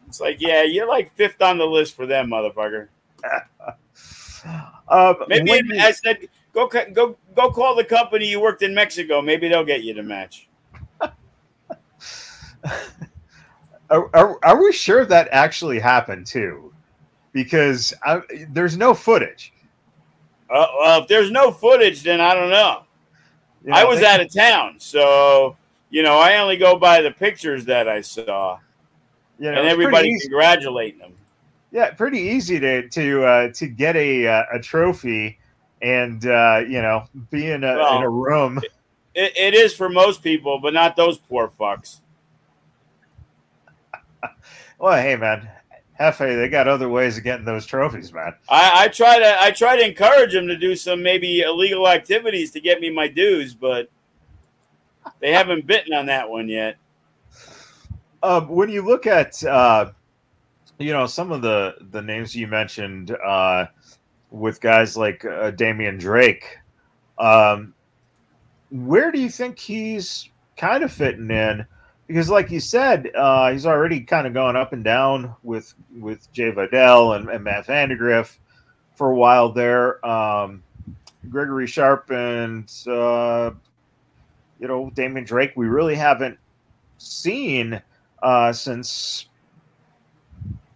It's 0.06 0.20
like, 0.20 0.42
yeah, 0.42 0.63
you're 0.63 0.86
like 0.86 1.16
fifth 1.16 1.42
on 1.42 1.58
the 1.58 1.66
list 1.66 1.96
for 1.96 2.06
them, 2.06 2.30
motherfucker. 2.30 2.90
um, 4.90 5.16
Maybe 5.30 5.50
you, 5.50 5.80
I 5.80 5.92
said, 5.92 6.28
go 6.54 6.68
go 6.68 7.16
go 7.36 7.52
call 7.52 7.74
the 7.74 7.86
company 7.86 8.28
you 8.28 8.42
worked 8.42 8.63
in 8.63 8.76
Mexico. 8.76 9.22
Maybe 9.22 9.48
they'll 9.48 9.63
get 9.63 9.84
you 9.84 9.94
the 9.94 10.04
match. 10.04 10.50
are, 13.90 14.10
are, 14.13 14.40
are, 14.44 14.62
we 14.62 14.74
sure 14.74 15.06
that 15.06 15.30
actually 15.32 15.80
happened 15.80 16.28
too? 16.28 16.74
Because 17.32 17.94
I, 18.04 18.20
there's 18.50 18.76
no 18.76 18.94
footage. 18.94 19.54
Uh, 20.50 20.68
well, 20.80 21.02
if 21.02 21.08
there's 21.08 21.32
no 21.32 21.52
footage, 21.52 22.04
then 22.04 22.20
I 22.20 22.34
don't 22.34 22.50
know. 22.50 22.87
You 23.67 23.73
know 23.73 23.80
I 23.80 23.84
was 23.84 24.01
out 24.01 24.21
of 24.21 24.34
town, 24.34 24.75
so 24.80 25.58
you 25.89 26.01
know 26.01 26.17
I 26.17 26.38
only 26.38 26.56
go 26.56 26.77
by 26.77 27.01
the 27.01 27.12
pictures 27.12 27.65
that 27.65 27.89
I 27.89 27.99
saw. 27.99 28.60
You 29.39 29.51
know, 29.51 29.60
and 29.60 29.67
everybody 29.67 30.17
congratulating 30.21 30.99
them. 30.99 31.13
Yeah, 31.73 31.91
pretty 31.91 32.19
easy 32.19 32.62
to 32.62 32.88
to 32.88 33.25
uh, 33.25 33.51
to 33.51 33.67
get 33.67 33.97
a 33.97 34.25
uh, 34.25 34.43
a 34.53 34.60
trophy 34.60 35.38
and 35.82 36.25
uh, 36.25 36.63
you 36.65 36.82
know 36.82 37.08
be 37.30 37.51
in 37.51 37.65
a 37.65 37.75
well, 37.75 37.97
in 37.97 38.03
a 38.03 38.10
room. 38.10 38.62
It, 39.13 39.34
it 39.38 39.53
is 39.53 39.75
for 39.75 39.89
most 39.89 40.23
people, 40.23 40.60
but 40.60 40.73
not 40.73 40.95
those 40.95 41.17
poor 41.17 41.51
fucks. 41.60 41.99
well, 44.80 44.95
hey 44.97 45.17
man, 45.17 45.45
Hefe, 46.00 46.36
they 46.36 46.48
got 46.48 46.68
other 46.68 46.90
ways 46.90 47.18
of 47.18 47.24
getting 47.24 47.46
those 47.46 47.66
trophies, 47.66 48.14
man. 48.14 48.34
I, 48.50 48.84
I 48.84 48.88
try 48.88 49.18
to 49.18 49.42
I 49.42 49.52
try 49.52 49.76
to 49.76 49.88
encourage 49.88 50.34
them 50.34 50.48
to 50.48 50.56
do 50.56 50.76
some 50.76 51.02
maybe 51.02 51.42
illegal 51.42 51.88
activities 51.88 52.52
to 52.52 52.62
get 52.62 52.80
me 52.80 52.92
my 52.92 53.08
dues, 53.08 53.56
but 53.56 53.90
they 55.20 55.32
haven't 55.32 55.66
bitten 55.66 55.94
on 55.94 56.06
that 56.06 56.30
one 56.30 56.48
yet. 56.48 56.78
Um, 58.22 58.48
when 58.48 58.70
you 58.70 58.84
look 58.84 59.08
at 59.08 59.44
uh, 59.44 59.92
you 60.78 60.94
know 60.94 61.08
some 61.08 61.32
of 61.32 61.42
the 61.42 61.76
the 61.92 62.02
names 62.02 62.36
you 62.36 62.48
mentioned 62.48 63.12
uh, 63.12 63.66
with 64.30 64.62
guys 64.62 64.96
like 64.96 65.26
uh, 65.26 65.50
Damian 65.52 65.98
Drake, 65.98 66.60
um, 67.18 67.74
where 68.70 69.12
do 69.12 69.20
you 69.20 69.30
think 69.30 69.58
he's 69.58 70.30
kind 70.58 70.84
of 70.84 70.92
fitting 70.92 71.32
in? 71.32 71.66
Because, 72.08 72.30
like 72.30 72.50
you 72.52 72.62
said, 72.62 73.12
uh, 73.15 73.52
he's 73.52 73.65
already 73.65 74.00
kind 74.02 74.26
of 74.26 74.34
going 74.34 74.56
up 74.56 74.72
and 74.72 74.84
down 74.84 75.36
with 75.43 75.74
with 76.00 76.32
Jay 76.32 76.52
Vidal 76.52 77.13
and, 77.13 77.30
and 77.30 77.43
Matt 77.43 77.67
Vandagriff 77.67 78.38
for 78.96 79.12
a 79.12 79.15
while 79.15 79.52
there. 79.52 80.06
Um, 80.06 80.63
Gregory 81.30 81.67
Sharp 81.67 82.10
and 82.12 82.72
uh, 82.88 83.52
you 84.60 84.67
know 84.67 84.89
Damian 84.93 85.26
Drake, 85.26 85.54
we 85.56 85.67
really 85.67 85.96
haven't 85.96 86.38
seen 86.98 87.82
uh, 88.24 88.54
since 88.54 89.28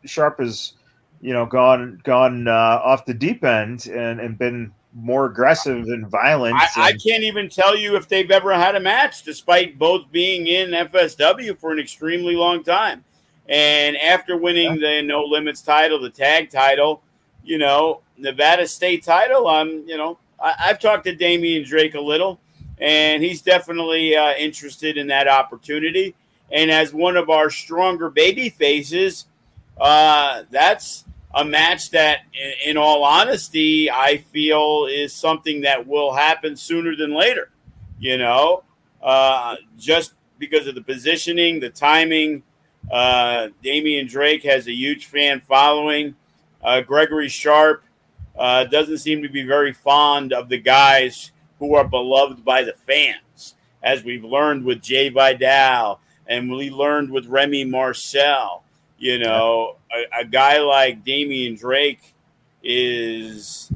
Sharp 0.05 0.39
has 0.39 0.73
you 1.21 1.33
know 1.33 1.45
gone 1.45 2.01
gone 2.03 2.47
uh, 2.47 2.81
off 2.83 3.05
the 3.05 3.13
deep 3.13 3.43
end 3.43 3.87
and, 3.87 4.19
and 4.19 4.37
been 4.37 4.73
more 4.93 5.25
aggressive 5.25 5.85
and 5.87 6.07
violent. 6.07 6.55
I, 6.55 6.67
and, 6.75 6.83
I, 6.83 6.91
can't 6.91 7.23
even 7.23 7.49
tell 7.49 7.77
you 7.77 7.95
if 7.95 8.07
they've 8.07 8.29
ever 8.29 8.53
had 8.53 8.75
a 8.75 8.79
match, 8.79 9.23
despite 9.23 9.79
both 9.79 10.11
being 10.11 10.47
in 10.47 10.71
FSW 10.71 11.57
for 11.57 11.71
an 11.71 11.79
extremely 11.79 12.35
long 12.35 12.63
time. 12.63 13.03
And 13.47 13.97
after 13.97 14.37
winning 14.37 14.75
yeah. 14.75 15.01
the 15.01 15.01
No 15.03 15.23
Limits 15.23 15.61
title, 15.61 15.99
the 15.99 16.09
tag 16.09 16.49
title, 16.49 17.01
you 17.43 17.57
know, 17.57 18.01
Nevada 18.17 18.67
State 18.67 19.03
title, 19.03 19.47
I'm, 19.47 19.87
you 19.87 19.97
know, 19.97 20.17
I, 20.41 20.53
have 20.57 20.79
talked 20.79 21.05
to 21.05 21.15
Damian 21.15 21.63
Drake 21.63 21.95
a 21.95 22.01
little, 22.01 22.39
and 22.79 23.23
he's 23.23 23.41
definitely 23.41 24.15
uh, 24.15 24.33
interested 24.33 24.97
in 24.97 25.07
that 25.07 25.27
opportunity. 25.27 26.15
And 26.51 26.69
as 26.69 26.93
one 26.93 27.15
of 27.15 27.29
our 27.29 27.49
stronger 27.49 28.09
baby 28.09 28.49
faces, 28.49 29.25
uh, 29.79 30.43
that's 30.49 31.05
a 31.33 31.45
match 31.45 31.91
that, 31.91 32.19
in, 32.33 32.71
in, 32.71 32.77
all 32.77 33.03
honesty, 33.03 33.89
I 33.89 34.17
feel 34.31 34.87
is 34.89 35.13
something 35.13 35.61
that 35.61 35.87
will 35.87 36.13
happen 36.13 36.55
sooner 36.55 36.95
than 36.95 37.13
later. 37.13 37.49
You 37.99 38.17
know, 38.17 38.63
uh, 39.01 39.55
just 39.77 40.13
because 40.39 40.67
of 40.67 40.75
the 40.75 40.81
positioning, 40.81 41.59
the 41.59 41.69
timing. 41.69 42.43
Uh, 42.91 43.49
Damian 43.63 44.07
Drake 44.07 44.43
has 44.43 44.67
a 44.67 44.73
huge 44.73 45.05
fan 45.05 45.39
following. 45.39 46.15
Uh, 46.63 46.81
Gregory 46.81 47.29
Sharp 47.29 47.83
uh, 48.37 48.63
doesn't 48.65 48.97
seem 48.97 49.21
to 49.21 49.29
be 49.29 49.43
very 49.43 49.71
fond 49.71 50.33
of 50.33 50.49
the 50.49 50.57
guys 50.57 51.31
who 51.59 51.75
are 51.75 51.87
beloved 51.87 52.43
by 52.43 52.63
the 52.63 52.73
fans, 52.87 53.55
as 53.83 54.03
we've 54.03 54.23
learned 54.23 54.65
with 54.65 54.81
Jay 54.81 55.09
Vidal 55.09 55.99
and 56.31 56.49
we 56.49 56.69
learned 56.69 57.11
with 57.11 57.25
Remy 57.27 57.65
Marcel. 57.65 58.63
You 59.01 59.17
know, 59.17 59.77
a, 59.91 60.21
a 60.21 60.25
guy 60.25 60.59
like 60.59 61.03
Damian 61.03 61.55
Drake 61.55 62.13
is 62.61 63.71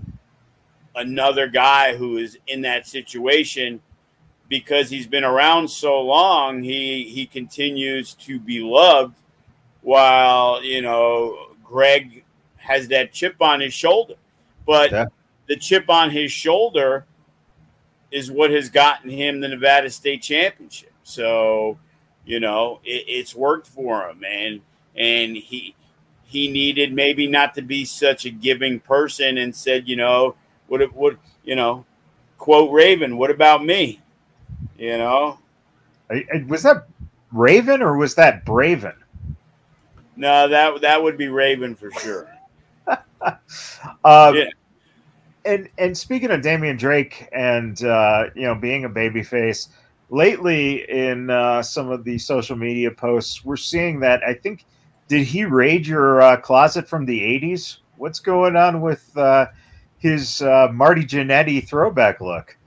another 0.95 1.47
guy 1.47 1.95
who 1.95 2.17
is 2.17 2.37
in 2.45 2.61
that 2.61 2.85
situation 2.85 3.81
because 4.49 4.87
he's 4.87 5.07
been 5.07 5.23
around 5.23 5.67
so 5.67 5.99
long 5.99 6.61
he 6.61 7.05
he 7.05 7.25
continues 7.25 8.13
to 8.13 8.39
be 8.39 8.59
loved 8.59 9.15
while 9.81 10.63
you 10.63 10.83
know 10.83 11.55
Greg 11.63 12.23
has 12.57 12.87
that 12.89 13.11
chip 13.11 13.41
on 13.41 13.59
his 13.61 13.73
shoulder. 13.73 14.13
But 14.67 14.91
yeah. 14.91 15.05
the 15.47 15.55
chip 15.55 15.89
on 15.89 16.11
his 16.11 16.31
shoulder 16.31 17.07
is 18.11 18.29
what 18.29 18.51
has 18.51 18.69
gotten 18.69 19.09
him 19.09 19.39
the 19.39 19.47
Nevada 19.47 19.89
State 19.89 20.21
Championship. 20.21 20.93
So 21.01 21.79
you 22.27 22.39
know 22.39 22.79
it, 22.83 23.05
it's 23.07 23.33
worked 23.33 23.65
for 23.65 24.07
him. 24.07 24.23
And 24.23 24.61
and 24.95 25.35
he 25.35 25.75
he 26.23 26.47
needed 26.47 26.91
maybe 26.93 27.27
not 27.27 27.55
to 27.55 27.61
be 27.61 27.85
such 27.85 28.25
a 28.25 28.29
giving 28.29 28.79
person 28.79 29.37
and 29.37 29.55
said, 29.55 29.87
you 29.87 29.95
know, 29.95 30.35
what 30.67 30.81
what 30.93 31.17
you 31.43 31.55
know, 31.55 31.85
quote 32.37 32.71
Raven, 32.71 33.17
what 33.17 33.31
about 33.31 33.63
me? 33.63 34.01
You 34.77 34.97
know, 34.97 35.39
was 36.47 36.63
that 36.63 36.87
Raven 37.31 37.81
or 37.81 37.97
was 37.97 38.15
that 38.15 38.45
Braven? 38.45 38.95
No, 40.15 40.47
that 40.47 40.81
that 40.81 41.01
would 41.01 41.17
be 41.17 41.27
Raven 41.27 41.75
for 41.75 41.91
sure. 41.91 42.29
um, 42.87 44.35
yeah. 44.35 44.49
And 45.45 45.69
and 45.77 45.97
speaking 45.97 46.31
of 46.31 46.41
Damian 46.41 46.77
Drake 46.77 47.27
and 47.31 47.83
uh, 47.83 48.25
you 48.35 48.43
know 48.43 48.55
being 48.55 48.85
a 48.85 48.89
babyface, 48.89 49.69
lately 50.09 50.89
in 50.89 51.29
uh, 51.29 51.61
some 51.61 51.91
of 51.91 52.03
the 52.03 52.17
social 52.17 52.55
media 52.55 52.91
posts, 52.91 53.45
we're 53.45 53.57
seeing 53.57 53.99
that 53.99 54.23
I 54.23 54.33
think 54.33 54.65
did 55.07 55.25
he 55.25 55.45
raid 55.45 55.85
your 55.85 56.21
uh, 56.21 56.37
closet 56.37 56.87
from 56.87 57.05
the 57.05 57.19
80s? 57.19 57.77
What's 57.97 58.19
going 58.19 58.55
on 58.55 58.81
with 58.81 59.15
uh, 59.17 59.47
his 59.97 60.41
uh, 60.41 60.69
Marty 60.73 61.03
Jannetty 61.03 61.67
throwback 61.67 62.21
look? 62.21 62.57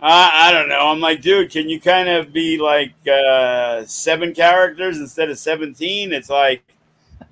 I 0.00 0.52
don't 0.52 0.68
know. 0.68 0.88
I'm 0.88 1.00
like, 1.00 1.22
dude, 1.22 1.50
can 1.50 1.68
you 1.68 1.80
kind 1.80 2.08
of 2.08 2.32
be 2.32 2.58
like 2.58 2.94
uh, 3.08 3.84
seven 3.86 4.34
characters 4.34 4.98
instead 4.98 5.30
of 5.30 5.38
17? 5.38 6.12
It's 6.12 6.30
like, 6.30 6.62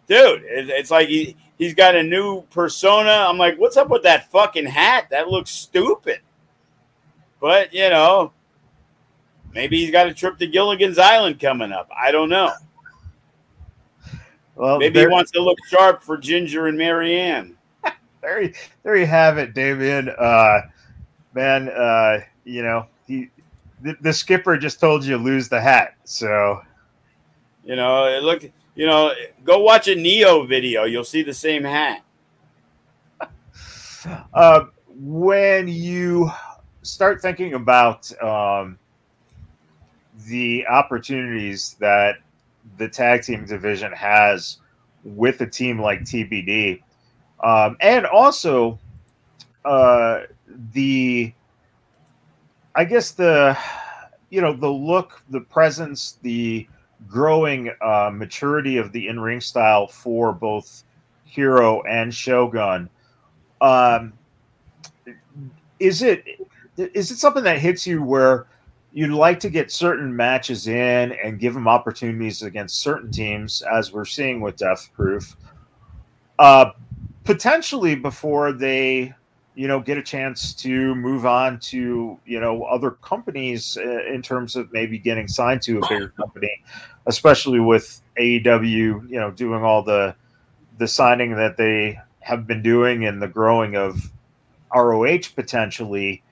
dude, 0.09 0.43
it, 0.43 0.71
it's 0.71 0.91
like 0.91 1.09
he, 1.09 1.37
he's 1.59 1.75
got 1.75 1.95
a 1.95 2.03
new 2.03 2.43
persona. 2.51 3.11
I'm 3.11 3.39
like, 3.39 3.59
what's 3.59 3.77
up 3.77 3.91
with 3.91 4.03
that 4.05 4.31
fucking 4.31 4.67
hat? 4.67 5.09
That 5.11 5.29
looks 5.29 5.51
stupid. 5.51 6.21
But 7.41 7.75
you 7.75 7.91
know, 7.91 8.33
maybe 9.53 9.79
he's 9.79 9.91
got 9.93 10.07
a 10.07 10.15
trip 10.15 10.39
to 10.39 10.47
Gilligan's 10.47 10.99
Island 10.99 11.39
coming 11.39 11.73
up. 11.73 11.91
I 11.95 12.11
don't 12.11 12.31
know. 12.31 12.51
Well, 14.57 14.79
maybe 14.79 14.95
there, 14.95 15.09
he 15.09 15.13
wants 15.13 15.31
to 15.33 15.43
look 15.43 15.59
sharp 15.69 16.03
for 16.03 16.17
Ginger 16.17 16.69
and 16.69 16.79
Marianne. 16.79 17.57
there, 18.21 18.43
you, 18.43 18.55
there 18.83 18.97
you 18.97 19.07
have 19.07 19.39
it, 19.39 19.55
Damien. 19.55 20.09
Uh, 20.11 20.61
man, 21.35 21.69
uh, 21.69 22.21
you 22.45 22.63
know 22.63 22.87
he, 23.07 23.31
the, 23.83 23.97
the 24.01 24.13
skipper 24.13 24.57
just 24.57 24.81
told 24.81 25.05
you 25.05 25.17
to 25.17 25.23
lose 25.23 25.49
the 25.49 25.61
hat, 25.61 25.95
so 26.05 26.61
you 27.65 27.77
know, 27.77 28.21
look, 28.23 28.45
you 28.75 28.87
know, 28.87 29.13
go 29.43 29.61
watch 29.61 29.89
a 29.89 29.95
Neo 29.95 30.45
video. 30.45 30.85
You'll 30.85 31.05
see 31.05 31.23
the 31.23 31.35
same 31.35 31.65
hat. 31.65 32.03
uh, 34.35 34.67
when 34.89 35.67
you 35.69 36.31
start 36.83 37.23
thinking 37.23 37.55
about 37.55 38.11
um, 38.23 38.79
the 40.27 40.67
opportunities 40.67 41.77
that 41.81 42.17
the 42.79 42.89
tag 42.89 43.23
team 43.23 43.45
division 43.45 43.93
has 43.93 44.59
with 45.05 45.41
a 45.41 45.47
team 45.47 45.81
like 45.81 46.01
TBD, 46.01 46.83
um, 47.43 47.77
and 47.81 48.07
also 48.07 48.79
uh, 49.65 50.23
the, 50.73 51.33
I 52.75 52.85
guess 52.85 53.13
the, 53.13 53.57
you 54.31 54.41
know, 54.41 54.53
the 54.53 54.69
look, 54.69 55.23
the 55.31 55.41
presence, 55.41 56.19
the 56.23 56.67
growing 57.07 57.71
uh, 57.81 58.11
maturity 58.13 58.77
of 58.79 58.93
the 58.93 59.09
in 59.09 59.21
ring 59.21 59.41
style 59.41 59.87
for 59.87 60.33
both 60.33 60.85
Hero 61.25 61.83
and 61.83 62.15
Shogun. 62.15 62.89
Um, 63.61 64.13
is 65.81 66.03
it 66.03 66.25
is 66.77 67.11
it 67.11 67.19
something 67.19 67.45
that 67.45 67.59
hits 67.59 67.87
you 67.87 68.03
where 68.03 68.47
you'd 68.95 69.11
like 69.11 69.41
to 69.41 69.51
get 69.51 69.73
certain 69.73 70.15
matches 70.15 70.69
in 70.69 71.13
and 71.13 71.41
give 71.41 71.53
them 71.53 71.67
opportunities 71.67 72.43
against 72.43 72.77
certain 72.77 73.11
teams, 73.11 73.61
as 73.63 73.93
we're 73.93 74.05
seeing 74.05 74.41
with 74.41 74.57
Death 74.57 74.89
Proof, 74.95 75.37
uh, 76.39 76.71
potentially 77.25 77.97
before 77.97 78.53
they, 78.53 79.13
you 79.57 79.67
know, 79.67 79.81
get 79.81 79.99
a 79.99 80.03
chance 80.03 80.55
to 80.55 80.95
move 80.95 81.27
on 81.27 81.59
to 81.59 82.19
you 82.25 82.41
know 82.41 82.63
other 82.65 82.93
companies 82.93 83.77
uh, 83.77 84.05
in 84.07 84.23
terms 84.23 84.55
of 84.55 84.73
maybe 84.73 84.97
getting 84.97 85.27
signed 85.27 85.61
to 85.63 85.79
a 85.79 85.89
bigger 85.89 86.09
company, 86.11 86.63
especially 87.07 87.61
with 87.61 88.01
AEW, 88.19 88.65
you 89.11 89.21
know, 89.21 89.33
doing 89.33 89.65
all 89.65 89.83
the 89.83 90.15
the 90.79 90.87
signing 90.87 91.35
that 91.35 91.57
they 91.57 91.99
have 92.21 92.47
been 92.47 92.63
doing 92.63 93.07
and 93.07 93.21
the 93.21 93.29
growing 93.29 93.77
of 93.77 94.13
ROH 94.75 95.19
potentially 95.35 96.23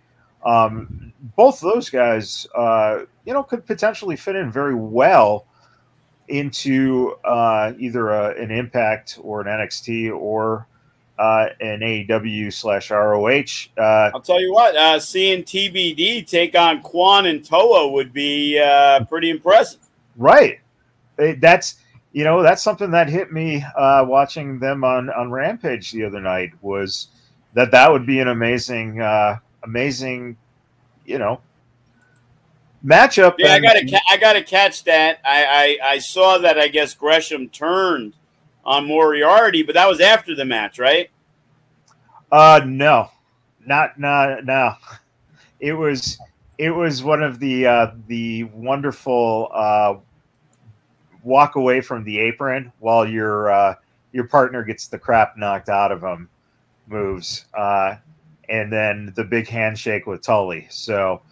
um, 0.45 1.13
both 1.37 1.61
those 1.61 1.89
guys, 1.91 2.47
uh, 2.55 3.01
you 3.25 3.33
know, 3.33 3.43
could 3.43 3.67
potentially 3.67 4.17
fit 4.17 4.37
in 4.37 4.51
very 4.51 4.75
well 4.75 5.47
into 6.29 7.15
uh, 7.25 7.73
either 7.79 8.11
a, 8.11 8.41
an 8.41 8.51
Impact 8.51 9.19
or 9.23 9.41
an 9.41 9.47
NXT 9.47 10.17
or 10.17 10.67
uh, 11.19 11.49
an 11.61 11.81
AEW 11.81 12.53
slash 12.53 12.91
ROH. 12.91 13.71
Uh, 13.79 14.11
I'll 14.15 14.21
tell 14.21 14.41
you 14.41 14.53
what, 14.53 14.75
uh, 14.75 14.99
seeing 14.99 15.45
TBD 15.45 16.27
take 16.27 16.57
on 16.57 16.83
Kaun 16.83 17.27
and 17.27 17.45
Toa 17.45 17.93
would 17.93 18.13
be 18.13 18.59
uh, 18.59 19.05
pretty 19.05 19.31
impressive. 19.31 19.81
Right. 20.17 20.61
That's 21.17 21.77
you 22.13 22.25
know 22.25 22.43
that's 22.43 22.63
something 22.63 22.91
that 22.91 23.09
hit 23.09 23.33
me 23.33 23.65
uh, 23.77 24.05
watching 24.07 24.59
them 24.59 24.85
on 24.85 25.11
on 25.11 25.31
Rampage 25.31 25.93
the 25.93 26.05
other 26.05 26.21
night 26.21 26.51
was 26.61 27.09
that 27.55 27.71
that 27.71 27.91
would 27.91 28.07
be 28.07 28.19
an 28.19 28.29
amazing 28.29 29.01
uh, 29.01 29.39
amazing, 29.65 30.37
you 31.07 31.19
know, 31.19 31.41
matchup. 32.85 33.37
Yeah, 33.39 33.57
and- 33.57 33.67
I 33.67 33.69
gotta, 33.69 33.87
ca- 33.87 34.05
I 34.11 34.17
gotta 34.17 34.43
catch 34.43 34.85
that. 34.85 35.19
I, 35.25 35.79
I, 35.83 35.93
I 35.95 35.99
saw 35.99 36.39
that. 36.39 36.59
I 36.59 36.69
guess 36.69 36.95
Gresham 36.95 37.49
turned 37.49 38.15
on 38.65 38.87
Moriarty, 38.87 39.63
but 39.63 39.75
that 39.75 39.89
was 39.89 40.01
after 40.01 40.35
the 40.35 40.45
match, 40.45 40.79
right? 40.79 41.11
Uh, 42.31 42.61
no, 42.65 43.11
not, 43.67 43.99
not, 43.99 44.45
no. 44.45 44.75
It 45.61 45.73
was, 45.75 46.19
it 46.59 46.71
was 46.71 47.03
one 47.03 47.23
of 47.23 47.39
the, 47.39 47.67
uh, 47.67 47.91
the 48.07 48.45
wonderful, 48.45 49.51
uh, 49.53 49.95
walk 51.23 51.57
away 51.57 51.81
from 51.81 52.05
the 52.05 52.19
apron 52.19 52.73
while 52.81 53.07
your, 53.09 53.51
uh, 53.51 53.75
your 54.13 54.25
partner 54.29 54.65
gets 54.65 54.87
the 54.89 54.99
crap 54.99 55.37
knocked 55.37 55.69
out 55.69 55.93
of 55.93 56.03
him 56.03 56.29
moves. 56.87 57.45
Uh, 57.55 57.97
and 58.53 58.71
then 58.71 59.13
the 59.17 59.25
big 59.25 59.49
handshake 59.49 60.07
with 60.07 60.21
Tully. 60.21 60.67
So 60.71 61.23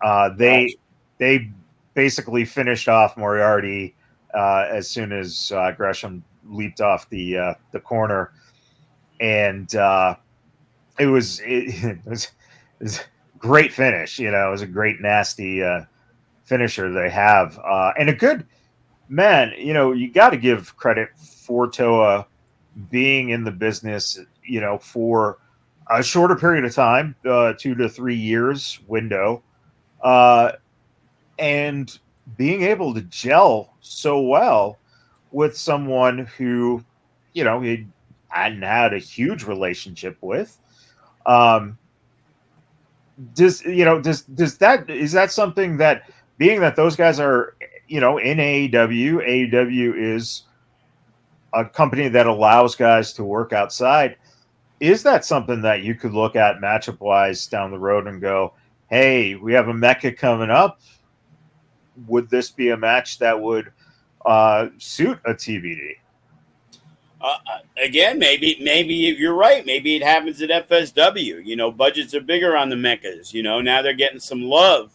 uh, 0.00 0.30
they 0.30 0.66
gotcha. 0.66 0.76
they 1.18 1.50
basically 1.94 2.44
finished 2.44 2.88
off 2.88 3.16
Moriarty 3.16 3.96
uh, 4.32 4.66
as 4.70 4.88
soon 4.88 5.12
as 5.12 5.52
uh, 5.54 5.72
Gresham 5.72 6.22
leaped 6.46 6.80
off 6.80 7.10
the 7.10 7.36
uh, 7.36 7.54
the 7.72 7.80
corner, 7.80 8.32
and 9.20 9.74
uh, 9.74 10.14
it 10.98 11.06
was 11.06 11.40
it, 11.40 11.44
it, 11.84 12.06
was 12.06 12.30
it 12.78 12.84
was 12.84 13.00
great 13.36 13.72
finish. 13.72 14.20
You 14.20 14.30
know, 14.30 14.48
it 14.48 14.52
was 14.52 14.62
a 14.62 14.66
great 14.66 15.00
nasty 15.00 15.60
uh, 15.60 15.80
finisher 16.44 16.92
they 16.92 17.10
have, 17.10 17.58
and 17.98 18.08
a 18.08 18.14
good 18.14 18.46
man. 19.08 19.52
You 19.58 19.72
know, 19.72 19.90
you 19.90 20.12
got 20.12 20.30
to 20.30 20.36
give 20.36 20.76
credit 20.76 21.08
for 21.18 21.68
Toa 21.68 22.28
being 22.92 23.30
in 23.30 23.42
the 23.42 23.52
business. 23.52 24.20
You 24.44 24.60
know, 24.60 24.78
for 24.78 25.38
a 25.90 26.02
shorter 26.02 26.36
period 26.36 26.64
of 26.64 26.74
time, 26.74 27.14
uh, 27.26 27.52
two 27.58 27.74
to 27.74 27.88
three 27.88 28.14
years 28.14 28.80
window, 28.86 29.42
uh, 30.02 30.52
and 31.38 31.98
being 32.36 32.62
able 32.62 32.94
to 32.94 33.02
gel 33.02 33.74
so 33.80 34.20
well 34.20 34.78
with 35.32 35.56
someone 35.56 36.26
who, 36.38 36.82
you 37.32 37.44
know, 37.44 37.60
he 37.60 37.86
hadn't 38.28 38.62
had 38.62 38.94
a 38.94 38.98
huge 38.98 39.44
relationship 39.44 40.16
with. 40.20 40.58
Um, 41.26 41.78
does 43.34 43.62
you 43.64 43.84
know 43.84 44.00
does 44.00 44.22
does 44.22 44.58
that 44.58 44.90
is 44.90 45.12
that 45.12 45.30
something 45.30 45.76
that 45.76 46.10
being 46.36 46.60
that 46.60 46.74
those 46.74 46.96
guys 46.96 47.20
are 47.20 47.56
you 47.86 48.00
know 48.00 48.18
in 48.18 48.38
AEW, 48.38 49.52
AEW 49.52 49.94
is 49.96 50.42
a 51.52 51.64
company 51.64 52.08
that 52.08 52.26
allows 52.26 52.74
guys 52.74 53.12
to 53.12 53.24
work 53.24 53.52
outside 53.52 54.16
is 54.84 55.02
that 55.02 55.24
something 55.24 55.62
that 55.62 55.82
you 55.82 55.94
could 55.94 56.12
look 56.12 56.36
at 56.36 56.60
matchup 56.60 57.00
wise 57.00 57.46
down 57.46 57.70
the 57.70 57.78
road 57.78 58.06
and 58.06 58.20
go, 58.20 58.52
hey, 58.90 59.34
we 59.34 59.54
have 59.54 59.68
a 59.68 59.74
Mecca 59.74 60.12
coming 60.12 60.50
up? 60.50 60.78
Would 62.06 62.28
this 62.28 62.50
be 62.50 62.68
a 62.68 62.76
match 62.76 63.18
that 63.18 63.40
would 63.40 63.72
uh, 64.26 64.68
suit 64.76 65.18
a 65.24 65.32
TBD? 65.32 65.96
Uh, 67.18 67.38
uh, 67.50 67.58
again, 67.82 68.18
maybe 68.18 68.58
maybe 68.60 68.92
you're 68.92 69.34
right. 69.34 69.64
Maybe 69.64 69.96
it 69.96 70.02
happens 70.02 70.42
at 70.42 70.68
FSW. 70.68 71.42
You 71.42 71.56
know, 71.56 71.70
budgets 71.70 72.12
are 72.12 72.20
bigger 72.20 72.54
on 72.54 72.68
the 72.68 72.76
Meccas. 72.76 73.32
You 73.32 73.42
know, 73.42 73.62
now 73.62 73.80
they're 73.80 73.94
getting 73.94 74.20
some 74.20 74.42
love 74.42 74.92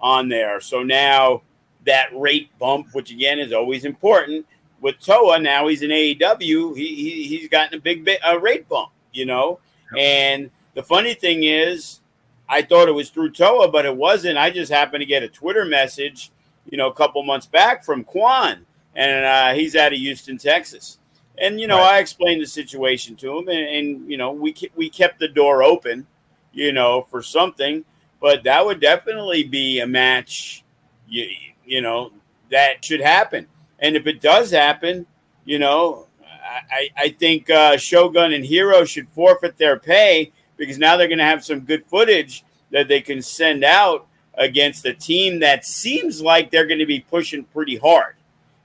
on 0.00 0.28
there. 0.28 0.60
So 0.60 0.84
now 0.84 1.42
that 1.86 2.10
rate 2.14 2.56
bump, 2.60 2.88
which 2.92 3.10
again 3.10 3.40
is 3.40 3.52
always 3.52 3.84
important, 3.84 4.46
with 4.80 5.00
Toa 5.00 5.40
now 5.40 5.66
he's 5.66 5.82
in 5.82 5.90
AEW. 5.90 6.76
He, 6.76 6.94
he 6.94 7.24
he's 7.24 7.48
gotten 7.48 7.76
a 7.76 7.82
big 7.82 8.08
uh, 8.24 8.38
rate 8.38 8.68
bump 8.68 8.92
you 9.14 9.26
know. 9.26 9.60
And 9.98 10.50
the 10.74 10.82
funny 10.82 11.14
thing 11.14 11.44
is, 11.44 12.00
I 12.48 12.62
thought 12.62 12.88
it 12.88 12.92
was 12.92 13.10
through 13.10 13.30
Toa, 13.30 13.70
but 13.70 13.86
it 13.86 13.96
wasn't. 13.96 14.38
I 14.38 14.50
just 14.50 14.70
happened 14.70 15.00
to 15.00 15.06
get 15.06 15.22
a 15.22 15.28
Twitter 15.28 15.64
message, 15.64 16.30
you 16.70 16.76
know, 16.76 16.88
a 16.88 16.94
couple 16.94 17.22
months 17.22 17.46
back 17.46 17.84
from 17.84 18.04
Kaun, 18.04 18.66
and 18.94 19.24
uh, 19.24 19.54
he's 19.54 19.76
out 19.76 19.92
of 19.92 19.98
Houston, 19.98 20.36
Texas. 20.36 20.98
And 21.38 21.60
you 21.60 21.66
know, 21.66 21.78
right. 21.78 21.94
I 21.94 21.98
explained 21.98 22.42
the 22.42 22.46
situation 22.46 23.16
to 23.16 23.38
him, 23.38 23.48
and, 23.48 23.58
and 23.58 24.10
you 24.10 24.16
know, 24.16 24.32
we 24.32 24.54
we 24.76 24.90
kept 24.90 25.18
the 25.18 25.28
door 25.28 25.62
open, 25.62 26.06
you 26.52 26.72
know, 26.72 27.06
for 27.10 27.22
something. 27.22 27.84
But 28.20 28.44
that 28.44 28.64
would 28.64 28.80
definitely 28.80 29.42
be 29.42 29.80
a 29.80 29.86
match, 29.86 30.64
you, 31.06 31.28
you 31.66 31.82
know, 31.82 32.10
that 32.50 32.84
should 32.84 33.00
happen. 33.00 33.46
And 33.80 33.96
if 33.96 34.06
it 34.06 34.22
does 34.22 34.50
happen, 34.50 35.04
you 35.44 35.58
know, 35.58 36.06
I, 36.44 36.88
I 36.96 37.08
think 37.10 37.50
uh, 37.50 37.76
Shogun 37.76 38.32
and 38.32 38.44
Hero 38.44 38.84
should 38.84 39.08
forfeit 39.08 39.56
their 39.56 39.78
pay 39.78 40.32
because 40.56 40.78
now 40.78 40.96
they're 40.96 41.08
going 41.08 41.18
to 41.18 41.24
have 41.24 41.44
some 41.44 41.60
good 41.60 41.84
footage 41.86 42.44
that 42.70 42.88
they 42.88 43.00
can 43.00 43.22
send 43.22 43.64
out 43.64 44.06
against 44.34 44.84
a 44.86 44.92
team 44.92 45.40
that 45.40 45.64
seems 45.64 46.20
like 46.20 46.50
they're 46.50 46.66
going 46.66 46.80
to 46.80 46.86
be 46.86 47.00
pushing 47.00 47.44
pretty 47.44 47.76
hard, 47.76 48.16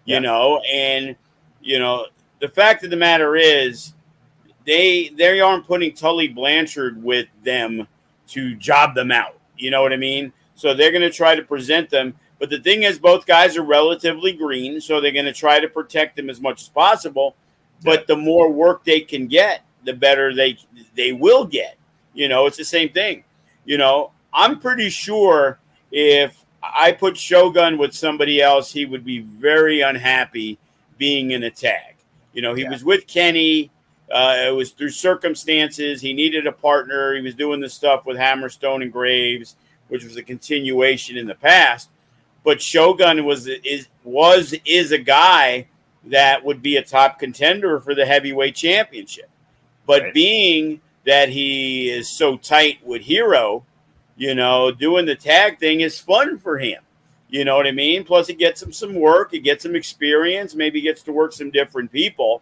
you 0.06 0.16
yeah. 0.16 0.20
know. 0.20 0.62
And 0.72 1.16
you 1.62 1.80
know, 1.80 2.08
the 2.40 2.50
fact 2.50 2.84
of 2.84 2.90
the 2.90 2.98
matter 2.98 3.36
is, 3.36 3.94
they 4.66 5.10
they 5.10 5.40
aren't 5.40 5.66
putting 5.66 5.94
Tully 5.94 6.28
Blanchard 6.28 7.02
with 7.02 7.28
them 7.44 7.88
to 8.28 8.56
job 8.56 8.96
them 8.96 9.12
out. 9.12 9.38
You 9.58 9.72
know 9.72 9.82
what 9.82 9.94
I 9.94 9.98
mean? 9.98 10.32
So 10.56 10.74
they're 10.74 10.92
going 10.92 11.02
to 11.02 11.12
try 11.12 11.36
to 11.36 11.44
present 11.44 11.90
them. 11.90 12.16
But 12.40 12.50
the 12.50 12.60
thing 12.60 12.84
is, 12.84 13.00
both 13.00 13.26
guys 13.26 13.58
are 13.58 13.64
relatively 13.64 14.32
green, 14.32 14.80
so 14.80 15.02
they're 15.02 15.12
going 15.12 15.26
to 15.26 15.34
try 15.34 15.60
to 15.60 15.68
protect 15.68 16.16
them 16.16 16.30
as 16.30 16.40
much 16.40 16.62
as 16.62 16.70
possible. 16.70 17.36
But 17.84 18.08
the 18.08 18.16
more 18.16 18.52
work 18.52 18.84
they 18.84 19.02
can 19.02 19.28
get, 19.28 19.62
the 19.86 19.94
better 19.94 20.34
they 20.34 20.58
they 20.96 21.14
will 21.14 21.46
get. 21.46 21.78
You 22.14 22.28
know, 22.28 22.46
it's 22.46 22.58
the 22.58 22.66
same 22.66 22.90
thing. 22.90 23.24
You 23.66 23.78
know, 23.78 24.12
I'm 24.34 24.60
pretty 24.60 24.90
sure 24.90 25.60
if 25.92 26.44
I 26.62 26.92
put 26.92 27.18
Shogun 27.18 27.78
with 27.78 27.94
somebody 27.94 28.42
else, 28.42 28.72
he 28.72 28.86
would 28.86 29.06
be 29.06 29.20
very 29.20 29.82
unhappy 29.82 30.58
being 30.98 31.32
in 31.32 31.44
a 31.44 31.52
tag. 31.52 31.96
You 32.34 32.42
know, 32.42 32.54
he 32.54 32.64
yeah. 32.64 32.70
was 32.70 32.84
with 32.84 33.08
Kenny. 33.08 33.72
Uh, 34.12 34.36
it 34.48 34.56
was 34.56 34.72
through 34.72 34.90
circumstances. 34.90 36.02
He 36.02 36.14
needed 36.14 36.48
a 36.48 36.52
partner. 36.52 37.14
He 37.16 37.22
was 37.22 37.36
doing 37.36 37.60
the 37.60 37.70
stuff 37.70 38.06
with 38.06 38.18
Hammerstone 38.18 38.82
and 38.82 38.92
Graves, 38.92 39.56
which 39.88 40.04
was 40.04 40.18
a 40.18 40.24
continuation 40.24 41.16
in 41.16 41.28
the 41.28 41.36
past. 41.36 41.90
But 42.44 42.62
Shogun 42.62 43.24
was 43.26 43.48
is 43.48 43.88
was 44.04 44.56
is 44.66 44.92
a 44.92 44.98
guy 44.98 45.68
that 46.10 46.43
would 46.43 46.62
be 46.62 46.78
a 46.78 46.84
top 46.84 47.20
contender 47.20 47.80
for 47.80 47.95
the 47.95 48.05
heavyweight 48.05 48.55
championship. 48.55 49.30
But 49.86 50.03
right. 50.03 50.14
being 50.14 50.82
that 51.05 51.30
he 51.30 51.89
is 51.89 52.10
so 52.10 52.38
tight 52.38 52.86
with 52.86 53.01
Hero, 53.01 53.66
you 54.16 54.36
know, 54.36 54.72
doing 54.72 55.05
the 55.05 55.16
tag 55.16 55.60
thing 55.60 55.82
is 55.82 55.99
fun 55.99 56.38
for 56.38 56.57
him. 56.57 56.84
You 57.30 57.45
know 57.45 57.55
what 57.55 57.68
I 57.68 57.72
mean? 57.72 58.03
Plus, 58.03 58.30
it 58.30 58.39
gets 58.39 58.62
him 58.62 58.74
some 58.74 58.95
work, 58.95 59.34
it 59.34 59.39
gets 59.39 59.64
him 59.64 59.76
experience, 59.76 60.55
maybe 60.55 60.82
gets 60.82 61.03
to 61.03 61.12
work 61.12 61.32
some 61.32 61.51
different 61.51 61.91
people. 61.91 62.41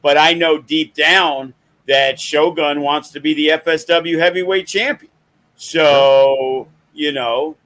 But 0.00 0.16
I 0.16 0.32
know 0.32 0.58
deep 0.58 0.94
down 0.94 1.54
that 1.88 2.20
Shogun 2.20 2.80
wants 2.80 3.10
to 3.10 3.20
be 3.20 3.34
the 3.34 3.48
FSW 3.48 4.18
heavyweight 4.18 4.66
champion. 4.66 5.10
So, 5.56 6.68
you 6.92 7.12
know, 7.12 7.56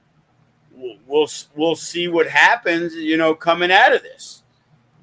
we'll 1.07 1.27
we'll 1.55 1.75
see 1.75 2.07
what 2.07 2.27
happens, 2.27 2.95
you 2.95 3.17
know, 3.17 3.35
coming 3.35 3.71
out 3.71 3.93
of 3.93 4.01
this. 4.01 4.42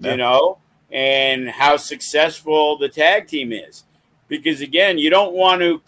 You 0.01 0.17
know, 0.17 0.59
and 0.91 1.49
how 1.49 1.77
successful 1.77 2.79
the 2.79 2.89
tag 2.89 3.27
team 3.27 3.53
is. 3.53 3.85
Because 4.29 4.61
again, 4.61 4.99
you 4.99 5.11
don't 5.11 5.35
want 5.35 5.61
to 5.61 5.83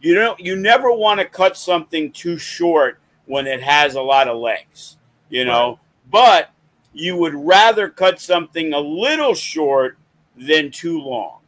you 0.00 0.14
don't 0.14 0.40
you 0.40 0.56
never 0.56 0.92
want 0.92 1.20
to 1.20 1.26
cut 1.26 1.56
something 1.56 2.10
too 2.12 2.38
short 2.38 3.00
when 3.26 3.46
it 3.46 3.62
has 3.62 3.94
a 3.94 4.02
lot 4.02 4.28
of 4.28 4.38
legs, 4.38 4.96
you 5.28 5.44
know. 5.44 5.68
Right. 5.70 5.78
But 6.10 6.50
you 6.92 7.16
would 7.16 7.34
rather 7.34 7.88
cut 7.88 8.20
something 8.20 8.72
a 8.72 8.80
little 8.80 9.34
short 9.34 9.98
than 10.36 10.70
too 10.70 11.00
long. 11.00 11.40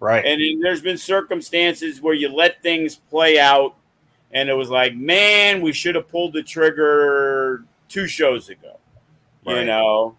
Right. 0.00 0.24
And 0.24 0.62
there's 0.62 0.82
been 0.82 0.98
circumstances 0.98 2.00
where 2.00 2.14
you 2.14 2.28
let 2.28 2.62
things 2.62 2.96
play 2.96 3.38
out 3.38 3.76
and 4.32 4.48
it 4.48 4.54
was 4.54 4.68
like, 4.68 4.94
man, 4.94 5.62
we 5.62 5.72
should 5.72 5.94
have 5.94 6.08
pulled 6.08 6.32
the 6.32 6.42
trigger 6.42 7.64
two 7.88 8.06
shows 8.06 8.48
ago. 8.48 8.78
Right. 9.46 9.60
You 9.60 9.64
know. 9.66 10.16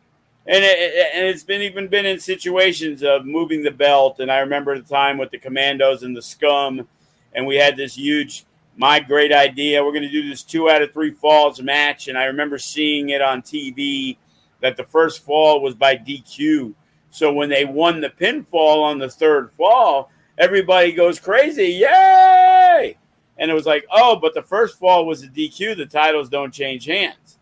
And, 0.47 0.63
it, 0.63 1.09
and 1.13 1.25
it's 1.25 1.43
been 1.43 1.61
even 1.61 1.87
been 1.89 2.05
in 2.05 2.19
situations 2.19 3.03
of 3.03 3.25
moving 3.25 3.63
the 3.63 3.71
belt. 3.71 4.19
And 4.19 4.31
I 4.31 4.39
remember 4.39 4.77
the 4.77 4.87
time 4.87 5.17
with 5.17 5.31
the 5.31 5.37
Commandos 5.37 6.03
and 6.03 6.15
the 6.15 6.21
Scum, 6.21 6.87
and 7.33 7.45
we 7.45 7.57
had 7.57 7.75
this 7.75 7.95
huge, 7.95 8.45
my 8.77 8.99
great 8.99 9.33
idea. 9.33 9.83
We're 9.83 9.91
going 9.91 10.03
to 10.03 10.09
do 10.09 10.27
this 10.27 10.43
two 10.43 10.69
out 10.69 10.81
of 10.81 10.93
three 10.93 11.11
falls 11.11 11.61
match. 11.61 12.07
And 12.07 12.17
I 12.17 12.25
remember 12.25 12.57
seeing 12.57 13.09
it 13.09 13.21
on 13.21 13.41
TV 13.41 14.17
that 14.61 14.77
the 14.77 14.85
first 14.85 15.25
fall 15.25 15.61
was 15.61 15.75
by 15.75 15.97
DQ 15.97 16.73
so 17.09 17.33
when 17.33 17.49
they 17.49 17.65
won 17.65 18.01
the 18.01 18.09
pinfall 18.09 18.83
on 18.83 18.99
the 18.99 19.09
third 19.09 19.51
fall, 19.53 20.11
everybody 20.37 20.91
goes 20.91 21.19
crazy. 21.19 21.69
Yay! 21.69 22.97
And 23.37 23.51
it 23.51 23.53
was 23.53 23.65
like, 23.65 23.85
oh, 23.91 24.17
but 24.17 24.33
the 24.33 24.41
first 24.41 24.77
fall 24.77 25.05
was 25.05 25.23
a 25.23 25.27
DQ. 25.27 25.77
The 25.77 25.85
titles 25.85 26.29
don't 26.29 26.53
change 26.53 26.85
hands. 26.85 27.39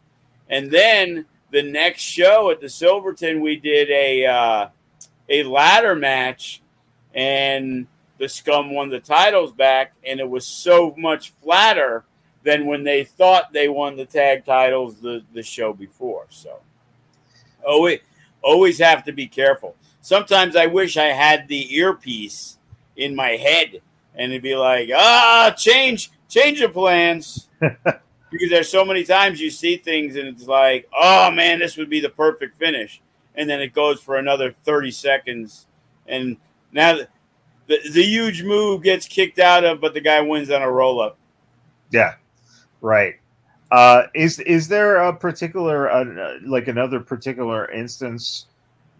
And 0.49 0.69
then 0.69 1.25
the 1.51 1.63
next 1.63 2.01
show 2.01 2.49
at 2.49 2.59
the 2.59 2.69
Silverton, 2.69 3.41
we 3.41 3.57
did 3.57 3.89
a 3.89 4.25
uh, 4.25 4.69
a 5.29 5.43
ladder 5.43 5.95
match, 5.95 6.61
and 7.13 7.87
the 8.17 8.29
Scum 8.29 8.73
won 8.73 8.89
the 8.89 8.99
titles 8.99 9.51
back, 9.51 9.93
and 10.05 10.19
it 10.19 10.29
was 10.29 10.45
so 10.47 10.93
much 10.97 11.33
flatter 11.43 12.03
than 12.43 12.65
when 12.65 12.83
they 12.83 13.03
thought 13.03 13.51
they 13.51 13.69
won 13.69 13.95
the 13.95 14.05
tag 14.05 14.45
titles 14.45 14.95
the 14.97 15.23
the 15.33 15.43
show 15.43 15.73
before. 15.73 16.25
So, 16.29 16.59
wait 17.65 18.01
always 18.45 18.77
have 18.77 19.03
to 19.05 19.11
be 19.11 19.27
careful. 19.27 19.75
Sometimes 20.01 20.55
I 20.55 20.67
wish 20.67 20.97
I 20.97 21.07
had 21.07 21.47
the 21.47 21.75
earpiece 21.75 22.59
in 22.95 23.15
my 23.15 23.31
head 23.31 23.81
and 24.13 24.31
it'd 24.31 24.43
be 24.43 24.55
like, 24.55 24.89
ah, 24.95 25.53
change, 25.57 26.11
change 26.29 26.61
the 26.61 26.69
plans. 26.69 27.49
because 28.35 28.49
there's 28.49 28.69
so 28.69 28.83
many 28.83 29.03
times 29.03 29.39
you 29.39 29.49
see 29.49 29.77
things 29.77 30.15
and 30.15 30.27
it's 30.27 30.47
like, 30.47 30.87
oh 30.93 31.31
man, 31.31 31.59
this 31.59 31.77
would 31.77 31.89
be 31.89 31.99
the 31.99 32.09
perfect 32.09 32.57
finish. 32.57 33.01
And 33.35 33.49
then 33.49 33.61
it 33.61 33.73
goes 33.73 34.01
for 34.01 34.17
another 34.17 34.53
30 34.63 34.91
seconds. 34.91 35.67
And 36.07 36.37
now 36.71 36.97
the, 37.67 37.79
the, 37.91 38.03
huge 38.03 38.43
move 38.43 38.83
gets 38.83 39.07
kicked 39.07 39.39
out 39.39 39.63
of, 39.63 39.81
but 39.81 39.93
the 39.93 40.01
guy 40.01 40.21
wins 40.21 40.51
on 40.51 40.61
a 40.61 40.69
roll 40.69 41.01
up. 41.01 41.17
Yeah, 41.91 42.15
right. 42.81 43.15
Uh, 43.71 44.03
is 44.13 44.39
is 44.41 44.67
there 44.67 44.97
a 44.97 45.13
particular 45.13 45.89
uh, 45.89 46.37
like 46.45 46.67
another 46.67 46.99
particular 46.99 47.69
instance 47.71 48.45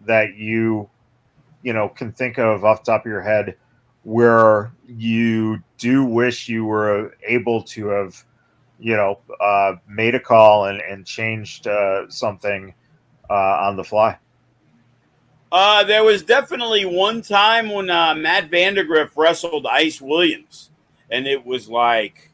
that 0.04 0.34
you 0.34 0.88
you 1.62 1.72
know 1.72 1.88
can 1.88 2.12
think 2.12 2.38
of 2.38 2.64
off 2.64 2.82
top 2.82 3.02
of 3.02 3.06
your 3.06 3.22
head 3.22 3.56
where 4.02 4.72
you 4.86 5.62
do 5.78 6.04
wish 6.04 6.48
you 6.48 6.64
were 6.64 7.14
able 7.26 7.62
to 7.62 7.86
have 7.86 8.24
you 8.78 8.96
know 8.96 9.18
uh, 9.40 9.74
made 9.88 10.14
a 10.14 10.20
call 10.20 10.66
and, 10.66 10.80
and 10.80 11.06
changed 11.06 11.66
uh, 11.66 12.08
something 12.08 12.74
uh, 13.30 13.32
on 13.32 13.76
the 13.76 13.84
fly? 13.84 14.18
Uh, 15.52 15.84
there 15.84 16.04
was 16.04 16.22
definitely 16.22 16.84
one 16.84 17.22
time 17.22 17.70
when 17.70 17.88
uh, 17.88 18.14
Matt 18.14 18.50
Vandagriff 18.50 19.10
wrestled 19.16 19.66
Ice 19.66 20.00
Williams, 20.00 20.70
and 21.10 21.26
it 21.26 21.44
was 21.44 21.68
like 21.68 22.30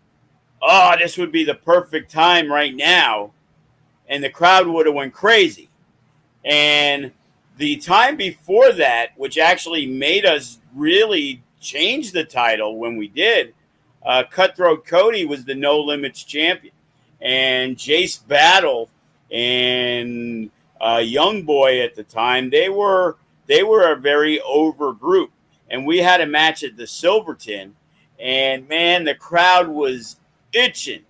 oh, 0.62 0.94
this 0.98 1.18
would 1.18 1.32
be 1.32 1.44
the 1.44 1.54
perfect 1.54 2.10
time 2.10 2.50
right 2.50 2.74
now. 2.74 3.32
And 4.08 4.22
the 4.22 4.30
crowd 4.30 4.66
would 4.66 4.86
have 4.86 4.94
went 4.94 5.12
crazy. 5.12 5.68
And 6.44 7.12
the 7.58 7.76
time 7.76 8.16
before 8.16 8.72
that, 8.72 9.10
which 9.16 9.38
actually 9.38 9.86
made 9.86 10.24
us 10.24 10.58
really 10.74 11.42
change 11.60 12.12
the 12.12 12.24
title 12.24 12.78
when 12.78 12.96
we 12.96 13.08
did, 13.08 13.54
uh, 14.04 14.24
Cutthroat 14.30 14.86
Cody 14.86 15.24
was 15.24 15.44
the 15.44 15.54
No 15.54 15.80
Limits 15.80 16.24
champion. 16.24 16.74
And 17.20 17.76
Jace 17.76 18.26
Battle 18.26 18.90
and 19.30 20.50
uh, 20.80 21.02
Young 21.04 21.42
Boy 21.42 21.80
at 21.80 21.94
the 21.94 22.02
time, 22.02 22.50
they 22.50 22.68
were 22.68 23.16
they 23.46 23.62
were 23.62 23.92
a 23.92 23.96
very 23.96 24.40
over 24.40 24.92
group. 24.92 25.30
And 25.70 25.86
we 25.86 25.98
had 25.98 26.20
a 26.20 26.26
match 26.26 26.62
at 26.62 26.76
the 26.76 26.86
Silverton, 26.86 27.74
and 28.20 28.68
man, 28.68 29.04
the 29.04 29.14
crowd 29.14 29.68
was 29.68 30.16
itching 30.52 31.02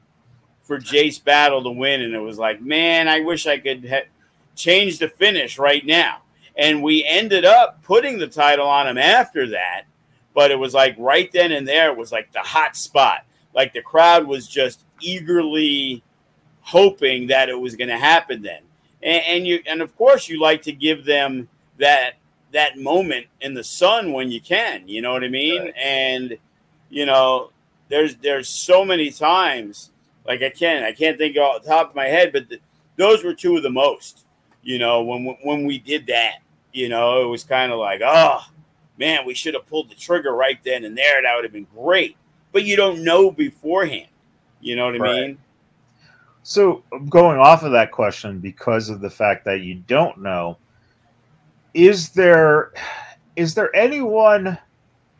for 0.62 0.78
Jace 0.78 1.22
Battle 1.22 1.62
to 1.64 1.70
win, 1.70 2.02
and 2.02 2.14
it 2.14 2.20
was 2.20 2.38
like, 2.38 2.62
man, 2.62 3.08
I 3.08 3.20
wish 3.20 3.46
I 3.46 3.58
could 3.58 3.88
ha- 3.88 4.08
change 4.54 4.98
the 4.98 5.08
finish 5.08 5.58
right 5.58 5.84
now. 5.84 6.22
And 6.56 6.82
we 6.82 7.04
ended 7.04 7.44
up 7.44 7.82
putting 7.82 8.18
the 8.18 8.28
title 8.28 8.66
on 8.66 8.86
him 8.86 8.98
after 8.98 9.48
that, 9.48 9.82
but 10.34 10.50
it 10.50 10.58
was 10.58 10.74
like 10.74 10.94
right 10.98 11.30
then 11.32 11.52
and 11.52 11.66
there, 11.66 11.90
it 11.90 11.96
was 11.96 12.12
like 12.12 12.32
the 12.32 12.40
hot 12.40 12.76
spot. 12.76 13.24
Like 13.54 13.72
the 13.72 13.82
crowd 13.82 14.26
was 14.26 14.46
just 14.48 14.82
eagerly 15.00 16.02
hoping 16.60 17.26
that 17.26 17.48
it 17.48 17.58
was 17.58 17.76
going 17.76 17.88
to 17.88 17.98
happen 17.98 18.42
then. 18.42 18.62
And, 19.02 19.22
and 19.26 19.46
you, 19.46 19.60
and 19.66 19.82
of 19.82 19.94
course, 19.96 20.28
you 20.28 20.40
like 20.40 20.62
to 20.62 20.72
give 20.72 21.04
them 21.04 21.48
that 21.78 22.14
that 22.52 22.78
moment 22.78 23.26
in 23.40 23.54
the 23.54 23.64
sun 23.64 24.12
when 24.12 24.30
you 24.30 24.40
can. 24.40 24.86
You 24.86 25.00
know 25.00 25.12
what 25.12 25.24
I 25.24 25.28
mean? 25.28 25.62
Right. 25.62 25.74
And 25.76 26.38
you 26.88 27.06
know, 27.06 27.50
there's 27.88 28.16
there's 28.16 28.48
so 28.48 28.84
many 28.84 29.10
times 29.10 29.90
like 30.26 30.42
I 30.42 30.50
can't 30.50 30.84
I 30.84 30.92
can't 30.92 31.18
think 31.18 31.36
off 31.36 31.62
the 31.62 31.68
top 31.68 31.90
of 31.90 31.96
my 31.96 32.06
head, 32.06 32.32
but 32.32 32.48
the, 32.48 32.58
those 32.96 33.24
were 33.24 33.34
two 33.34 33.56
of 33.56 33.62
the 33.62 33.70
most. 33.70 34.24
You 34.62 34.78
know, 34.78 35.02
when 35.02 35.36
when 35.42 35.66
we 35.66 35.78
did 35.78 36.06
that, 36.06 36.36
you 36.72 36.88
know, 36.88 37.22
it 37.22 37.26
was 37.26 37.42
kind 37.42 37.72
of 37.72 37.78
like, 37.78 38.00
oh 38.04 38.46
man, 38.98 39.26
we 39.26 39.34
should 39.34 39.54
have 39.54 39.66
pulled 39.66 39.90
the 39.90 39.94
trigger 39.94 40.32
right 40.32 40.58
then 40.64 40.84
and 40.84 40.96
there. 40.96 41.22
That 41.22 41.34
would 41.34 41.44
have 41.44 41.52
been 41.52 41.66
great. 41.74 42.16
But 42.52 42.64
you 42.64 42.76
don't 42.76 43.02
know 43.02 43.30
beforehand. 43.30 44.08
You 44.60 44.76
know 44.76 44.86
what 44.86 45.00
I 45.00 45.20
mean? 45.26 45.38
So 46.44 46.82
going 47.08 47.38
off 47.38 47.62
of 47.62 47.72
that 47.72 47.92
question, 47.92 48.38
because 48.38 48.88
of 48.88 49.00
the 49.00 49.10
fact 49.10 49.44
that 49.44 49.60
you 49.60 49.76
don't 49.86 50.18
know, 50.18 50.58
is 51.74 52.10
there 52.10 52.72
is 53.36 53.54
there 53.54 53.74
anyone 53.74 54.58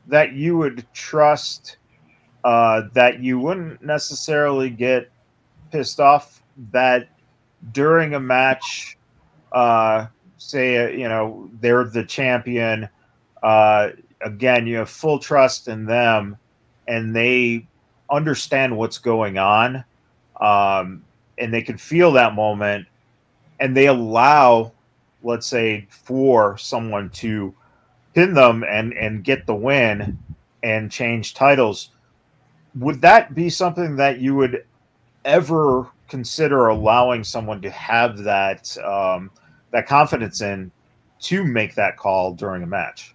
that 0.07 0.33
you 0.33 0.57
would 0.59 0.85
trust 0.93 1.79
uh, 2.45 2.83
that 2.93 3.21
you 3.21 3.39
wouldn't 3.39 3.83
necessarily 3.83 4.69
get 4.69 5.11
pissed 5.71 6.01
off 6.01 6.43
that 6.73 7.09
during 7.73 8.15
a 8.15 8.21
match, 8.21 8.99
uh, 9.53 10.07
say, 10.39 10.97
you 10.99 11.09
know, 11.09 11.49
they're 11.61 11.85
the 11.85 12.05
champion. 12.05 12.89
Uh, 13.43 13.91
again, 14.21 14.67
you 14.67 14.77
have 14.77 14.91
full 14.91 15.19
trust 15.19 15.69
in 15.69 15.85
them 15.85 16.37
and 16.89 17.15
they 17.15 17.67
understand 18.11 18.77
what's 18.77 18.99
going 18.99 19.39
on. 19.39 19.85
Um, 20.41 21.05
and 21.39 21.53
they 21.53 21.63
can 21.63 21.79
feel 21.79 22.13
that 22.13 22.35
moment 22.35 22.87
and 23.61 23.77
they 23.77 23.87
allow, 23.87 24.73
let's 25.23 25.47
say, 25.47 25.87
for 25.89 26.59
someone 26.59 27.11
to 27.11 27.55
pin 28.15 28.35
them 28.35 28.65
and 28.69 28.93
and 28.95 29.25
get 29.25 29.47
the 29.47 29.55
win 29.55 30.19
and 30.63 30.91
change 30.91 31.35
titles. 31.35 31.91
Would 32.75 33.01
that 33.03 33.35
be 33.35 33.51
something 33.51 33.97
that 33.97 34.19
you 34.19 34.35
would 34.35 34.65
ever 35.25 35.87
consider 36.09 36.69
allowing 36.69 37.25
someone 37.25 37.63
to 37.63 37.71
have 37.71 38.19
that 38.19 38.77
um, 38.79 39.31
that 39.71 39.87
confidence 39.87 40.41
in 40.41 40.71
to 41.21 41.45
make 41.45 41.75
that 41.77 41.97
call 41.97 42.35
during 42.35 42.63
a 42.63 42.67
match? 42.67 43.15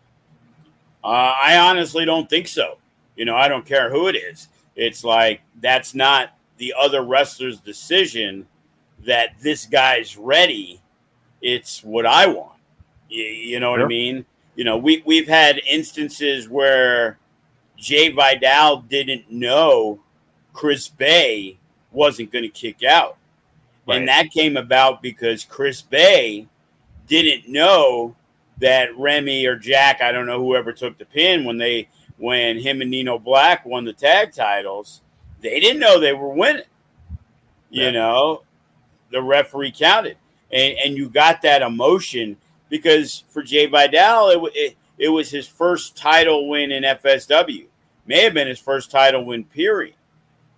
Uh, 1.07 1.33
I 1.41 1.57
honestly 1.57 2.03
don't 2.03 2.29
think 2.29 2.49
so. 2.49 2.77
You 3.15 3.23
know, 3.23 3.35
I 3.37 3.47
don't 3.47 3.65
care 3.65 3.89
who 3.89 4.09
it 4.09 4.15
is. 4.17 4.49
It's 4.75 5.05
like 5.05 5.41
that's 5.61 5.95
not 5.95 6.37
the 6.57 6.73
other 6.77 7.01
wrestler's 7.01 7.61
decision 7.61 8.45
that 9.05 9.39
this 9.41 9.65
guy's 9.65 10.17
ready. 10.17 10.81
It's 11.41 11.81
what 11.81 12.05
I 12.05 12.27
want. 12.27 12.59
You, 13.07 13.23
you 13.23 13.59
know 13.61 13.71
what 13.71 13.77
sure. 13.77 13.85
I 13.85 13.89
mean? 13.89 14.25
You 14.55 14.65
know, 14.65 14.75
we 14.75 15.01
we've 15.05 15.29
had 15.29 15.61
instances 15.69 16.49
where 16.49 17.17
Jay 17.77 18.09
Vidal 18.09 18.81
didn't 18.81 19.31
know 19.31 20.01
Chris 20.51 20.89
Bey 20.89 21.57
wasn't 21.93 22.33
going 22.33 22.43
to 22.43 22.49
kick 22.49 22.83
out. 22.83 23.17
Right. 23.87 23.99
And 23.99 24.09
that 24.09 24.31
came 24.31 24.57
about 24.57 25.01
because 25.01 25.45
Chris 25.45 25.81
Bey 25.81 26.47
didn't 27.07 27.47
know 27.47 28.13
that 28.59 28.97
Remy 28.97 29.45
or 29.45 29.55
Jack, 29.55 30.01
I 30.01 30.11
don't 30.11 30.25
know 30.25 30.39
whoever 30.39 30.71
took 30.73 30.97
the 30.97 31.05
pin 31.05 31.45
when 31.45 31.57
they 31.57 31.89
when 32.17 32.57
him 32.57 32.81
and 32.81 32.89
Nino 32.89 33.19
Black 33.19 33.65
won 33.65 33.85
the 33.85 33.93
tag 33.93 34.33
titles, 34.33 35.01
they 35.41 35.59
didn't 35.59 35.79
know 35.79 35.99
they 35.99 36.13
were 36.13 36.33
winning. 36.33 36.63
You 37.69 37.83
yeah. 37.83 37.91
know, 37.91 38.43
the 39.11 39.21
referee 39.21 39.71
counted, 39.71 40.17
and 40.51 40.77
and 40.83 40.97
you 40.97 41.09
got 41.09 41.41
that 41.43 41.61
emotion 41.61 42.37
because 42.69 43.23
for 43.29 43.43
Jay 43.43 43.67
Vidal, 43.67 44.29
it, 44.29 44.51
it 44.55 44.77
it 44.97 45.09
was 45.09 45.29
his 45.29 45.47
first 45.47 45.95
title 45.95 46.49
win 46.49 46.71
in 46.71 46.83
FSW. 46.83 47.67
May 48.07 48.23
have 48.23 48.33
been 48.33 48.47
his 48.47 48.59
first 48.59 48.89
title 48.89 49.25
win. 49.25 49.43
Period. 49.43 49.95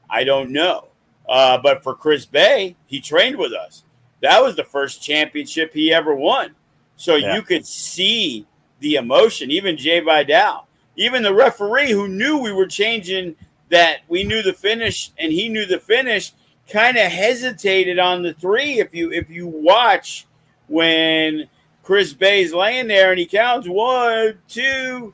I 0.10 0.24
don't 0.24 0.52
know. 0.52 0.88
Uh, 1.28 1.60
but 1.62 1.84
for 1.84 1.94
Chris 1.94 2.26
Bay, 2.26 2.76
he 2.88 3.00
trained 3.00 3.38
with 3.38 3.54
us. 3.54 3.84
That 4.22 4.42
was 4.42 4.56
the 4.56 4.64
first 4.64 5.04
championship 5.04 5.74
he 5.74 5.94
ever 5.94 6.16
won. 6.16 6.56
So 7.00 7.16
yeah. 7.16 7.34
you 7.34 7.44
could 7.44 7.66
see 7.66 8.46
the 8.82 8.96
emotion. 8.96 9.52
Even 9.52 9.78
Jay 9.78 10.02
Vidal, 10.02 10.68
even 10.98 11.24
the 11.24 11.34
referee 11.34 11.92
who 11.92 12.10
knew 12.10 12.38
we 12.40 12.52
were 12.52 12.68
changing 12.68 13.38
that 13.70 14.00
we 14.10 14.26
knew 14.26 14.42
the 14.42 14.52
finish 14.52 15.12
and 15.18 15.32
he 15.32 15.48
knew 15.48 15.66
the 15.66 15.80
finish, 15.80 16.34
kind 16.70 16.98
of 16.98 17.10
hesitated 17.10 18.00
on 18.00 18.22
the 18.22 18.34
three. 18.34 18.80
If 18.80 18.94
you 18.94 19.14
if 19.14 19.30
you 19.30 19.48
watch 19.48 20.28
when 20.68 21.48
Chris 21.84 22.12
Bey's 22.12 22.54
laying 22.54 22.90
there 22.90 23.12
and 23.12 23.20
he 23.20 23.26
counts 23.26 23.66
one, 23.66 24.38
two, 24.50 25.14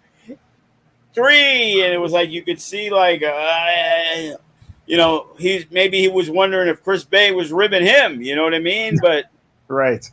three, 1.14 1.84
and 1.84 1.94
it 1.94 2.02
was 2.02 2.14
like 2.14 2.32
you 2.32 2.42
could 2.42 2.60
see 2.60 2.90
like 2.90 3.22
uh, 3.22 4.38
you 4.88 4.98
know, 4.98 5.28
he's 5.38 5.70
maybe 5.70 6.00
he 6.00 6.08
was 6.08 6.32
wondering 6.32 6.68
if 6.68 6.84
Chris 6.84 7.04
Bey 7.04 7.32
was 7.32 7.54
ribbing 7.54 7.86
him. 7.86 8.24
You 8.24 8.36
know 8.36 8.44
what 8.44 8.56
I 8.56 8.60
mean? 8.60 8.98
But 9.00 9.26
right, 9.68 10.10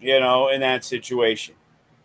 you 0.00 0.20
know, 0.20 0.48
in 0.48 0.60
that 0.60 0.84
situation, 0.84 1.54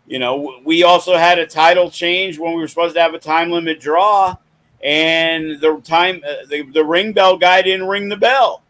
you 0.06 0.18
know, 0.18 0.60
we 0.64 0.82
also 0.82 1.16
had 1.16 1.38
a 1.38 1.46
title 1.46 1.90
change 1.90 2.38
when 2.38 2.54
we 2.54 2.60
were 2.60 2.68
supposed 2.68 2.94
to 2.94 3.00
have 3.00 3.14
a 3.14 3.18
time 3.18 3.50
limit 3.50 3.80
draw, 3.80 4.36
and 4.82 5.60
the 5.60 5.80
time 5.84 6.22
uh, 6.26 6.46
the, 6.48 6.62
the 6.72 6.84
ring 6.84 7.12
bell 7.12 7.36
guy 7.36 7.62
didn't 7.62 7.86
ring 7.86 8.08
the 8.08 8.16
bell, 8.16 8.62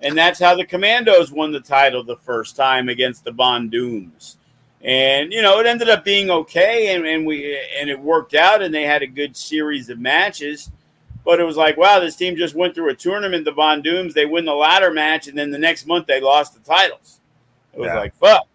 and 0.00 0.16
that's 0.16 0.38
how 0.38 0.54
the 0.54 0.64
Commandos 0.64 1.32
won 1.32 1.52
the 1.52 1.60
title 1.60 2.04
the 2.04 2.16
first 2.16 2.56
time 2.56 2.88
against 2.88 3.24
the 3.24 3.32
Von 3.32 3.68
Dooms. 3.68 4.36
And 4.82 5.32
you 5.32 5.42
know, 5.42 5.60
it 5.60 5.66
ended 5.66 5.88
up 5.88 6.04
being 6.04 6.30
okay, 6.30 6.94
and, 6.94 7.04
and 7.06 7.26
we 7.26 7.58
and 7.78 7.90
it 7.90 8.00
worked 8.00 8.34
out, 8.34 8.62
and 8.62 8.72
they 8.72 8.84
had 8.84 9.02
a 9.02 9.06
good 9.06 9.36
series 9.36 9.90
of 9.90 9.98
matches 9.98 10.70
but 11.24 11.40
it 11.40 11.44
was 11.44 11.56
like, 11.56 11.76
wow, 11.76 12.00
this 12.00 12.16
team 12.16 12.36
just 12.36 12.54
went 12.54 12.74
through 12.74 12.90
a 12.90 12.94
tournament, 12.94 13.44
the 13.44 13.52
Von 13.52 13.82
Dooms. 13.82 14.14
They 14.14 14.26
win 14.26 14.44
the 14.44 14.54
ladder 14.54 14.90
match, 14.90 15.28
and 15.28 15.36
then 15.36 15.50
the 15.50 15.58
next 15.58 15.86
month 15.86 16.06
they 16.06 16.20
lost 16.20 16.54
the 16.54 16.60
titles. 16.60 17.20
It 17.74 17.80
was 17.80 17.88
yeah. 17.88 17.98
like, 17.98 18.14
fuck. 18.16 18.46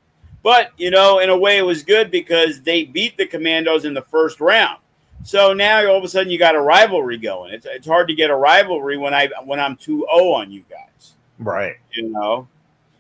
But, 0.46 0.74
you 0.78 0.92
know, 0.92 1.18
in 1.18 1.32
a 1.32 1.36
way, 1.36 1.58
it 1.58 1.64
was 1.64 1.82
good 1.82 2.12
because 2.12 2.62
they 2.62 2.84
beat 2.84 3.18
the 3.18 3.26
Commandos 3.26 3.84
in 3.84 3.96
the 3.96 4.04
first 4.04 4.40
round. 4.40 4.80
So 5.24 5.54
now 5.54 5.84
all 5.88 5.98
of 5.98 6.04
a 6.04 6.08
sudden 6.08 6.32
you 6.32 6.38
got 6.38 6.54
a 6.54 6.62
rivalry 6.62 7.18
going. 7.18 7.52
It's, 7.52 7.66
it's 7.66 7.88
hard 7.88 8.08
to 8.10 8.14
get 8.14 8.30
a 8.30 8.36
rivalry 8.36 8.96
when 8.96 9.12
I 9.12 9.28
when 9.44 9.60
I'm 9.60 9.76
2-0 9.76 10.04
on 10.08 10.52
you 10.52 10.64
guys. 10.70 11.14
Right. 11.40 11.78
You 11.94 12.10
know, 12.10 12.48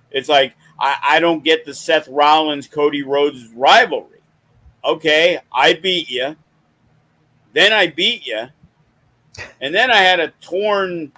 it's 0.09 0.27
like 0.27 0.55
I, 0.79 0.97
I 1.03 1.19
don't 1.19 1.43
get 1.43 1.65
the 1.65 1.73
Seth 1.75 2.07
Rollins 2.07 2.67
Cody 2.67 3.03
Rhodes 3.03 3.45
rivalry. 3.53 4.21
Okay, 4.83 5.37
I 5.53 5.75
beat 5.75 6.09
you. 6.09 6.35
Then 7.53 7.71
I 7.73 7.85
beat 7.85 8.25
you 8.25 8.47
and 9.61 9.75
then 9.75 9.91
I 9.91 9.97
had 9.97 10.19
a 10.19 10.29
torn 10.41 11.11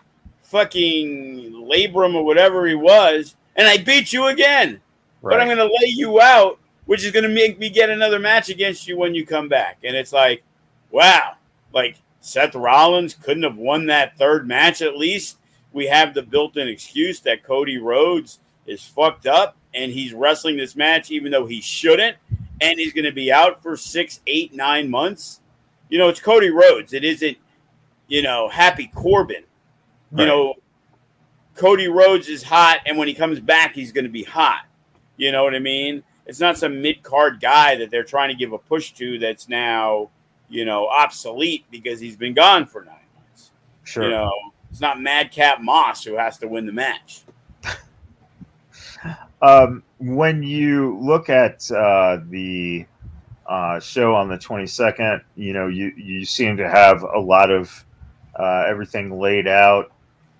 fucking 0.44 1.54
labrum 1.54 2.16
or 2.16 2.26
whatever 2.26 2.68
he 2.68 2.76
was, 2.76 3.36
and 3.56 3.66
I 3.66 3.78
beat 3.78 4.12
you 4.12 4.28
again. 4.28 4.82
Right. 5.28 5.34
But 5.34 5.42
I'm 5.42 5.48
going 5.48 5.58
to 5.58 5.66
lay 5.66 5.90
you 5.90 6.22
out, 6.22 6.60
which 6.86 7.04
is 7.04 7.12
going 7.12 7.24
to 7.24 7.30
make 7.30 7.60
me 7.60 7.70
get 7.70 7.90
another 7.90 8.20
match 8.20 8.50
against 8.50 8.88
you 8.88 8.98
when 8.98 9.16
you 9.16 9.26
come 9.26 9.48
back. 9.48 9.80
And 9.84 9.96
it's 9.96 10.14
like, 10.14 10.44
wow, 10.92 11.36
like 11.74 11.98
Seth 12.22 12.56
Rollins 12.56 13.14
couldn't 13.14 13.44
have 13.44 13.58
won 13.58 13.86
that 13.88 14.18
third 14.18 14.48
match 14.48 14.82
at 14.82 14.98
least. 14.98 15.38
We 15.74 15.88
have 15.88 16.14
the 16.14 16.24
built 16.24 16.58
in 16.58 16.68
excuse 16.68 17.20
that 17.22 17.44
Cody 17.44 17.78
Rhodes 17.78 18.40
is 18.66 18.84
fucked 18.84 19.28
up 19.28 19.58
and 19.74 19.92
he's 19.92 20.14
wrestling 20.14 20.58
this 20.58 20.76
match 20.76 21.12
even 21.12 21.32
though 21.32 21.46
he 21.46 21.62
shouldn't. 21.62 22.18
And 22.60 22.80
he's 22.80 22.94
going 22.94 23.06
to 23.06 23.12
be 23.12 23.32
out 23.32 23.62
for 23.62 23.78
six, 23.78 24.22
eight, 24.26 24.54
nine 24.54 24.90
months. 24.90 25.42
You 25.90 26.00
know, 26.00 26.10
it's 26.10 26.20
Cody 26.20 26.50
Rhodes. 26.50 26.94
It 26.94 27.04
isn't 27.04 27.38
you 28.08 28.22
know, 28.22 28.50
Happy 28.50 28.88
Corbin. 28.94 29.44
Right. 30.12 30.22
You 30.22 30.26
know, 30.26 30.54
Cody 31.56 31.88
Rhodes 31.88 32.28
is 32.28 32.44
hot, 32.44 32.80
and 32.86 32.98
when 32.98 33.08
he 33.08 33.14
comes 33.14 33.40
back, 33.40 33.74
he's 33.74 33.92
going 33.92 34.06
to 34.06 34.12
be 34.12 34.24
hot. 34.24 34.66
You 35.18 35.32
know 35.32 35.44
what 35.44 35.56
I 35.56 35.60
mean? 35.60 36.04
It's 36.26 36.40
not 36.40 36.58
some 36.58 36.82
mid 36.82 37.04
card 37.04 37.40
guy 37.40 37.76
that 37.76 37.90
they're 37.90 38.04
trying 38.04 38.30
to 38.30 38.36
give 38.36 38.54
a 38.54 38.58
push 38.58 38.92
to 38.94 39.18
that's 39.18 39.50
now, 39.50 40.10
you 40.50 40.66
know, 40.66 40.88
obsolete 40.88 41.66
because 41.72 42.00
he's 42.00 42.16
been 42.16 42.34
gone 42.34 42.66
for 42.66 42.84
nine 42.84 42.96
months. 43.16 43.52
Sure. 43.84 44.04
You 44.04 44.10
know, 44.12 44.32
it's 44.70 44.82
not 44.82 45.02
Madcap 45.02 45.62
Moss 45.62 46.04
who 46.04 46.16
has 46.16 46.38
to 46.40 46.48
win 46.48 46.66
the 46.66 46.74
match. 46.74 47.22
um, 49.42 49.84
when 50.00 50.44
you 50.44 50.98
look 51.00 51.30
at 51.30 51.70
uh, 51.72 52.20
the 52.30 52.86
uh, 53.48 53.80
show 53.80 54.14
on 54.14 54.28
the 54.28 54.38
22nd, 54.38 55.22
you 55.36 55.54
know, 55.54 55.68
you, 55.68 55.94
you 55.96 56.26
seem 56.26 56.58
to 56.58 56.70
have 56.70 57.04
a 57.04 57.20
lot 57.20 57.50
of 57.50 57.86
uh, 58.38 58.66
everything 58.68 59.18
laid 59.18 59.48
out. 59.48 59.92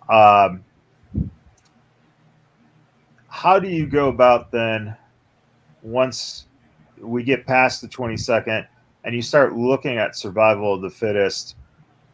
Um, 0.10 0.64
how 3.38 3.60
do 3.60 3.70
you 3.70 3.86
go 3.86 4.08
about 4.08 4.52
then 4.52 4.98
once 5.84 6.48
we 7.00 7.22
get 7.22 7.46
past 7.46 7.82
the 7.82 7.88
22nd 7.88 8.66
and 9.04 9.14
you 9.14 9.22
start 9.22 9.56
looking 9.56 10.00
at 10.00 10.16
survival 10.16 10.74
of 10.74 10.82
the 10.82 10.90
fittest 10.90 11.56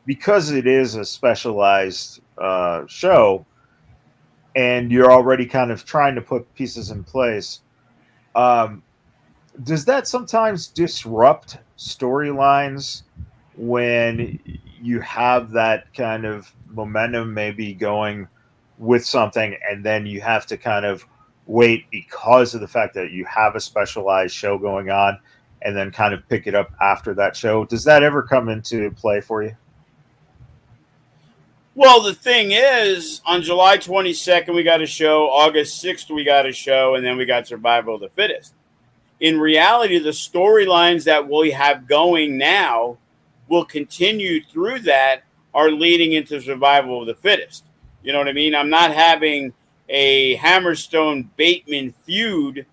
because 0.05 0.51
it 0.51 0.67
is 0.67 0.95
a 0.95 1.05
specialized 1.05 2.19
uh, 2.39 2.86
show 2.88 3.45
and 4.57 4.91
you're 4.91 5.13
already 5.13 5.45
kind 5.45 5.71
of 5.71 5.86
trying 5.86 6.13
to 6.13 6.21
put 6.21 6.53
pieces 6.55 6.91
in 6.91 7.05
place 7.05 7.61
um, 8.36 8.84
does 9.63 9.86
that 9.86 10.09
sometimes 10.09 10.67
disrupt 10.67 11.57
storylines 11.78 13.03
when 13.55 14.38
you 14.82 14.99
have 14.99 15.51
that 15.51 15.93
kind 15.93 16.26
of 16.26 16.53
momentum 16.67 17.34
maybe 17.34 17.74
going 17.74 18.28
with 18.78 19.05
something 19.05 19.55
and 19.69 19.86
then 19.86 20.05
you 20.05 20.19
have 20.19 20.45
to 20.45 20.57
kind 20.57 20.86
of 20.86 21.05
wait 21.46 21.89
because 21.91 22.54
of 22.54 22.62
the 22.62 22.68
fact 22.68 22.94
that 22.94 23.12
you 23.12 23.26
have 23.26 23.56
a 23.56 23.60
specialized 23.60 24.34
show 24.34 24.58
going 24.58 24.89
on 24.89 25.18
and 25.62 25.76
then 25.76 25.91
kind 25.91 26.14
of 26.14 26.28
pick 26.30 26.48
it 26.48 26.56
up 26.56 26.72
after 26.82 27.14
that 27.14 27.36
show 27.36 27.66
does 27.66 27.84
that 27.84 28.04
ever 28.04 28.22
come 28.22 28.50
into 28.50 28.91
play 28.91 29.20
for 29.20 29.44
you 29.44 29.56
well 31.76 32.02
the 32.02 32.14
thing 32.14 32.52
is 32.52 33.22
on 33.26 33.41
july 33.41 33.78
22nd 33.78 34.54
we 34.54 34.64
got 34.64 34.82
a 34.82 34.86
show 34.86 35.30
august 35.30 35.84
6th 35.84 36.14
we 36.14 36.24
got 36.24 36.46
a 36.46 36.52
show 36.52 36.96
and 36.96 37.06
then 37.06 37.18
we 37.18 37.26
got 37.26 37.48
survival 37.48 37.96
of 37.96 38.02
the 38.02 38.10
fittest 38.10 38.54
in 39.20 39.39
reality 39.39 40.00
the 40.00 40.10
storylines 40.10 41.04
that 41.04 41.28
we 41.28 41.52
have 41.52 41.88
going 41.88 42.38
now 42.38 42.98
will 43.48 43.66
continue 43.66 44.44
through 44.44 44.80
that 44.80 45.24
are 45.54 45.72
leading 45.72 46.14
into 46.14 46.41
survival 46.41 47.02
of 47.02 47.08
the 47.08 47.16
fittest. 47.16 47.66
You 48.02 48.12
know 48.12 48.20
what 48.20 48.28
I 48.28 48.34
mean? 48.34 48.56
I'm 48.56 48.70
not 48.70 48.94
having 48.94 49.54
a 49.90 50.38
Hammerstone 50.38 51.28
Bateman 51.36 51.94
feud 52.04 52.66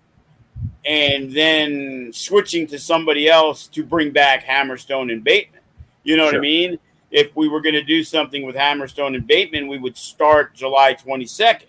and 0.85 1.31
then 1.31 2.11
switching 2.13 2.67
to 2.67 2.79
somebody 2.79 3.27
else 3.27 3.67
to 3.67 3.83
bring 3.83 4.11
back 4.11 4.43
Hammerstone 4.43 5.11
and 5.11 5.23
Bateman. 5.23 5.61
You 6.03 6.17
know 6.17 6.25
sure. 6.25 6.33
what 6.33 6.37
I 6.37 6.41
mean? 6.41 6.79
If 7.11 7.35
we 7.35 7.47
were 7.47 7.61
going 7.61 7.75
to 7.75 7.83
do 7.83 8.03
something 8.03 8.45
with 8.45 8.55
Hammerstone 8.55 9.15
and 9.15 9.27
Bateman, 9.27 9.67
we 9.67 9.77
would 9.77 9.97
start 9.97 10.53
July 10.53 10.93
22nd, 10.95 11.67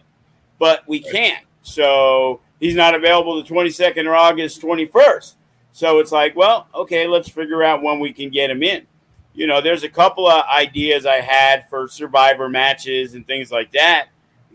but 0.59 0.87
we 0.87 1.01
can't. 1.01 1.45
So 1.63 2.41
he's 2.61 2.77
not 2.77 2.95
available 2.95 3.43
the 3.43 3.49
22nd 3.49 4.07
or 4.07 4.15
August 4.15 4.63
21st. 4.63 5.35
So 5.73 5.99
it's 5.99 6.13
like, 6.13 6.37
well, 6.37 6.69
okay, 6.75 7.07
let's 7.07 7.29
figure 7.29 7.63
out 7.63 7.83
when 7.83 7.99
we 7.99 8.13
can 8.13 8.31
get 8.31 8.51
him 8.51 8.63
in. 8.63 8.87
You 9.35 9.47
know, 9.47 9.61
there's 9.61 9.83
a 9.83 9.89
couple 9.89 10.29
of 10.29 10.45
ideas 10.45 11.07
I 11.07 11.21
had 11.21 11.69
for 11.71 11.89
survivor 11.89 12.49
matches 12.49 13.15
and 13.15 13.27
things 13.27 13.51
like 13.51 13.73
that 13.73 14.09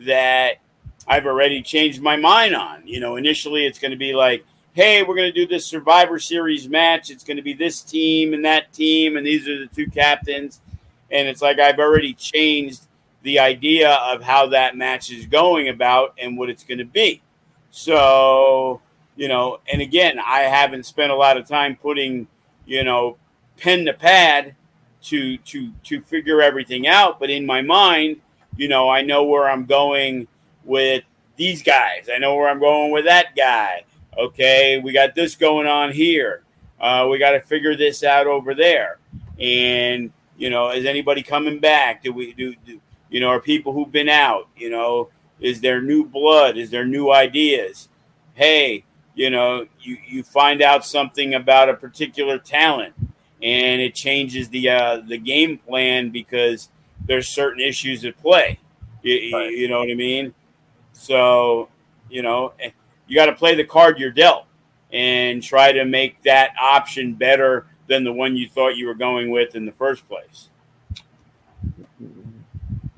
that 0.05 0.57
I've 1.07 1.25
already 1.25 1.61
changed 1.61 2.01
my 2.01 2.17
mind 2.17 2.55
on. 2.55 2.85
You 2.85 2.99
know, 2.99 3.15
initially 3.15 3.65
it's 3.65 3.79
going 3.79 3.91
to 3.91 3.97
be 3.97 4.13
like, 4.13 4.45
hey, 4.73 5.03
we're 5.03 5.15
going 5.15 5.31
to 5.31 5.39
do 5.39 5.47
this 5.47 5.65
Survivor 5.65 6.19
Series 6.19 6.69
match. 6.69 7.09
It's 7.09 7.23
going 7.23 7.37
to 7.37 7.43
be 7.43 7.53
this 7.53 7.81
team 7.81 8.33
and 8.33 8.45
that 8.45 8.71
team, 8.73 9.17
and 9.17 9.25
these 9.25 9.47
are 9.47 9.59
the 9.59 9.67
two 9.67 9.89
captains. 9.89 10.61
And 11.09 11.27
it's 11.27 11.41
like 11.41 11.59
I've 11.59 11.79
already 11.79 12.13
changed 12.13 12.83
the 13.23 13.39
idea 13.39 13.93
of 13.93 14.21
how 14.21 14.47
that 14.47 14.77
match 14.77 15.11
is 15.11 15.25
going 15.25 15.69
about 15.69 16.13
and 16.17 16.37
what 16.37 16.49
it's 16.49 16.63
going 16.63 16.77
to 16.77 16.85
be. 16.85 17.21
So, 17.71 18.81
you 19.15 19.27
know, 19.27 19.59
and 19.71 19.81
again, 19.81 20.19
I 20.19 20.41
haven't 20.41 20.85
spent 20.85 21.11
a 21.11 21.15
lot 21.15 21.37
of 21.37 21.47
time 21.47 21.75
putting, 21.75 22.27
you 22.65 22.83
know, 22.83 23.17
pen 23.57 23.85
to 23.85 23.93
pad 23.93 24.55
to 25.03 25.37
to 25.37 25.71
to 25.83 26.01
figure 26.01 26.41
everything 26.41 26.87
out, 26.87 27.19
but 27.19 27.29
in 27.29 27.45
my 27.45 27.61
mind, 27.61 28.17
you 28.55 28.67
know, 28.67 28.89
I 28.89 29.01
know 29.01 29.23
where 29.23 29.49
I'm 29.49 29.65
going 29.65 30.27
with 30.67 31.03
these 31.35 31.63
guys. 31.63 32.09
I 32.13 32.19
know 32.19 32.35
where 32.35 32.49
I'm 32.49 32.59
going 32.59 32.91
with 32.91 33.05
that 33.05 33.35
guy. 33.35 33.83
Okay, 34.17 34.79
we 34.79 34.91
got 34.91 35.15
this 35.15 35.35
going 35.35 35.67
on 35.67 35.91
here. 35.91 36.43
Uh, 36.79 37.07
we 37.09 37.17
got 37.17 37.31
to 37.31 37.39
figure 37.39 37.75
this 37.75 38.03
out 38.03 38.27
over 38.27 38.53
there. 38.53 38.99
And 39.39 40.11
you 40.37 40.49
know, 40.49 40.69
is 40.69 40.85
anybody 40.85 41.23
coming 41.23 41.59
back? 41.59 42.03
Do 42.03 42.13
we 42.13 42.33
do, 42.33 42.53
do 42.65 42.79
you 43.09 43.19
know, 43.19 43.29
are 43.29 43.39
people 43.39 43.73
who've 43.73 43.91
been 43.91 44.09
out? 44.09 44.49
You 44.55 44.69
know, 44.69 45.09
is 45.39 45.61
there 45.61 45.81
new 45.81 46.05
blood? 46.05 46.57
Is 46.57 46.69
there 46.69 46.85
new 46.85 47.11
ideas? 47.11 47.89
Hey, 48.33 48.83
you 49.15 49.31
know, 49.31 49.65
you, 49.79 49.97
you 50.07 50.23
find 50.23 50.61
out 50.61 50.85
something 50.85 51.33
about 51.33 51.69
a 51.69 51.73
particular 51.73 52.37
talent 52.37 52.93
and 53.41 53.81
it 53.81 53.95
changes 53.95 54.49
the 54.49 54.69
uh, 54.69 55.01
the 55.07 55.17
game 55.17 55.57
plan 55.57 56.09
because 56.09 56.69
there's 57.05 57.27
certain 57.27 57.61
issues 57.61 58.03
at 58.05 58.17
play. 58.19 58.59
You, 59.03 59.37
right. 59.37 59.51
you 59.51 59.67
know 59.67 59.79
what 59.79 59.89
I 59.89 59.93
mean? 59.93 60.33
So, 60.97 61.69
you 62.09 62.21
know, 62.21 62.53
eh, 62.59 62.71
you 63.07 63.15
got 63.15 63.27
to 63.27 63.35
play 63.35 63.55
the 63.55 63.63
card 63.63 63.99
you're 63.99 64.11
dealt 64.11 64.45
and 64.91 65.41
try 65.41 65.71
to 65.71 65.85
make 65.85 66.21
that 66.23 66.53
option 66.61 67.13
better 67.13 67.67
than 67.87 68.03
the 68.03 68.11
one 68.11 68.35
you 68.35 68.49
thought 68.49 68.75
you 68.75 68.87
were 68.87 68.95
going 68.95 69.29
with 69.29 69.55
in 69.55 69.65
the 69.65 69.71
first 69.71 70.07
place. 70.07 70.49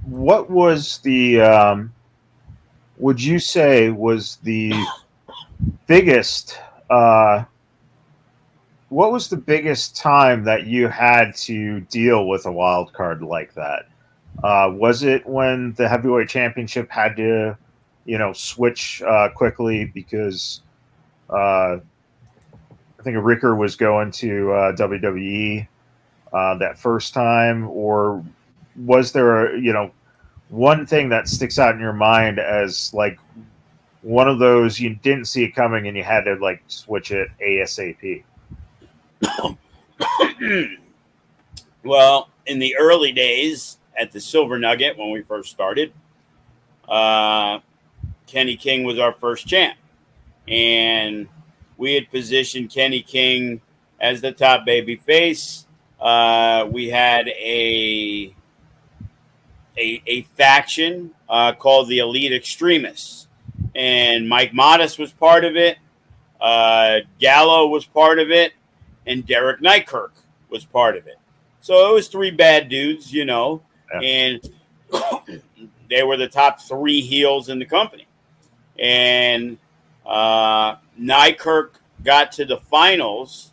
What 0.06 0.50
was 0.50 1.00
the 1.00 1.42
um, 1.42 1.94
would 2.98 3.22
you 3.22 3.38
say 3.38 3.90
was 3.90 4.38
the 4.44 4.74
biggest 5.86 6.58
uh, 6.90 7.44
what 8.88 9.12
was 9.12 9.30
the 9.30 9.38
biggest 9.38 9.96
time 9.96 10.44
that 10.46 10.66
you 10.66 10.88
had 10.88 11.36
to 11.36 11.82
deal 11.82 12.28
with 12.28 12.48
a 12.48 12.52
wild 12.52 12.92
card 12.94 13.22
like 13.22 13.54
that? 13.54 13.88
Uh, 14.44 14.72
was 14.74 15.04
it 15.04 15.26
when 15.28 15.74
the 15.74 15.88
heavyweight 15.88 16.30
championship 16.30 16.90
had 16.90 17.16
to 17.18 17.56
you 18.10 18.18
know 18.18 18.34
switch 18.34 19.04
uh, 19.04 19.30
quickly 19.30 19.86
because 19.86 20.62
uh, 21.30 21.78
I 21.78 23.04
think 23.04 23.18
Ricker 23.22 23.56
was 23.56 23.76
going 23.76 24.10
to 24.14 24.52
uh, 24.52 24.76
WWE 24.76 25.68
uh, 26.34 26.58
that 26.58 26.80
first 26.80 27.14
time, 27.14 27.70
or 27.70 28.26
was 28.76 29.12
there 29.12 29.54
a 29.54 29.60
you 29.60 29.72
know 29.74 29.92
one 30.50 30.88
thing 30.88 31.10
that 31.10 31.28
sticks 31.28 31.60
out 31.60 31.76
in 31.76 31.80
your 31.80 31.94
mind 31.94 32.40
as 32.40 32.92
like 32.96 33.20
one 34.02 34.28
of 34.28 34.40
those 34.40 34.80
you 34.80 34.96
didn't 34.96 35.26
see 35.26 35.44
it 35.44 35.54
coming 35.54 35.88
and 35.88 35.96
you 35.96 36.04
had 36.04 36.22
to 36.22 36.34
like 36.36 36.64
switch 36.68 37.12
it 37.12 37.30
ASAP? 37.40 38.24
well, 41.84 42.30
in 42.48 42.58
the 42.58 42.76
early 42.76 43.12
days 43.12 43.78
at 43.96 44.12
the 44.12 44.20
Silver 44.20 44.58
Nugget 44.58 44.98
when 44.98 45.12
we 45.12 45.22
first 45.22 45.52
started, 45.52 45.94
uh, 46.88 47.60
Kenny 48.30 48.56
King 48.56 48.84
was 48.84 49.00
our 49.00 49.12
first 49.14 49.48
champ, 49.48 49.78
and 50.48 51.28
we 51.78 51.96
had 51.96 52.10
positioned 52.12 52.72
Kenny 52.72 53.02
King 53.02 53.62
as 54.00 54.22
the 54.22 54.32
top 54.32 54.66
baby 54.66 54.96
face. 54.96 55.66
Uh, 56.00 56.68
we 56.72 56.90
had 56.90 57.28
a 57.28 58.34
a, 59.80 60.02
a 60.06 60.22
faction 60.36 61.12
uh, 61.28 61.54
called 61.54 61.88
the 61.88 62.00
Elite 62.00 62.34
Extremists. 62.34 63.28
And 63.76 64.28
Mike 64.28 64.54
Modest 64.54 65.00
was 65.00 65.12
part 65.12 65.46
of 65.46 65.56
it. 65.56 65.78
Uh, 66.40 67.00
Gallo 67.20 67.68
was 67.68 67.86
part 67.86 68.20
of 68.20 68.30
it. 68.30 68.54
And 69.08 69.26
Derek 69.26 69.62
Neikirk 69.62 70.12
was 70.50 70.66
part 70.66 70.98
of 70.98 71.08
it. 71.08 71.18
So 71.62 71.90
it 71.90 71.94
was 71.94 72.08
three 72.08 72.32
bad 72.32 72.70
dudes, 72.70 73.12
you 73.12 73.26
know. 73.26 73.62
Yeah. 74.02 74.02
And 74.02 74.50
they 75.90 76.04
were 76.04 76.18
the 76.18 76.28
top 76.28 76.62
three 76.62 77.02
heels 77.02 77.50
in 77.50 77.60
the 77.60 77.66
company. 77.66 78.06
And 78.80 79.58
uh, 80.06 80.76
Neikirk 81.00 81.72
got 82.04 82.32
to 82.34 82.46
the 82.46 82.58
finals 82.58 83.52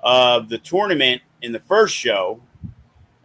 of 0.00 0.48
the 0.48 0.58
tournament 0.58 1.22
in 1.42 1.52
the 1.52 1.60
first 1.60 1.94
show 1.94 2.40
uh, 2.64 2.68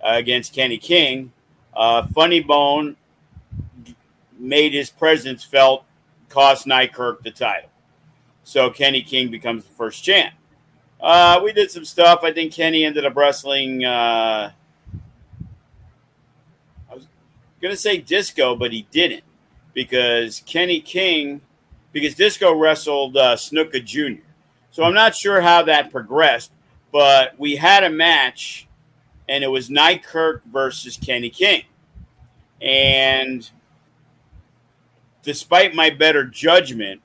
against 0.03 0.53
Kenny 0.53 0.77
King 0.77 1.31
uh, 1.77 2.07
Funny 2.07 2.39
Bone 2.39 2.97
made 4.37 4.73
his 4.73 4.89
presence 4.89 5.43
felt, 5.43 5.85
cost 6.27 6.65
Neikirk 6.65 7.21
the 7.21 7.31
title. 7.31 7.69
So 8.43 8.69
Kenny 8.69 9.01
King 9.01 9.29
becomes 9.29 9.63
the 9.63 9.73
first 9.73 10.03
champ. 10.03 10.33
Uh, 10.99 11.39
we 11.43 11.53
did 11.53 11.69
some 11.69 11.85
stuff. 11.85 12.21
I 12.23 12.33
think 12.33 12.51
Kenny 12.51 12.83
ended 12.83 13.05
up 13.05 13.15
wrestling. 13.15 13.85
Uh, 13.85 14.51
I 16.89 16.93
was 16.93 17.07
going 17.61 17.73
to 17.73 17.79
say 17.79 17.99
Disco, 17.99 18.55
but 18.55 18.73
he 18.73 18.87
didn't 18.89 19.23
because 19.78 20.41
Kenny 20.47 20.82
King, 20.82 21.39
because 21.91 22.15
Disco 22.15 22.51
wrestled 22.51 23.15
uh, 23.15 23.36
Snuka 23.36 23.86
Jr. 23.86 24.23
So 24.71 24.82
I'm 24.82 24.95
not 24.95 25.13
sure 25.13 25.39
how 25.39 25.61
that 25.61 25.91
progressed, 25.91 26.51
but 26.91 27.38
we 27.38 27.57
had 27.57 27.84
a 27.84 27.89
match 27.91 28.67
and 29.30 29.43
it 29.43 29.49
was 29.49 29.69
Neikirk 29.69 30.41
versus 30.45 30.97
Kenny 30.97 31.30
King. 31.30 31.61
And 32.59 33.47
despite 35.21 35.75
my 35.75 35.91
better 35.91 36.25
judgment, 36.25 36.99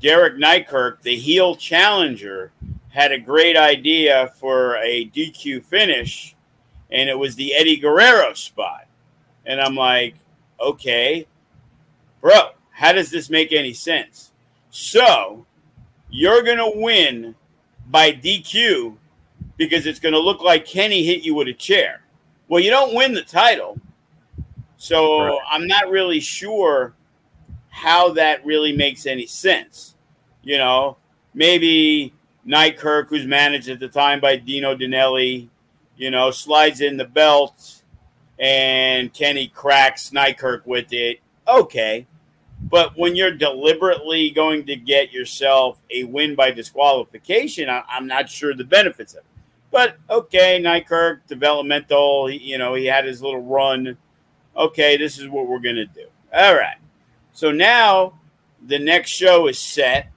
Derek 0.00 0.36
Neikirk, 0.36 1.02
the 1.02 1.16
heel 1.16 1.54
challenger, 1.54 2.50
had 2.88 3.12
a 3.12 3.18
great 3.18 3.58
idea 3.58 4.32
for 4.40 4.76
a 4.76 5.10
DQ 5.10 5.64
finish, 5.64 6.34
and 6.90 7.10
it 7.10 7.18
was 7.18 7.34
the 7.36 7.54
Eddie 7.54 7.76
Guerrero 7.76 8.32
spot. 8.32 8.86
And 9.44 9.60
I'm 9.60 9.74
like, 9.74 10.14
okay, 10.58 11.26
bro, 12.20 12.50
how 12.70 12.92
does 12.92 13.10
this 13.10 13.30
make 13.30 13.52
any 13.52 13.72
sense? 13.72 14.32
So 14.70 15.46
you're 16.10 16.42
going 16.42 16.58
to 16.58 16.72
win 16.74 17.34
by 17.90 18.12
DQ 18.12 18.96
because 19.56 19.86
it's 19.86 19.98
going 19.98 20.14
to 20.14 20.20
look 20.20 20.40
like 20.40 20.64
Kenny 20.64 21.04
hit 21.04 21.22
you 21.22 21.34
with 21.34 21.48
a 21.48 21.52
chair. 21.52 22.02
Well, 22.48 22.62
you 22.62 22.70
don't 22.70 22.94
win 22.94 23.12
the 23.12 23.22
title. 23.22 23.78
So 24.76 25.24
right. 25.24 25.38
I'm 25.50 25.66
not 25.66 25.90
really 25.90 26.20
sure 26.20 26.94
how 27.68 28.12
that 28.12 28.44
really 28.46 28.72
makes 28.72 29.06
any 29.06 29.26
sense. 29.26 29.96
You 30.42 30.58
know, 30.58 30.96
maybe 31.34 32.14
Neikirk, 32.46 33.08
who's 33.08 33.26
managed 33.26 33.68
at 33.68 33.80
the 33.80 33.88
time 33.88 34.20
by 34.20 34.36
Dino 34.36 34.74
Danelli, 34.74 35.48
you 35.96 36.10
know, 36.10 36.30
slides 36.30 36.80
in 36.80 36.96
the 36.96 37.04
belt 37.04 37.82
and 38.38 39.12
Kenny 39.12 39.48
cracks 39.48 40.10
Neikirk 40.10 40.64
with 40.66 40.92
it. 40.92 41.20
Okay. 41.48 42.06
But 42.60 42.96
when 42.96 43.14
you're 43.14 43.32
deliberately 43.32 44.30
going 44.30 44.66
to 44.66 44.76
get 44.76 45.12
yourself 45.12 45.80
a 45.90 46.04
win 46.04 46.34
by 46.34 46.50
disqualification, 46.50 47.70
I, 47.70 47.82
am 47.90 48.06
not 48.06 48.28
sure 48.28 48.54
the 48.54 48.64
benefits 48.64 49.14
of 49.14 49.18
it. 49.18 49.24
But 49.70 49.96
okay, 50.10 50.60
Neikirk, 50.60 51.20
developmental. 51.28 52.26
He, 52.26 52.38
you 52.38 52.58
know, 52.58 52.74
he 52.74 52.86
had 52.86 53.04
his 53.04 53.22
little 53.22 53.42
run. 53.42 53.96
Okay, 54.56 54.96
this 54.96 55.18
is 55.18 55.28
what 55.28 55.46
we're 55.46 55.60
gonna 55.60 55.86
do. 55.86 56.06
All 56.34 56.54
right. 56.54 56.78
So 57.32 57.52
now 57.52 58.18
the 58.66 58.78
next 58.78 59.10
show 59.10 59.46
is 59.46 59.58
set, 59.58 60.10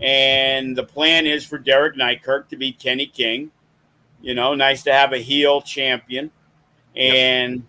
and 0.00 0.76
the 0.76 0.84
plan 0.84 1.26
is 1.26 1.44
for 1.44 1.58
Derek 1.58 1.96
Neikirk 1.96 2.48
to 2.48 2.56
beat 2.56 2.78
Kenny 2.78 3.06
King. 3.06 3.50
You 4.22 4.34
know, 4.34 4.54
nice 4.54 4.84
to 4.84 4.92
have 4.92 5.12
a 5.12 5.18
heel 5.18 5.60
champion. 5.60 6.30
And 6.96 7.54
yep. 7.54 7.62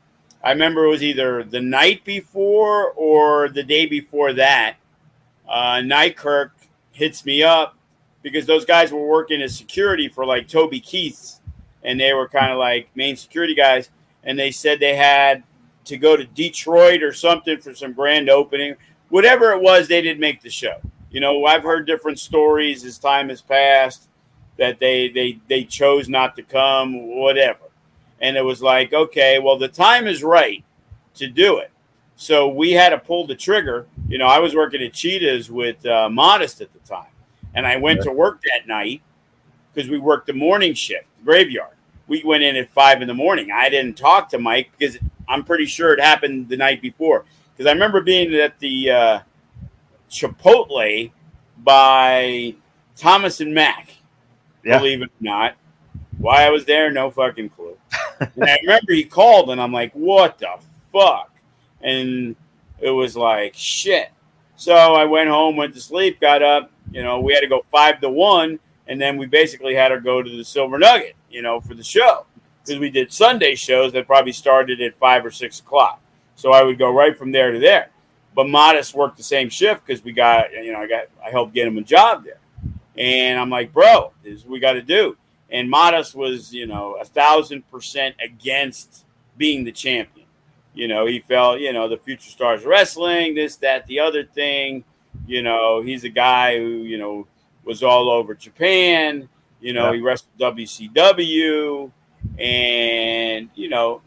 I 0.45 0.51
remember 0.51 0.85
it 0.85 0.89
was 0.89 1.03
either 1.03 1.43
the 1.43 1.61
night 1.61 2.05
before 2.05 2.91
or 2.91 3.49
the 3.49 3.63
day 3.63 3.87
before 3.87 4.31
that. 4.33 4.77
Uh, 5.49 5.77
Neikirk 5.77 6.51
hits 6.91 7.25
me 7.25 7.43
up 7.43 7.75
because 8.21 8.45
those 8.45 8.65
guys 8.65 8.91
were 8.91 9.07
working 9.07 9.41
as 9.41 9.57
security 9.57 10.07
for 10.07 10.25
like 10.25 10.47
Toby 10.47 10.79
Keith, 10.79 11.39
and 11.83 11.99
they 11.99 12.13
were 12.13 12.29
kind 12.29 12.51
of 12.51 12.59
like 12.59 12.89
main 12.95 13.17
security 13.17 13.55
guys. 13.55 13.89
And 14.23 14.39
they 14.39 14.51
said 14.51 14.79
they 14.79 14.95
had 14.95 15.43
to 15.85 15.97
go 15.97 16.15
to 16.15 16.25
Detroit 16.25 17.03
or 17.03 17.13
something 17.13 17.59
for 17.59 17.75
some 17.75 17.93
grand 17.93 18.29
opening. 18.29 18.75
Whatever 19.09 19.51
it 19.51 19.61
was, 19.61 19.87
they 19.87 20.01
didn't 20.01 20.19
make 20.21 20.41
the 20.41 20.49
show. 20.49 20.79
You 21.11 21.21
know, 21.21 21.45
I've 21.45 21.63
heard 21.63 21.87
different 21.87 22.19
stories 22.19 22.85
as 22.85 22.99
time 22.99 23.29
has 23.29 23.41
passed. 23.41 24.09
that 24.57 24.79
they 24.79 25.09
they 25.09 25.39
they 25.49 25.63
chose 25.63 26.07
not 26.09 26.35
to 26.35 26.43
come, 26.43 27.17
whatever. 27.19 27.64
And 28.21 28.37
it 28.37 28.43
was 28.43 28.61
like, 28.61 28.93
okay, 28.93 29.39
well, 29.39 29.57
the 29.57 29.67
time 29.67 30.07
is 30.07 30.23
right 30.23 30.63
to 31.15 31.27
do 31.27 31.57
it. 31.57 31.71
So 32.15 32.47
we 32.47 32.71
had 32.71 32.89
to 32.89 32.97
pull 32.97 33.27
the 33.27 33.35
trigger. 33.35 33.87
You 34.07 34.17
know, 34.17 34.27
I 34.27 34.39
was 34.39 34.55
working 34.55 34.81
at 34.81 34.93
Cheetahs 34.93 35.51
with 35.51 35.85
uh, 35.85 36.09
Modest 36.09 36.61
at 36.61 36.71
the 36.71 36.79
time, 36.79 37.11
and 37.53 37.67
I 37.67 37.75
went 37.75 38.01
to 38.03 38.11
work 38.11 38.41
that 38.43 38.67
night 38.67 39.01
because 39.73 39.89
we 39.89 39.99
worked 39.99 40.27
the 40.27 40.33
morning 40.33 40.73
shift, 40.73 41.07
the 41.17 41.25
graveyard. 41.25 41.75
We 42.07 42.23
went 42.23 42.43
in 42.43 42.55
at 42.55 42.71
five 42.71 43.01
in 43.01 43.07
the 43.07 43.13
morning. 43.13 43.49
I 43.51 43.69
didn't 43.69 43.97
talk 43.97 44.29
to 44.29 44.39
Mike 44.39 44.71
because 44.77 44.97
I'm 45.27 45.43
pretty 45.43 45.65
sure 45.65 45.91
it 45.91 45.99
happened 45.99 46.49
the 46.49 46.57
night 46.57 46.81
before. 46.81 47.25
Because 47.51 47.69
I 47.69 47.73
remember 47.73 48.01
being 48.01 48.33
at 48.35 48.59
the 48.59 48.91
uh, 48.91 49.19
Chipotle 50.09 51.11
by 51.57 52.55
Thomas 52.95 53.41
and 53.41 53.53
Mack. 53.53 53.95
Yeah. 54.63 54.77
Believe 54.77 55.01
it 55.01 55.05
or 55.05 55.21
not. 55.21 55.55
Why 56.17 56.45
I 56.45 56.49
was 56.49 56.65
there, 56.65 56.91
no 56.91 57.11
fucking 57.11 57.49
clue. 57.49 57.77
and 58.35 58.43
I 58.43 58.57
remember 58.61 58.93
he 58.93 59.03
called, 59.03 59.49
and 59.49 59.61
I'm 59.61 59.73
like, 59.73 59.93
"What 59.93 60.39
the 60.39 60.57
fuck?" 60.91 61.31
And 61.81 62.35
it 62.79 62.91
was 62.91 63.15
like, 63.15 63.53
"Shit." 63.55 64.11
So 64.55 64.73
I 64.73 65.05
went 65.05 65.29
home, 65.29 65.57
went 65.57 65.73
to 65.75 65.81
sleep, 65.81 66.21
got 66.21 66.41
up. 66.41 66.71
You 66.91 67.03
know, 67.03 67.19
we 67.19 67.33
had 67.33 67.41
to 67.41 67.47
go 67.47 67.65
five 67.71 67.99
to 68.01 68.09
one, 68.09 68.59
and 68.87 69.01
then 69.01 69.17
we 69.17 69.25
basically 69.25 69.75
had 69.75 69.89
to 69.89 69.99
go 69.99 70.21
to 70.21 70.37
the 70.37 70.45
Silver 70.45 70.77
Nugget, 70.77 71.15
you 71.29 71.41
know, 71.41 71.59
for 71.59 71.73
the 71.73 71.83
show 71.83 72.25
because 72.65 72.79
we 72.79 72.89
did 72.89 73.13
Sunday 73.13 73.55
shows 73.55 73.93
that 73.93 74.07
probably 74.07 74.31
started 74.31 74.81
at 74.81 74.97
five 74.97 75.25
or 75.25 75.31
six 75.31 75.59
o'clock. 75.59 76.01
So 76.35 76.51
I 76.51 76.63
would 76.63 76.77
go 76.77 76.91
right 76.91 77.17
from 77.17 77.31
there 77.31 77.51
to 77.51 77.59
there. 77.59 77.89
But 78.33 78.49
Modest 78.49 78.93
worked 78.93 79.17
the 79.17 79.23
same 79.23 79.49
shift 79.49 79.85
because 79.85 80.03
we 80.03 80.11
got, 80.11 80.51
you 80.51 80.73
know, 80.73 80.79
I 80.79 80.87
got, 80.87 81.05
I 81.25 81.29
helped 81.29 81.53
get 81.53 81.67
him 81.67 81.77
a 81.77 81.81
job 81.81 82.25
there. 82.25 82.39
And 82.97 83.39
I'm 83.39 83.49
like, 83.49 83.71
bro, 83.71 84.13
this 84.23 84.33
is 84.33 84.43
what 84.43 84.51
we 84.51 84.59
got 84.59 84.73
to 84.73 84.81
do. 84.81 85.15
And 85.51 85.69
Modest 85.69 86.15
was, 86.15 86.53
you 86.53 86.65
know, 86.65 86.97
a 86.99 87.05
thousand 87.05 87.69
percent 87.69 88.15
against 88.23 89.05
being 89.37 89.63
the 89.63 89.71
champion. 89.71 90.25
You 90.73 90.87
know, 90.87 91.05
he 91.05 91.19
felt, 91.19 91.59
you 91.59 91.71
know, 91.71 91.87
the 91.87 91.97
future 91.97 92.29
stars 92.29 92.65
wrestling, 92.65 93.35
this, 93.35 93.55
that, 93.57 93.87
the 93.87 93.99
other 93.99 94.25
thing. 94.25 94.83
You 95.25 95.41
know, 95.41 95.81
he's 95.81 96.03
a 96.03 96.09
guy 96.09 96.57
who, 96.57 96.65
you 96.65 96.97
know, 96.97 97.27
was 97.65 97.83
all 97.83 98.09
over 98.09 98.35
Japan. 98.35 99.27
You 99.59 99.73
know, 99.73 99.89
yeah. 99.89 99.95
he 99.95 100.01
wrestled 100.01 100.37
WCW, 100.39 101.91
and 102.37 103.49
you 103.55 103.69
know, 103.69 104.01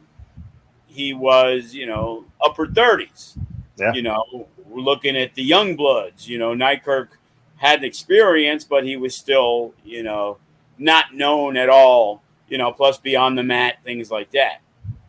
he 0.86 1.12
was 1.12 1.74
you 1.74 1.86
know 1.86 2.24
upper 2.40 2.66
thirties. 2.66 3.36
Yeah. 3.76 3.92
You 3.92 4.02
know, 4.02 4.48
looking 4.70 5.16
at 5.16 5.34
the 5.34 5.42
young 5.42 5.76
bloods. 5.76 6.28
You 6.28 6.38
know, 6.38 6.54
Neikirk 6.54 7.08
had 7.56 7.82
experience, 7.82 8.64
but 8.64 8.84
he 8.84 8.96
was 8.96 9.16
still 9.16 9.74
you 9.84 10.02
know 10.02 10.38
not 10.78 11.14
known 11.14 11.56
at 11.56 11.68
all. 11.68 12.22
You 12.48 12.58
know, 12.58 12.72
plus 12.72 12.98
beyond 12.98 13.36
the 13.36 13.42
mat 13.42 13.76
things 13.84 14.10
like 14.10 14.30
that. 14.32 14.60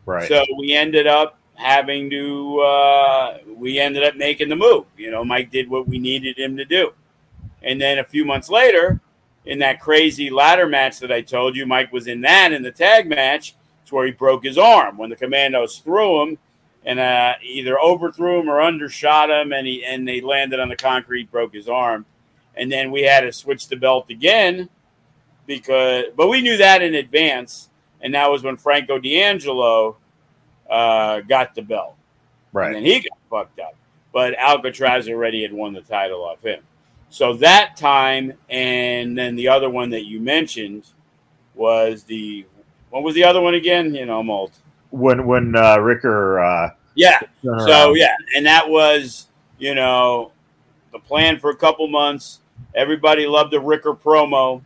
Right. 0.04 0.28
So 0.28 0.44
we 0.58 0.74
ended 0.74 1.06
up 1.06 1.38
having 1.54 2.10
to. 2.10 2.60
Uh, 2.60 3.38
we 3.56 3.78
ended 3.78 4.04
up 4.04 4.16
making 4.16 4.48
the 4.48 4.56
move. 4.56 4.86
You 4.96 5.10
know, 5.10 5.24
Mike 5.24 5.50
did 5.50 5.68
what 5.68 5.88
we 5.88 5.98
needed 5.98 6.38
him 6.38 6.56
to 6.56 6.64
do. 6.64 6.92
And 7.62 7.80
then 7.80 7.98
a 7.98 8.04
few 8.04 8.24
months 8.24 8.48
later, 8.48 9.00
in 9.44 9.58
that 9.60 9.80
crazy 9.80 10.30
ladder 10.30 10.66
match 10.66 10.98
that 11.00 11.12
I 11.12 11.20
told 11.20 11.56
you, 11.56 11.66
Mike 11.66 11.92
was 11.92 12.06
in 12.06 12.20
that 12.22 12.52
in 12.52 12.62
the 12.62 12.72
tag 12.72 13.08
match. 13.08 13.54
It's 13.82 13.92
where 13.92 14.06
he 14.06 14.12
broke 14.12 14.44
his 14.44 14.58
arm 14.58 14.96
when 14.96 15.10
the 15.10 15.16
commandos 15.16 15.78
threw 15.78 16.22
him 16.22 16.38
and 16.84 16.98
uh, 16.98 17.34
either 17.42 17.78
overthrew 17.78 18.40
him 18.40 18.48
or 18.48 18.62
undershot 18.62 19.30
him, 19.30 19.52
and 19.52 19.66
he 19.66 19.84
and 19.84 20.06
they 20.06 20.20
landed 20.20 20.60
on 20.60 20.68
the 20.68 20.76
concrete, 20.76 21.30
broke 21.30 21.52
his 21.52 21.68
arm, 21.68 22.06
and 22.54 22.72
then 22.72 22.90
we 22.90 23.02
had 23.02 23.20
to 23.20 23.32
switch 23.32 23.68
the 23.68 23.76
belt 23.76 24.08
again 24.10 24.68
because, 25.50 26.04
but 26.16 26.28
we 26.28 26.40
knew 26.40 26.56
that 26.58 26.80
in 26.80 26.94
advance, 26.94 27.68
and 28.00 28.14
that 28.14 28.30
was 28.30 28.42
when 28.44 28.56
Franco 28.56 28.98
D'Angelo 28.98 29.96
uh, 30.70 31.20
got 31.22 31.54
the 31.54 31.62
belt, 31.62 31.96
right? 32.52 32.66
And 32.68 32.76
then 32.76 32.84
he 32.84 33.00
got 33.00 33.18
fucked 33.28 33.58
up, 33.58 33.74
but 34.12 34.34
Alcatraz 34.38 35.08
already 35.08 35.42
had 35.42 35.52
won 35.52 35.72
the 35.72 35.80
title 35.80 36.24
off 36.24 36.42
him. 36.42 36.62
So 37.08 37.34
that 37.34 37.76
time, 37.76 38.34
and 38.48 39.18
then 39.18 39.34
the 39.34 39.48
other 39.48 39.68
one 39.68 39.90
that 39.90 40.06
you 40.06 40.20
mentioned 40.20 40.84
was 41.56 42.04
the 42.04 42.46
what 42.90 43.02
was 43.02 43.16
the 43.16 43.24
other 43.24 43.40
one 43.40 43.54
again? 43.54 43.92
You 43.92 44.06
know, 44.06 44.20
I'm 44.20 44.30
old. 44.30 44.52
When 44.90 45.26
when 45.26 45.56
uh, 45.56 45.78
Ricker. 45.78 46.40
Uh, 46.40 46.70
yeah. 46.94 47.18
So 47.42 47.94
yeah, 47.94 48.14
and 48.36 48.46
that 48.46 48.68
was 48.68 49.26
you 49.58 49.74
know 49.74 50.30
the 50.92 51.00
plan 51.00 51.40
for 51.40 51.50
a 51.50 51.56
couple 51.56 51.88
months. 51.88 52.40
Everybody 52.74 53.26
loved 53.26 53.52
the 53.52 53.60
Ricker 53.60 53.94
promo, 53.94 54.62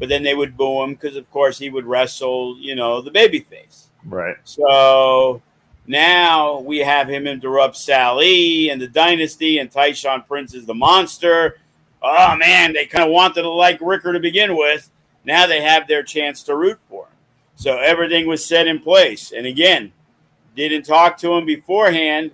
but 0.00 0.08
then 0.08 0.24
they 0.24 0.34
would 0.34 0.56
boo 0.56 0.82
him 0.82 0.94
because, 0.94 1.14
of 1.14 1.30
course, 1.30 1.58
he 1.58 1.70
would 1.70 1.86
wrestle, 1.86 2.58
you 2.58 2.74
know, 2.74 3.00
the 3.00 3.12
babyface. 3.12 3.84
Right. 4.04 4.36
So 4.42 5.40
now 5.86 6.58
we 6.58 6.78
have 6.78 7.08
him 7.08 7.28
interrupt 7.28 7.76
Sally 7.76 8.70
and 8.70 8.80
the 8.80 8.88
Dynasty, 8.88 9.58
and 9.58 9.70
Tyshawn 9.70 10.26
Prince 10.26 10.54
is 10.54 10.66
the 10.66 10.74
monster 10.74 11.58
oh 12.02 12.36
man, 12.36 12.72
they 12.72 12.86
kind 12.86 13.04
of 13.04 13.12
wanted 13.12 13.42
to 13.42 13.50
like 13.50 13.78
Ricker 13.80 14.12
to 14.12 14.20
begin 14.20 14.56
with. 14.56 14.90
Now 15.24 15.46
they 15.46 15.60
have 15.62 15.86
their 15.86 16.02
chance 16.02 16.42
to 16.44 16.56
root 16.56 16.78
for 16.88 17.04
him. 17.04 17.12
So 17.56 17.78
everything 17.78 18.26
was 18.26 18.44
set 18.44 18.66
in 18.66 18.80
place. 18.80 19.32
And 19.32 19.46
again, 19.46 19.92
didn't 20.56 20.84
talk 20.84 21.18
to 21.18 21.34
him 21.34 21.44
beforehand. 21.44 22.32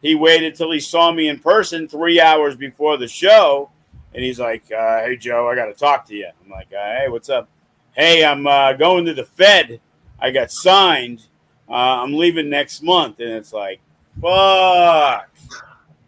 He 0.00 0.14
waited 0.14 0.54
till 0.54 0.70
he 0.70 0.80
saw 0.80 1.12
me 1.12 1.28
in 1.28 1.40
person 1.40 1.88
three 1.88 2.20
hours 2.20 2.54
before 2.54 2.96
the 2.96 3.08
show. 3.08 3.70
And 4.18 4.24
he's 4.24 4.40
like, 4.40 4.64
uh, 4.72 5.04
hey, 5.04 5.16
Joe, 5.16 5.48
I 5.48 5.54
got 5.54 5.66
to 5.66 5.74
talk 5.74 6.04
to 6.06 6.14
you. 6.16 6.26
I'm 6.44 6.50
like, 6.50 6.72
uh, 6.72 6.98
hey, 6.98 7.06
what's 7.08 7.28
up? 7.28 7.48
Hey, 7.92 8.24
I'm 8.24 8.48
uh, 8.48 8.72
going 8.72 9.04
to 9.04 9.14
the 9.14 9.24
Fed. 9.24 9.80
I 10.18 10.32
got 10.32 10.50
signed. 10.50 11.22
Uh, 11.70 12.02
I'm 12.02 12.12
leaving 12.12 12.50
next 12.50 12.82
month. 12.82 13.20
And 13.20 13.30
it's 13.30 13.52
like, 13.52 13.78
fuck. 14.20 15.30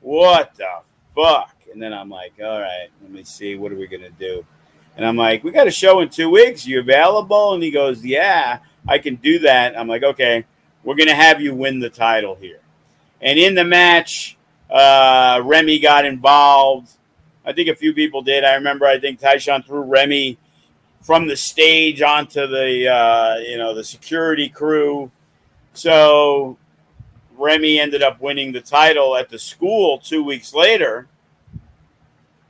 What 0.01 0.57
the 0.57 0.81
fuck? 1.15 1.55
And 1.73 1.81
then 1.81 1.93
I'm 1.93 2.11
like, 2.11 2.33
all 2.43 2.61
right, 2.61 2.89
let 3.01 3.13
me 3.13 3.23
see. 3.23 3.55
What 3.55 3.71
are 3.71 3.77
we 3.77 3.87
to 4.03 4.11
do? 4.11 4.45
And 4.97 5.07
I'm 5.07 5.17
like, 5.17 5.45
we 5.45 5.53
got 5.53 5.69
a 5.69 5.71
show 5.71 6.01
in 6.01 6.09
two 6.09 6.31
weeks. 6.31 6.67
You 6.67 6.81
available? 6.81 7.55
And 7.55 7.63
he 7.63 7.71
goes, 7.71 8.05
yeah, 8.05 8.59
I 8.89 8.99
can 8.99 9.15
do 9.15 9.39
that. 9.39 9.79
I'm 9.79 9.87
like, 9.87 10.03
okay, 10.03 10.45
we're 10.83 10.97
to 11.11 11.15
have 11.15 11.41
you 11.41 11.55
win 11.55 11.79
the 11.79 11.91
title 11.91 12.35
here. 12.35 12.59
And 13.21 13.39
in 13.39 13.55
the 13.55 13.65
match, 13.65 14.37
uh, 14.69 15.41
Remy 15.45 15.79
got 15.79 16.05
involved. 16.05 16.91
I 17.45 17.53
think 17.53 17.69
a 17.69 17.75
few 17.75 17.95
people 17.95 18.23
did. 18.23 18.45
I 18.45 18.55
remember, 18.55 18.87
I 18.87 18.99
think 18.99 19.21
Tyshawn 19.21 19.65
threw 19.65 19.81
Remy 19.81 20.39
from 21.03 21.27
the 21.27 21.37
stage 21.37 22.03
onto 22.03 22.47
the, 22.47 22.89
uh, 22.89 23.37
you 23.39 23.57
know, 23.57 23.75
the 23.75 23.85
security 23.85 24.49
crew. 24.49 25.11
So 25.73 26.59
Remy 27.37 27.81
ended 27.81 28.03
up 28.03 28.21
winning 28.21 28.53
the 28.53 28.61
title 28.61 29.17
at 29.17 29.31
the 29.31 29.39
school 29.39 29.99
two 29.99 30.23
weeks 30.23 30.53
later 30.53 31.09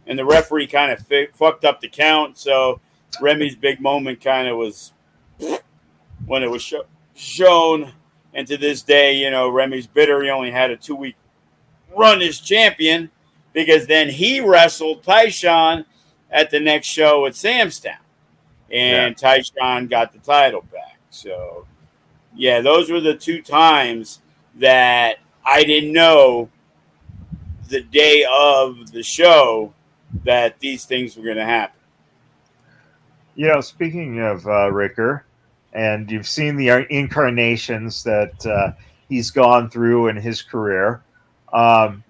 and 0.07 0.19
the 0.19 0.25
referee 0.25 0.67
kind 0.67 0.91
of 0.91 1.07
f- 1.11 1.31
fucked 1.35 1.65
up 1.65 1.81
the 1.81 1.89
count. 1.89 2.37
So 2.37 2.81
Remy's 3.21 3.55
big 3.55 3.81
moment 3.81 4.21
kind 4.21 4.49
of 4.49 4.57
was 4.57 4.93
when 6.27 6.43
it 6.43 6.51
was 6.51 6.63
sh- 6.63 6.75
shown. 7.15 7.93
And 8.35 8.47
to 8.49 8.57
this 8.57 8.83
day, 8.83 9.17
you 9.17 9.31
know, 9.31 9.49
Remy's 9.49 9.87
bitter. 9.87 10.23
He 10.23 10.31
only 10.31 10.51
had 10.51 10.71
a 10.71 10.77
two 10.77 10.97
week 10.97 11.17
run 11.97 12.23
as 12.23 12.41
champion 12.41 13.11
because 13.53 13.87
then 13.87 14.09
he 14.09 14.41
wrestled 14.41 15.03
Tyshawn 15.03 15.85
at 16.31 16.51
the 16.51 16.61
next 16.61 16.87
show 16.87 17.27
at 17.27 17.33
Samstown. 17.33 17.97
And 18.71 19.17
yeah. 19.21 19.39
Tyshawn 19.39 19.91
got 19.91 20.13
the 20.13 20.21
title 20.21 20.63
back. 20.73 20.99
So, 21.11 21.67
yeah, 22.35 22.61
those 22.61 22.91
were 22.91 23.01
the 23.01 23.17
two 23.17 23.43
times 23.43 24.21
that 24.57 25.17
I 25.45 25.65
didn't 25.65 25.93
know 25.93 26.49
the 27.69 27.83
day 27.83 28.25
of 28.31 28.91
the 28.93 29.03
show 29.03 29.73
that 30.25 30.59
these 30.61 30.85
things 30.85 31.17
were 31.17 31.25
going 31.25 31.37
to 31.37 31.45
happen. 31.45 31.81
You 33.35 33.49
know, 33.49 33.61
speaking 33.61 34.21
of 34.21 34.47
uh, 34.47 34.71
Ricker, 34.71 35.25
and 35.73 36.11
you've 36.11 36.27
seen 36.27 36.57
the 36.57 36.87
incarnations 36.91 38.03
that 38.03 38.45
uh, 38.45 38.73
he's 39.09 39.31
gone 39.31 39.71
through 39.71 40.09
in 40.09 40.17
his 40.17 40.43
career. 40.43 41.03
Um, 41.53 42.03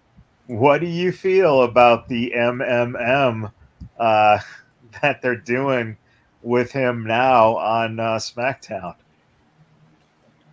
what 0.50 0.80
do 0.80 0.86
you 0.88 1.12
feel 1.12 1.62
about 1.62 2.08
the 2.08 2.32
MMM 2.36 3.52
uh, 3.98 4.38
that 5.02 5.22
they're 5.22 5.36
doing 5.36 5.96
with 6.42 6.72
him 6.72 7.06
now 7.06 7.56
on 7.56 8.00
uh, 8.00 8.16
SmackDown? 8.16 8.96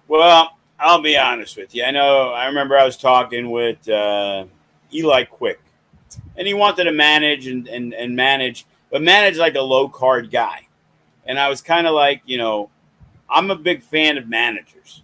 Well, 0.07 0.55
I'll 0.79 1.01
be 1.01 1.17
honest 1.17 1.57
with 1.57 1.73
you. 1.73 1.83
I 1.83 1.91
know. 1.91 2.29
I 2.29 2.45
remember 2.45 2.77
I 2.77 2.85
was 2.85 2.97
talking 2.97 3.49
with 3.49 3.89
uh, 3.89 4.45
Eli 4.93 5.23
Quick 5.23 5.59
and 6.35 6.47
he 6.47 6.53
wanted 6.53 6.83
to 6.83 6.91
manage 6.91 7.47
and, 7.47 7.67
and, 7.67 7.93
and 7.95 8.15
manage, 8.15 8.67
but 8.91 9.01
manage 9.01 9.37
like 9.37 9.55
a 9.55 9.61
low 9.61 9.89
card 9.89 10.29
guy. 10.29 10.67
And 11.25 11.39
I 11.39 11.49
was 11.49 11.61
kind 11.61 11.87
of 11.87 11.95
like, 11.95 12.21
you 12.25 12.37
know, 12.37 12.69
I'm 13.29 13.49
a 13.49 13.55
big 13.55 13.81
fan 13.81 14.17
of 14.17 14.29
managers, 14.29 15.01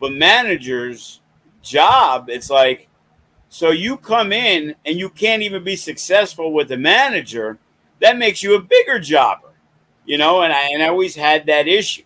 but 0.00 0.12
managers' 0.12 1.20
job, 1.62 2.30
it's 2.30 2.48
like, 2.48 2.88
so 3.48 3.70
you 3.70 3.96
come 3.96 4.32
in 4.32 4.74
and 4.84 4.98
you 4.98 5.08
can't 5.08 5.42
even 5.42 5.64
be 5.64 5.76
successful 5.76 6.52
with 6.52 6.68
the 6.68 6.76
manager, 6.76 7.58
that 8.00 8.18
makes 8.18 8.42
you 8.42 8.54
a 8.54 8.60
bigger 8.60 8.98
jobber. 8.98 9.48
You 10.04 10.18
know, 10.18 10.42
and 10.42 10.52
I 10.52 10.68
and 10.72 10.82
I 10.82 10.88
always 10.88 11.16
had 11.16 11.46
that 11.46 11.66
issue. 11.66 12.04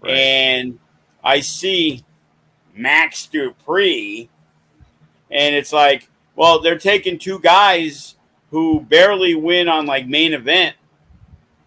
Right. 0.00 0.12
And 0.12 0.78
I 1.22 1.40
see 1.40 2.04
Max 2.74 3.26
Dupree, 3.26 4.28
and 5.30 5.54
it's 5.54 5.72
like, 5.72 6.08
well, 6.36 6.60
they're 6.60 6.78
taking 6.78 7.18
two 7.18 7.38
guys 7.38 8.16
who 8.50 8.80
barely 8.82 9.34
win 9.34 9.68
on 9.68 9.86
like 9.86 10.06
main 10.06 10.34
event, 10.34 10.76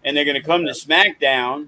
and 0.05 0.15
they're 0.15 0.25
going 0.25 0.39
to 0.39 0.43
come 0.43 0.63
to 0.65 0.71
SmackDown, 0.71 1.67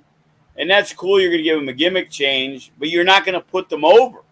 and 0.55 0.69
that's 0.69 0.93
cool. 0.93 1.19
You're 1.19 1.31
going 1.31 1.39
to 1.39 1.43
give 1.43 1.59
them 1.59 1.69
a 1.69 1.73
gimmick 1.73 2.09
change, 2.09 2.71
but 2.77 2.89
you're 2.89 3.03
not 3.03 3.25
going 3.25 3.33
to 3.33 3.45
put 3.45 3.67
them 3.69 3.83
over. 3.83 4.23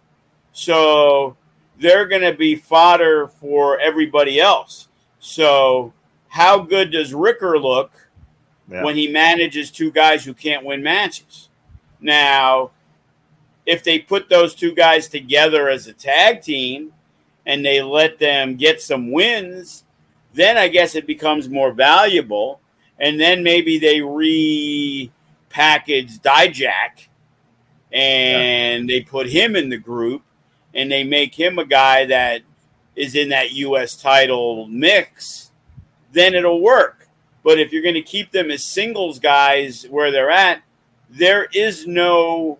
So 0.53 1.35
they're 1.79 2.05
going 2.07 2.21
to 2.23 2.33
be 2.33 2.55
fodder 2.55 3.27
for 3.27 3.79
everybody 3.79 4.39
else. 4.39 4.87
So 5.19 5.93
how 6.29 6.59
good 6.59 6.91
does 6.91 7.13
Ricker 7.13 7.59
look 7.59 7.91
Yeah. 8.69 8.83
when 8.83 8.95
he 8.95 9.07
manages 9.07 9.71
two 9.71 9.91
guys 9.91 10.25
who 10.25 10.33
can't 10.33 10.65
win 10.65 10.81
matches? 10.83 11.49
Now, 12.01 12.71
if 13.65 13.83
they 13.83 13.99
put 13.99 14.29
those 14.29 14.55
two 14.55 14.73
guys 14.73 15.07
together 15.07 15.69
as 15.69 15.87
a 15.87 15.93
tag 15.93 16.41
team 16.41 16.93
and 17.45 17.63
they 17.65 17.81
let 17.81 18.17
them 18.19 18.55
get 18.55 18.81
some 18.81 19.11
wins, 19.11 19.83
then 20.33 20.57
I 20.57 20.67
guess 20.67 20.95
it 20.95 21.05
becomes 21.07 21.49
more 21.49 21.71
valuable. 21.71 22.59
And 22.99 23.19
then 23.19 23.43
maybe 23.43 23.77
they 23.77 23.99
repackage 23.99 25.11
Dijak 26.21 27.07
and 27.91 28.89
they 28.89 29.01
put 29.01 29.27
him 29.29 29.55
in 29.55 29.69
the 29.69 29.77
group 29.77 30.21
and 30.73 30.91
they 30.91 31.03
make 31.03 31.33
him 31.33 31.59
a 31.59 31.65
guy 31.65 32.05
that 32.05 32.41
is 32.95 33.15
in 33.15 33.29
that 33.29 33.51
US 33.53 33.95
title 33.95 34.67
mix, 34.67 35.51
then 36.11 36.33
it'll 36.33 36.61
work. 36.61 37.07
But 37.43 37.59
if 37.59 37.71
you're 37.71 37.83
going 37.83 37.95
to 37.95 38.01
keep 38.01 38.31
them 38.31 38.51
as 38.51 38.63
singles 38.63 39.19
guys 39.19 39.85
where 39.89 40.11
they're 40.11 40.31
at, 40.31 40.61
there 41.09 41.45
is 41.53 41.87
no 41.87 42.59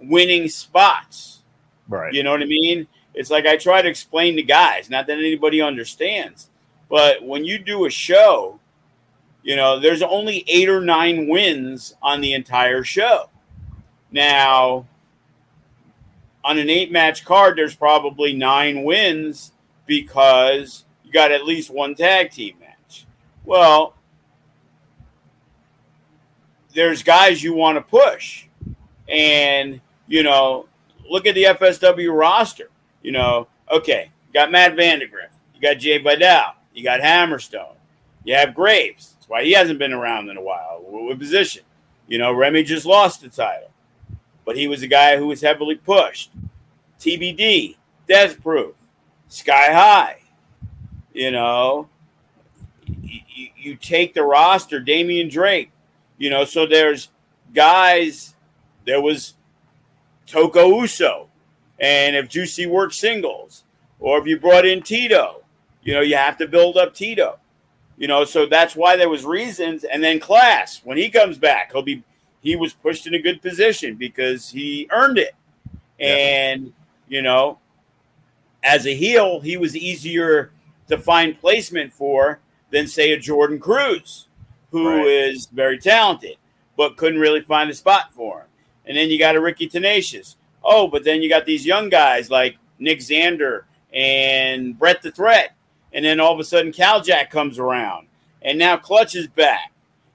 winning 0.00 0.48
spots. 0.48 1.42
right. 1.88 2.12
You 2.12 2.22
know 2.22 2.30
what 2.30 2.42
I 2.42 2.46
mean? 2.46 2.86
It's 3.12 3.30
like 3.30 3.46
I 3.46 3.56
try 3.56 3.82
to 3.82 3.88
explain 3.88 4.36
to 4.36 4.42
guys, 4.42 4.90
not 4.90 5.06
that 5.06 5.18
anybody 5.18 5.60
understands, 5.60 6.50
but 6.88 7.22
when 7.22 7.44
you 7.44 7.58
do 7.58 7.86
a 7.86 7.90
show, 7.90 8.58
you 9.42 9.56
know, 9.56 9.78
there's 9.78 10.02
only 10.02 10.44
eight 10.48 10.68
or 10.68 10.80
nine 10.80 11.28
wins 11.28 11.94
on 12.02 12.20
the 12.20 12.32
entire 12.32 12.82
show. 12.82 13.28
Now, 14.10 14.86
on 16.44 16.58
an 16.58 16.68
eight 16.68 16.92
match 16.92 17.24
card, 17.24 17.56
there's 17.56 17.74
probably 17.74 18.34
nine 18.34 18.84
wins 18.84 19.52
because 19.86 20.84
you 21.04 21.12
got 21.12 21.32
at 21.32 21.44
least 21.44 21.70
one 21.70 21.94
tag 21.94 22.30
team 22.30 22.56
match. 22.60 23.06
Well, 23.44 23.94
there's 26.74 27.02
guys 27.02 27.42
you 27.42 27.54
want 27.54 27.78
to 27.78 27.82
push. 27.82 28.46
And, 29.08 29.80
you 30.06 30.22
know, 30.22 30.66
look 31.08 31.26
at 31.26 31.34
the 31.34 31.44
FSW 31.44 32.16
roster. 32.16 32.70
You 33.02 33.12
know, 33.12 33.48
okay, 33.70 34.10
you 34.26 34.32
got 34.32 34.50
Matt 34.50 34.76
Vandagriff, 34.76 35.30
you 35.54 35.60
got 35.60 35.78
Jay 35.78 35.98
Vidal, 35.98 36.54
you 36.74 36.82
got 36.82 37.00
Hammerstone, 37.00 37.76
you 38.24 38.34
have 38.34 38.54
Graves. 38.54 39.14
That's 39.14 39.28
why 39.28 39.44
he 39.44 39.52
hasn't 39.52 39.78
been 39.78 39.92
around 39.92 40.30
in 40.30 40.36
a 40.36 40.42
while. 40.42 40.82
What 40.82 41.18
position? 41.18 41.64
You 42.08 42.18
know, 42.18 42.32
Remy 42.32 42.62
just 42.64 42.86
lost 42.86 43.20
the 43.20 43.28
title, 43.28 43.70
but 44.44 44.56
he 44.56 44.68
was 44.68 44.82
a 44.82 44.86
guy 44.86 45.16
who 45.16 45.26
was 45.26 45.40
heavily 45.40 45.76
pushed. 45.76 46.30
TBD, 47.00 47.76
Death 48.08 48.42
Proof, 48.42 48.74
Sky 49.28 49.72
High. 49.72 50.20
You 51.12 51.30
know, 51.30 51.88
you, 52.86 53.48
you, 53.56 53.76
take 53.76 54.14
the 54.14 54.22
roster, 54.22 54.80
Damian 54.80 55.28
Drake. 55.28 55.70
You 56.18 56.30
know, 56.30 56.44
so 56.44 56.66
there's 56.66 57.10
guys. 57.54 58.34
There 58.84 59.00
was 59.00 59.34
Toko 60.26 60.80
Uso, 60.80 61.28
and 61.78 62.16
if 62.16 62.28
Juicy 62.28 62.66
works 62.66 62.96
singles, 62.96 63.64
or 64.00 64.18
if 64.18 64.26
you 64.26 64.38
brought 64.38 64.66
in 64.66 64.82
Tito, 64.82 65.44
you 65.82 65.94
know, 65.94 66.00
you 66.00 66.16
have 66.16 66.36
to 66.38 66.48
build 66.48 66.76
up 66.76 66.94
Tito. 66.94 67.38
You 67.96 68.08
know, 68.08 68.24
so 68.24 68.46
that's 68.46 68.74
why 68.74 68.96
there 68.96 69.08
was 69.08 69.24
reasons. 69.24 69.84
And 69.84 70.02
then 70.02 70.18
Class, 70.18 70.80
when 70.82 70.96
he 70.96 71.08
comes 71.10 71.38
back, 71.38 71.72
he'll 71.72 71.82
be 71.82 72.02
he 72.44 72.54
was 72.54 72.72
pushed 72.72 73.08
in 73.08 73.14
a 73.14 73.18
good 73.18 73.42
position 73.42 73.96
because 73.96 74.50
he 74.50 74.86
earned 74.92 75.18
it. 75.18 75.34
Yeah. 75.98 76.14
And 76.14 76.72
you 77.08 77.22
know, 77.22 77.58
as 78.62 78.86
a 78.86 78.94
heel, 78.94 79.40
he 79.40 79.56
was 79.56 79.74
easier 79.76 80.52
to 80.88 80.98
find 80.98 81.38
placement 81.40 81.92
for 81.92 82.38
than 82.70 82.86
say 82.86 83.12
a 83.12 83.18
Jordan 83.18 83.58
Cruz, 83.58 84.28
who 84.70 85.04
is 85.06 85.48
Right. 85.48 85.56
very 85.56 85.78
talented, 85.78 86.36
but 86.76 86.96
couldn't 86.96 87.20
really 87.20 87.40
find 87.40 87.70
a 87.70 87.74
spot 87.74 88.12
for 88.12 88.40
him. 88.40 88.46
And 88.86 88.96
then 88.96 89.08
you 89.08 89.18
got 89.18 89.36
a 89.36 89.40
Ricky 89.40 89.66
Tenacious. 89.66 90.36
Oh, 90.62 90.86
but 90.86 91.04
then 91.04 91.22
you 91.22 91.28
got 91.28 91.46
these 91.46 91.64
young 91.64 91.88
guys 91.88 92.30
like 92.30 92.58
Nick 92.78 92.98
Xander 92.98 93.62
and 93.92 94.78
Brett 94.78 95.02
the 95.02 95.10
Threat. 95.10 95.54
And 95.92 96.04
then 96.04 96.20
all 96.20 96.32
of 96.32 96.40
a 96.40 96.44
sudden 96.44 96.72
Cal 96.72 97.00
Jack 97.00 97.30
comes 97.30 97.58
around. 97.58 98.08
And 98.42 98.58
now 98.58 98.76
Clutch 98.76 99.14
is 99.14 99.26
back. 99.28 99.72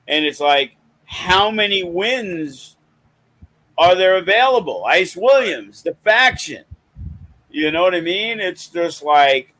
And 0.07 0.25
it's 0.25 0.39
like, 0.39 0.75
how 1.10 1.49
many 1.49 1.82
wins 1.82 2.78
are 3.80 3.95
there 3.95 4.18
available? 4.18 4.86
Ice 4.86 5.16
Williams, 5.16 5.82
the 5.82 5.95
faction. 6.03 6.64
You 7.49 7.72
know 7.72 7.82
what 7.82 7.95
I 7.95 8.01
mean? 8.01 8.39
It's 8.39 8.68
just 8.68 9.01
like, 9.01 9.55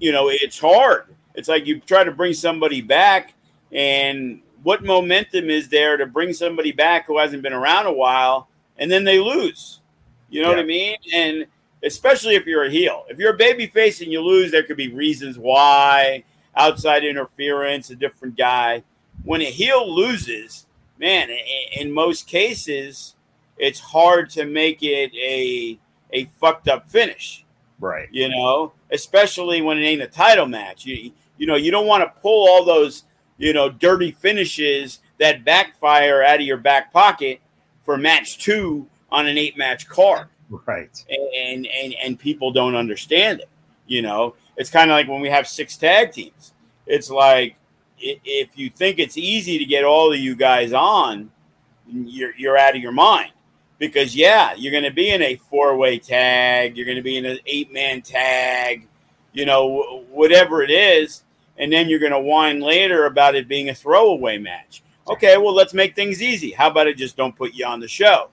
you 0.00 0.10
know, 0.10 0.28
it's 0.28 0.58
hard. 0.58 1.14
It's 1.36 1.48
like 1.48 1.66
you 1.66 1.78
try 1.78 2.02
to 2.02 2.10
bring 2.10 2.32
somebody 2.32 2.80
back, 2.80 3.34
and 3.70 4.40
what 4.64 4.82
momentum 4.82 5.50
is 5.50 5.68
there 5.68 5.96
to 5.96 6.04
bring 6.04 6.32
somebody 6.32 6.72
back 6.72 7.06
who 7.06 7.16
hasn't 7.18 7.44
been 7.44 7.52
around 7.52 7.86
a 7.86 7.92
while, 7.92 8.48
and 8.76 8.90
then 8.90 9.04
they 9.04 9.20
lose? 9.20 9.82
You 10.30 10.42
know 10.42 10.48
what 10.48 10.58
I 10.58 10.64
mean? 10.64 10.96
And 11.14 11.46
especially 11.84 12.34
if 12.34 12.44
you're 12.44 12.64
a 12.64 12.70
heel, 12.70 13.04
if 13.08 13.18
you're 13.18 13.34
a 13.34 13.36
baby 13.36 13.68
face 13.68 14.00
and 14.00 14.10
you 14.10 14.20
lose, 14.20 14.50
there 14.50 14.64
could 14.64 14.76
be 14.76 14.92
reasons 14.92 15.38
why 15.38 16.24
outside 16.56 17.04
interference, 17.04 17.90
a 17.90 17.94
different 17.94 18.36
guy. 18.36 18.82
When 19.28 19.42
a 19.42 19.50
heel 19.50 19.94
loses, 19.94 20.64
man, 20.98 21.28
in 21.72 21.92
most 21.92 22.26
cases, 22.26 23.14
it's 23.58 23.78
hard 23.78 24.30
to 24.30 24.46
make 24.46 24.82
it 24.82 25.12
a 25.14 25.78
a 26.14 26.24
fucked 26.40 26.68
up 26.68 26.88
finish 26.88 27.44
Right. 27.78 28.08
you 28.10 28.30
know, 28.30 28.72
especially 28.90 29.60
when 29.60 29.76
it 29.76 29.82
ain't 29.82 30.00
a 30.00 30.06
title 30.06 30.46
match. 30.46 30.86
You 30.86 31.12
you 31.36 31.46
know, 31.46 31.56
you 31.56 31.70
don't 31.70 31.86
want 31.86 32.02
to 32.02 32.20
pull 32.22 32.48
all 32.48 32.64
those, 32.64 33.04
you 33.36 33.52
know, 33.52 33.68
dirty 33.68 34.12
finishes 34.12 35.00
that 35.18 35.44
backfire 35.44 36.22
out 36.22 36.36
of 36.40 36.46
your 36.46 36.56
back 36.56 36.90
pocket 36.90 37.40
for 37.84 37.98
match 37.98 38.38
2 38.38 38.86
on 39.10 39.26
an 39.26 39.36
8 39.36 39.58
match 39.58 39.86
card. 39.90 40.28
Right. 40.66 41.04
And 41.44 41.66
and 41.66 41.94
and 42.02 42.18
people 42.18 42.50
don't 42.50 42.74
understand 42.74 43.40
it, 43.40 43.50
you 43.86 44.00
know. 44.00 44.36
It's 44.56 44.70
kind 44.70 44.90
of 44.90 44.94
like 44.94 45.06
when 45.06 45.20
we 45.20 45.28
have 45.28 45.46
six 45.46 45.76
tag 45.76 46.12
teams. 46.12 46.54
It's 46.86 47.10
like 47.10 47.56
if 48.00 48.50
you 48.56 48.70
think 48.70 48.98
it's 48.98 49.16
easy 49.16 49.58
to 49.58 49.64
get 49.64 49.84
all 49.84 50.12
of 50.12 50.18
you 50.18 50.36
guys 50.36 50.72
on, 50.72 51.30
you're 51.86 52.34
you're 52.36 52.56
out 52.56 52.76
of 52.76 52.82
your 52.82 52.92
mind 52.92 53.32
because 53.78 54.14
yeah, 54.14 54.54
you're 54.54 54.72
going 54.72 54.84
to 54.84 54.90
be 54.90 55.10
in 55.10 55.22
a 55.22 55.36
four 55.36 55.76
way 55.76 55.98
tag, 55.98 56.76
you're 56.76 56.86
going 56.86 56.96
to 56.96 57.02
be 57.02 57.16
in 57.16 57.24
an 57.24 57.38
eight 57.46 57.72
man 57.72 58.02
tag, 58.02 58.86
you 59.32 59.46
know, 59.46 60.04
whatever 60.10 60.62
it 60.62 60.70
is, 60.70 61.24
and 61.56 61.72
then 61.72 61.88
you're 61.88 62.00
going 62.00 62.12
to 62.12 62.20
whine 62.20 62.60
later 62.60 63.06
about 63.06 63.34
it 63.34 63.48
being 63.48 63.68
a 63.68 63.74
throwaway 63.74 64.38
match. 64.38 64.82
Okay, 65.08 65.38
well, 65.38 65.54
let's 65.54 65.72
make 65.72 65.94
things 65.94 66.20
easy. 66.20 66.50
How 66.50 66.68
about 66.70 66.86
it 66.86 66.98
just 66.98 67.16
don't 67.16 67.34
put 67.34 67.54
you 67.54 67.64
on 67.64 67.80
the 67.80 67.88
show? 67.88 68.30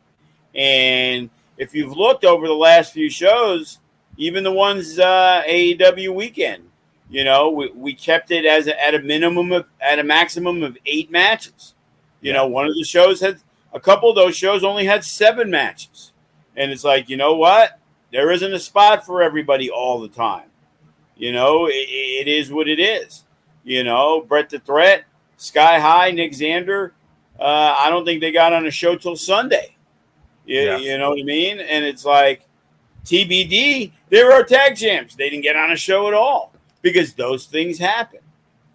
And 0.53 1.30
if 1.57 1.74
you've 1.74 1.95
looked 1.95 2.26
over 2.26 2.47
the 2.47 2.53
last 2.53 2.91
few 2.91 3.09
shows, 3.09 3.80
even 4.18 4.43
the 4.43 4.51
ones 4.51 4.99
uh, 4.99 5.43
AEW 5.47 6.13
weekend, 6.13 6.63
you 7.09 7.23
know, 7.23 7.49
we, 7.49 7.69
we 7.71 7.93
kept 7.93 8.31
it 8.31 8.45
as 8.45 8.67
a, 8.67 8.83
at 8.83 8.95
a 8.95 8.99
minimum 8.99 9.51
of 9.51 9.67
at 9.79 9.99
a 9.99 10.03
maximum 10.03 10.63
of 10.63 10.77
eight 10.85 11.11
matches. 11.11 11.73
You 12.21 12.33
know, 12.33 12.47
one 12.47 12.65
of 12.67 12.73
the 12.75 12.83
shows 12.83 13.19
had 13.21 13.39
a 13.73 13.79
couple 13.79 14.09
of 14.09 14.15
those 14.15 14.35
shows 14.35 14.63
only 14.63 14.85
had 14.85 15.03
seven 15.03 15.49
matches, 15.51 16.13
and 16.55 16.71
it's 16.71 16.83
like, 16.83 17.09
you 17.09 17.17
know 17.17 17.35
what? 17.35 17.79
There 18.11 18.31
isn't 18.31 18.53
a 18.53 18.59
spot 18.59 19.05
for 19.05 19.21
everybody 19.21 19.69
all 19.69 19.99
the 20.01 20.07
time. 20.07 20.49
You 21.17 21.31
know, 21.31 21.67
it, 21.67 21.71
it 21.73 22.27
is 22.27 22.51
what 22.51 22.67
it 22.67 22.79
is. 22.79 23.23
You 23.63 23.83
know, 23.83 24.21
Brett 24.21 24.49
the 24.49 24.59
Threat, 24.59 25.05
Sky 25.37 25.79
High, 25.79 26.11
Nick 26.11 26.31
Xander. 26.31 26.91
Uh, 27.39 27.75
I 27.77 27.89
don't 27.89 28.05
think 28.05 28.21
they 28.21 28.31
got 28.31 28.53
on 28.53 28.65
a 28.65 28.71
show 28.71 28.95
till 28.95 29.15
Sunday. 29.15 29.75
You, 30.45 30.61
Yeah. 30.61 30.77
you 30.77 30.97
know 30.97 31.09
what 31.11 31.19
I 31.19 31.23
mean? 31.23 31.59
And 31.59 31.83
it's 31.85 32.05
like 32.05 32.45
TBD, 33.05 33.91
they 34.09 34.23
were 34.23 34.31
our 34.31 34.43
tag 34.43 34.75
champs. 34.77 35.15
They 35.15 35.29
didn't 35.29 35.43
get 35.43 35.55
on 35.55 35.71
a 35.71 35.75
show 35.75 36.07
at 36.07 36.13
all 36.13 36.53
because 36.86 37.15
those 37.15 37.47
things 37.47 37.79
happen 37.79 38.19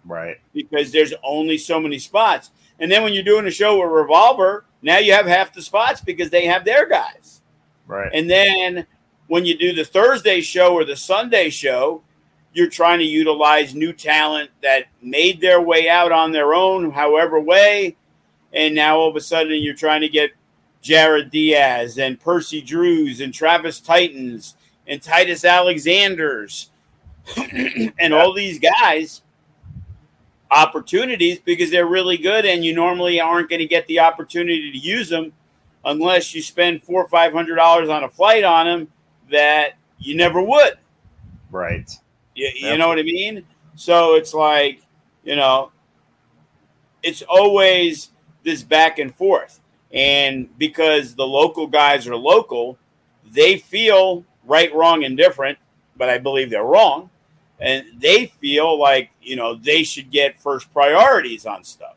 Right. 0.03 0.35
because 0.53 0.91
there's 0.91 1.13
only 1.23 1.57
so 1.57 1.79
many 1.79 1.97
spots. 1.97 2.51
And 2.77 2.91
then 2.91 3.03
when 3.03 3.13
you're 3.13 3.23
doing 3.23 3.47
a 3.47 3.51
show 3.51 3.79
with 3.79 3.89
Revolver, 3.89 4.65
now 4.81 4.97
you 4.97 5.13
have 5.13 5.27
half 5.27 5.53
the 5.53 5.61
spots 5.61 6.01
because 6.01 6.29
they 6.29 6.45
have 6.45 6.65
their 6.65 6.89
guys. 6.89 7.41
Right. 7.87 8.11
And 8.13 8.29
then 8.29 8.85
when 9.27 9.45
you 9.45 9.57
do 9.57 9.73
the 9.73 9.85
Thursday 9.85 10.41
show 10.41 10.73
or 10.73 10.83
the 10.83 10.97
Sunday 10.97 11.49
show, 11.49 12.03
you're 12.51 12.69
trying 12.69 12.99
to 12.99 13.05
utilize 13.05 13.73
new 13.73 13.93
talent 13.93 14.49
that 14.61 14.87
made 15.01 15.39
their 15.39 15.61
way 15.61 15.87
out 15.87 16.11
on 16.11 16.33
their 16.33 16.53
own, 16.53 16.91
however 16.91 17.39
way, 17.39 17.95
and 18.51 18.75
now 18.75 18.97
all 18.97 19.09
of 19.09 19.15
a 19.15 19.21
sudden 19.21 19.53
you're 19.63 19.73
trying 19.73 20.01
to 20.01 20.09
get 20.09 20.31
Jared 20.81 21.31
Diaz 21.31 21.97
and 21.97 22.19
Percy 22.19 22.61
Drews 22.61 23.21
and 23.21 23.33
Travis 23.33 23.79
Titans 23.79 24.57
and 24.85 25.01
Titus 25.01 25.45
Alexanders 25.45 26.70
and 27.99 28.13
all 28.13 28.33
these 28.33 28.59
guys 28.59 29.21
opportunities 30.49 31.39
because 31.39 31.71
they're 31.71 31.87
really 31.87 32.17
good 32.17 32.45
and 32.45 32.65
you 32.65 32.75
normally 32.75 33.21
aren't 33.21 33.49
going 33.49 33.59
to 33.59 33.67
get 33.67 33.87
the 33.87 33.99
opportunity 33.99 34.71
to 34.71 34.77
use 34.77 35.09
them 35.09 35.31
unless 35.85 36.35
you 36.35 36.41
spend 36.41 36.83
four 36.83 37.03
or 37.03 37.07
five 37.07 37.31
hundred 37.31 37.55
dollars 37.55 37.89
on 37.89 38.03
a 38.03 38.09
flight 38.09 38.43
on 38.43 38.65
them 38.65 38.87
that 39.29 39.73
you 39.97 40.15
never 40.15 40.41
would. 40.41 40.73
Right. 41.49 41.89
You, 42.35 42.49
you 42.53 42.77
know 42.77 42.87
what 42.87 42.99
i 42.99 43.03
mean? 43.03 43.45
So 43.75 44.15
it's 44.15 44.33
like 44.33 44.81
you 45.23 45.35
know 45.35 45.71
it's 47.03 47.21
always 47.23 48.11
this 48.43 48.63
back 48.63 48.99
and 48.99 49.13
forth. 49.15 49.59
And 49.93 50.57
because 50.57 51.15
the 51.15 51.27
local 51.27 51.67
guys 51.67 52.07
are 52.07 52.15
local 52.15 52.77
they 53.31 53.57
feel 53.57 54.25
right 54.45 54.73
wrong 54.73 55.03
and 55.03 55.15
different 55.15 55.57
but 55.95 56.09
i 56.09 56.17
believe 56.17 56.49
they're 56.49 56.63
wrong 56.63 57.10
and 57.61 57.85
they 57.95 58.25
feel 58.25 58.77
like 58.77 59.11
you 59.21 59.35
know 59.35 59.55
they 59.55 59.83
should 59.83 60.09
get 60.11 60.41
first 60.41 60.73
priorities 60.73 61.45
on 61.45 61.63
stuff. 61.63 61.95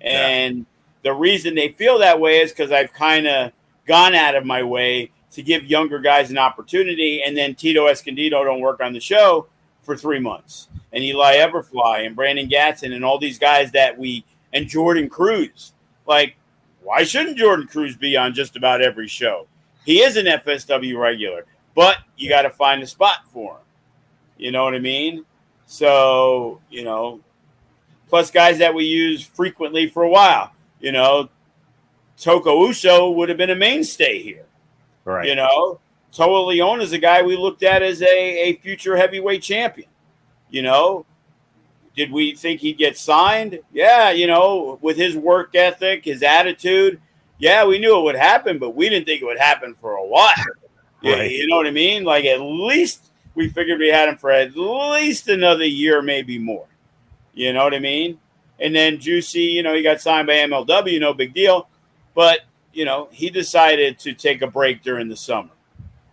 And 0.00 0.58
yeah. 0.58 0.64
the 1.02 1.12
reason 1.12 1.54
they 1.54 1.70
feel 1.70 1.98
that 1.98 2.20
way 2.20 2.38
is 2.40 2.52
because 2.52 2.72
i've 2.72 2.92
kind 2.94 3.26
of 3.26 3.52
gone 3.86 4.14
out 4.14 4.34
of 4.34 4.46
my 4.46 4.62
way 4.62 5.10
to 5.32 5.42
give 5.42 5.64
younger 5.66 5.98
guys 5.98 6.30
an 6.30 6.38
opportunity 6.38 7.22
and 7.22 7.36
then 7.36 7.54
tito 7.54 7.86
escondido 7.86 8.42
don't 8.44 8.60
work 8.60 8.80
on 8.80 8.92
the 8.92 9.00
show 9.00 9.46
for 9.82 9.96
three 9.96 10.20
months. 10.20 10.68
And 10.92 11.04
eli 11.04 11.36
everfly 11.36 12.06
and 12.06 12.16
brandon 12.16 12.48
gatson 12.48 12.94
and 12.94 13.04
all 13.04 13.18
these 13.18 13.38
guys 13.38 13.72
that 13.72 13.98
we 13.98 14.24
and 14.52 14.68
jordan 14.68 15.08
cruz. 15.10 15.72
Like 16.06 16.36
why 16.82 17.02
shouldn't 17.02 17.36
jordan 17.36 17.66
cruz 17.66 17.96
be 17.96 18.16
on 18.16 18.32
just 18.32 18.56
about 18.56 18.80
every 18.80 19.08
show? 19.08 19.46
He 19.84 20.00
is 20.00 20.16
an 20.16 20.26
fsw 20.26 20.98
regular 20.98 21.44
but 21.74 21.98
you 22.16 22.28
got 22.28 22.42
to 22.42 22.50
find 22.50 22.82
a 22.82 22.86
spot 22.86 23.18
for 23.32 23.54
him 23.54 23.62
you 24.40 24.50
know 24.50 24.64
what 24.64 24.74
I 24.74 24.78
mean? 24.78 25.26
So, 25.66 26.60
you 26.70 26.82
know, 26.82 27.20
plus 28.08 28.30
guys 28.30 28.58
that 28.58 28.74
we 28.74 28.84
use 28.84 29.22
frequently 29.22 29.88
for 29.88 30.02
a 30.02 30.08
while. 30.08 30.52
You 30.80 30.92
know, 30.92 31.28
Toko 32.16 32.66
Uso 32.66 33.10
would 33.10 33.28
have 33.28 33.36
been 33.36 33.50
a 33.50 33.54
mainstay 33.54 34.22
here. 34.22 34.46
Right. 35.04 35.28
You 35.28 35.34
know, 35.34 35.78
Toa 36.12 36.52
Liona 36.52 36.80
is 36.80 36.92
a 36.92 36.98
guy 36.98 37.20
we 37.20 37.36
looked 37.36 37.62
at 37.62 37.82
as 37.82 38.00
a, 38.00 38.06
a 38.06 38.56
future 38.56 38.96
heavyweight 38.96 39.42
champion. 39.42 39.88
You 40.48 40.62
know, 40.62 41.04
did 41.94 42.10
we 42.10 42.34
think 42.34 42.60
he'd 42.60 42.78
get 42.78 42.96
signed? 42.96 43.60
Yeah, 43.72 44.10
you 44.10 44.26
know, 44.26 44.78
with 44.80 44.96
his 44.96 45.16
work 45.16 45.54
ethic, 45.54 46.06
his 46.06 46.22
attitude, 46.22 46.98
yeah, 47.38 47.66
we 47.66 47.78
knew 47.78 47.98
it 47.98 48.02
would 48.04 48.16
happen, 48.16 48.58
but 48.58 48.70
we 48.70 48.88
didn't 48.88 49.04
think 49.04 49.20
it 49.20 49.26
would 49.26 49.38
happen 49.38 49.74
for 49.80 49.92
a 49.92 50.04
while. 50.04 50.32
Right. 51.04 51.30
You 51.30 51.46
know 51.46 51.56
what 51.56 51.66
I 51.66 51.70
mean? 51.70 52.04
Like 52.04 52.24
at 52.24 52.40
least 52.40 53.09
we 53.34 53.48
figured 53.48 53.78
we 53.78 53.88
had 53.88 54.08
him 54.08 54.16
for 54.16 54.30
at 54.30 54.56
least 54.56 55.28
another 55.28 55.64
year, 55.64 56.02
maybe 56.02 56.38
more. 56.38 56.66
You 57.34 57.52
know 57.52 57.64
what 57.64 57.74
I 57.74 57.78
mean? 57.78 58.18
And 58.58 58.74
then 58.74 58.98
Juicy, 58.98 59.42
you 59.42 59.62
know, 59.62 59.74
he 59.74 59.82
got 59.82 60.00
signed 60.00 60.26
by 60.26 60.34
MLW, 60.34 61.00
no 61.00 61.14
big 61.14 61.32
deal. 61.32 61.68
But, 62.14 62.40
you 62.72 62.84
know, 62.84 63.08
he 63.10 63.30
decided 63.30 63.98
to 64.00 64.12
take 64.12 64.42
a 64.42 64.46
break 64.46 64.82
during 64.82 65.08
the 65.08 65.16
summer. 65.16 65.50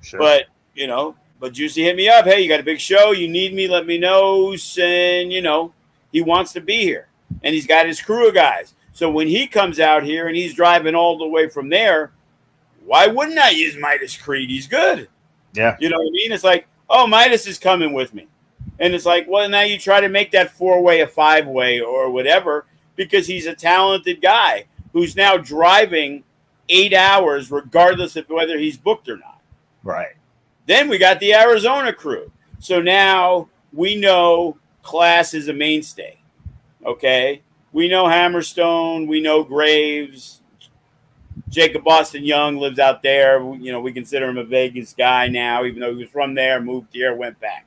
Sure. 0.01 0.19
But, 0.19 0.45
you 0.73 0.87
know, 0.87 1.15
but 1.39 1.53
Juicy 1.53 1.83
hit 1.83 1.95
me 1.95 2.07
up. 2.07 2.25
Hey, 2.25 2.41
you 2.41 2.47
got 2.47 2.59
a 2.59 2.63
big 2.63 2.79
show. 2.79 3.11
You 3.11 3.27
need 3.27 3.53
me. 3.53 3.67
Let 3.67 3.85
me 3.85 3.97
know. 3.97 4.55
And, 4.79 5.33
you 5.33 5.41
know, 5.41 5.73
he 6.11 6.21
wants 6.21 6.53
to 6.53 6.61
be 6.61 6.83
here. 6.83 7.07
And 7.43 7.53
he's 7.53 7.67
got 7.67 7.85
his 7.85 8.01
crew 8.01 8.29
of 8.29 8.33
guys. 8.33 8.73
So 8.93 9.11
when 9.11 9.27
he 9.27 9.45
comes 9.47 9.79
out 9.79 10.03
here 10.03 10.27
and 10.27 10.35
he's 10.35 10.53
driving 10.53 10.95
all 10.95 11.17
the 11.17 11.27
way 11.27 11.49
from 11.49 11.69
there, 11.69 12.11
why 12.85 13.07
wouldn't 13.07 13.37
I 13.37 13.49
use 13.49 13.75
Midas 13.77 14.15
Creed? 14.15 14.49
He's 14.49 14.67
good. 14.67 15.09
Yeah. 15.53 15.75
You 15.79 15.89
know 15.89 15.97
what 15.97 16.07
I 16.07 16.11
mean? 16.11 16.31
It's 16.31 16.43
like, 16.43 16.67
oh, 16.89 17.07
Midas 17.07 17.47
is 17.47 17.59
coming 17.59 17.93
with 17.93 18.13
me. 18.13 18.27
And 18.79 18.93
it's 18.93 19.05
like, 19.05 19.25
well, 19.27 19.49
now 19.49 19.61
you 19.61 19.79
try 19.79 20.01
to 20.01 20.09
make 20.09 20.31
that 20.31 20.51
four 20.51 20.81
way 20.81 21.01
a 21.01 21.07
five 21.07 21.47
way 21.47 21.79
or 21.79 22.11
whatever 22.11 22.65
because 22.95 23.27
he's 23.27 23.45
a 23.45 23.55
talented 23.55 24.21
guy 24.21 24.65
who's 24.93 25.15
now 25.15 25.37
driving 25.37 26.23
eight 26.69 26.93
hours, 26.93 27.49
regardless 27.51 28.15
of 28.15 28.29
whether 28.29 28.57
he's 28.57 28.77
booked 28.77 29.09
or 29.09 29.17
not. 29.17 29.41
Right. 29.83 30.15
Then 30.65 30.89
we 30.89 30.97
got 30.97 31.19
the 31.19 31.33
Arizona 31.33 31.93
crew. 31.93 32.31
So 32.59 32.81
now 32.81 33.49
we 33.71 33.95
know 33.95 34.57
class 34.83 35.33
is 35.33 35.47
a 35.47 35.53
mainstay. 35.53 36.19
Okay. 36.85 37.41
We 37.71 37.87
know 37.87 38.05
Hammerstone. 38.05 39.07
We 39.07 39.21
know 39.21 39.43
Graves. 39.43 40.36
Jacob 41.49 41.87
Austin 41.87 42.23
Young 42.23 42.57
lives 42.57 42.79
out 42.79 43.01
there. 43.01 43.39
You 43.55 43.71
know, 43.71 43.79
we 43.79 43.91
consider 43.91 44.27
him 44.27 44.37
a 44.37 44.43
Vegas 44.43 44.93
guy 44.93 45.27
now, 45.27 45.65
even 45.65 45.79
though 45.79 45.91
he 45.91 46.03
was 46.03 46.09
from 46.09 46.35
there, 46.35 46.59
moved 46.61 46.89
here, 46.93 47.15
went 47.15 47.39
back. 47.39 47.65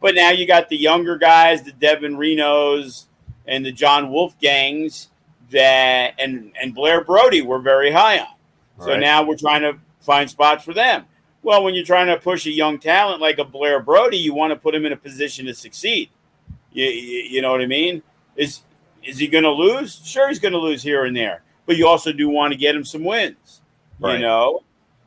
But 0.00 0.14
now 0.14 0.30
you 0.30 0.46
got 0.46 0.68
the 0.68 0.76
younger 0.76 1.16
guys, 1.16 1.62
the 1.62 1.72
Devin 1.72 2.16
Renos 2.16 3.06
and 3.46 3.64
the 3.64 3.72
John 3.72 4.08
Wolfgangs 4.08 5.08
that 5.50 6.14
and 6.18 6.52
and 6.60 6.74
Blair 6.74 7.04
Brody 7.04 7.42
we're 7.42 7.58
very 7.58 7.90
high 7.90 8.18
on. 8.18 8.34
So 8.80 8.88
right. 8.88 9.00
now 9.00 9.22
we're 9.22 9.36
trying 9.36 9.62
to 9.62 9.78
find 10.00 10.28
spots 10.28 10.64
for 10.64 10.74
them. 10.74 11.04
Well, 11.42 11.62
when 11.62 11.74
you're 11.74 11.84
trying 11.84 12.08
to 12.08 12.16
push 12.18 12.46
a 12.46 12.50
young 12.50 12.78
talent 12.78 13.20
like 13.20 13.38
a 13.38 13.44
Blair 13.44 13.80
Brody, 13.80 14.16
you 14.16 14.34
want 14.34 14.50
to 14.52 14.56
put 14.56 14.74
him 14.74 14.84
in 14.84 14.92
a 14.92 14.96
position 14.96 15.46
to 15.46 15.54
succeed. 15.54 16.10
You, 16.72 16.86
you, 16.86 17.18
you 17.30 17.42
know 17.42 17.50
what 17.50 17.60
I 17.60 17.66
mean? 17.66 18.02
Is 18.36 18.62
is 19.02 19.18
he 19.18 19.28
going 19.28 19.44
to 19.44 19.50
lose? 19.50 20.00
Sure, 20.04 20.28
he's 20.28 20.38
going 20.38 20.52
to 20.52 20.58
lose 20.58 20.82
here 20.82 21.04
and 21.04 21.16
there 21.16 21.42
but 21.66 21.76
you 21.76 21.86
also 21.86 22.12
do 22.12 22.28
want 22.28 22.52
to 22.52 22.58
get 22.58 22.74
him 22.74 22.84
some 22.84 23.04
wins, 23.04 23.62
right. 23.98 24.14
you 24.14 24.18
know. 24.20 24.62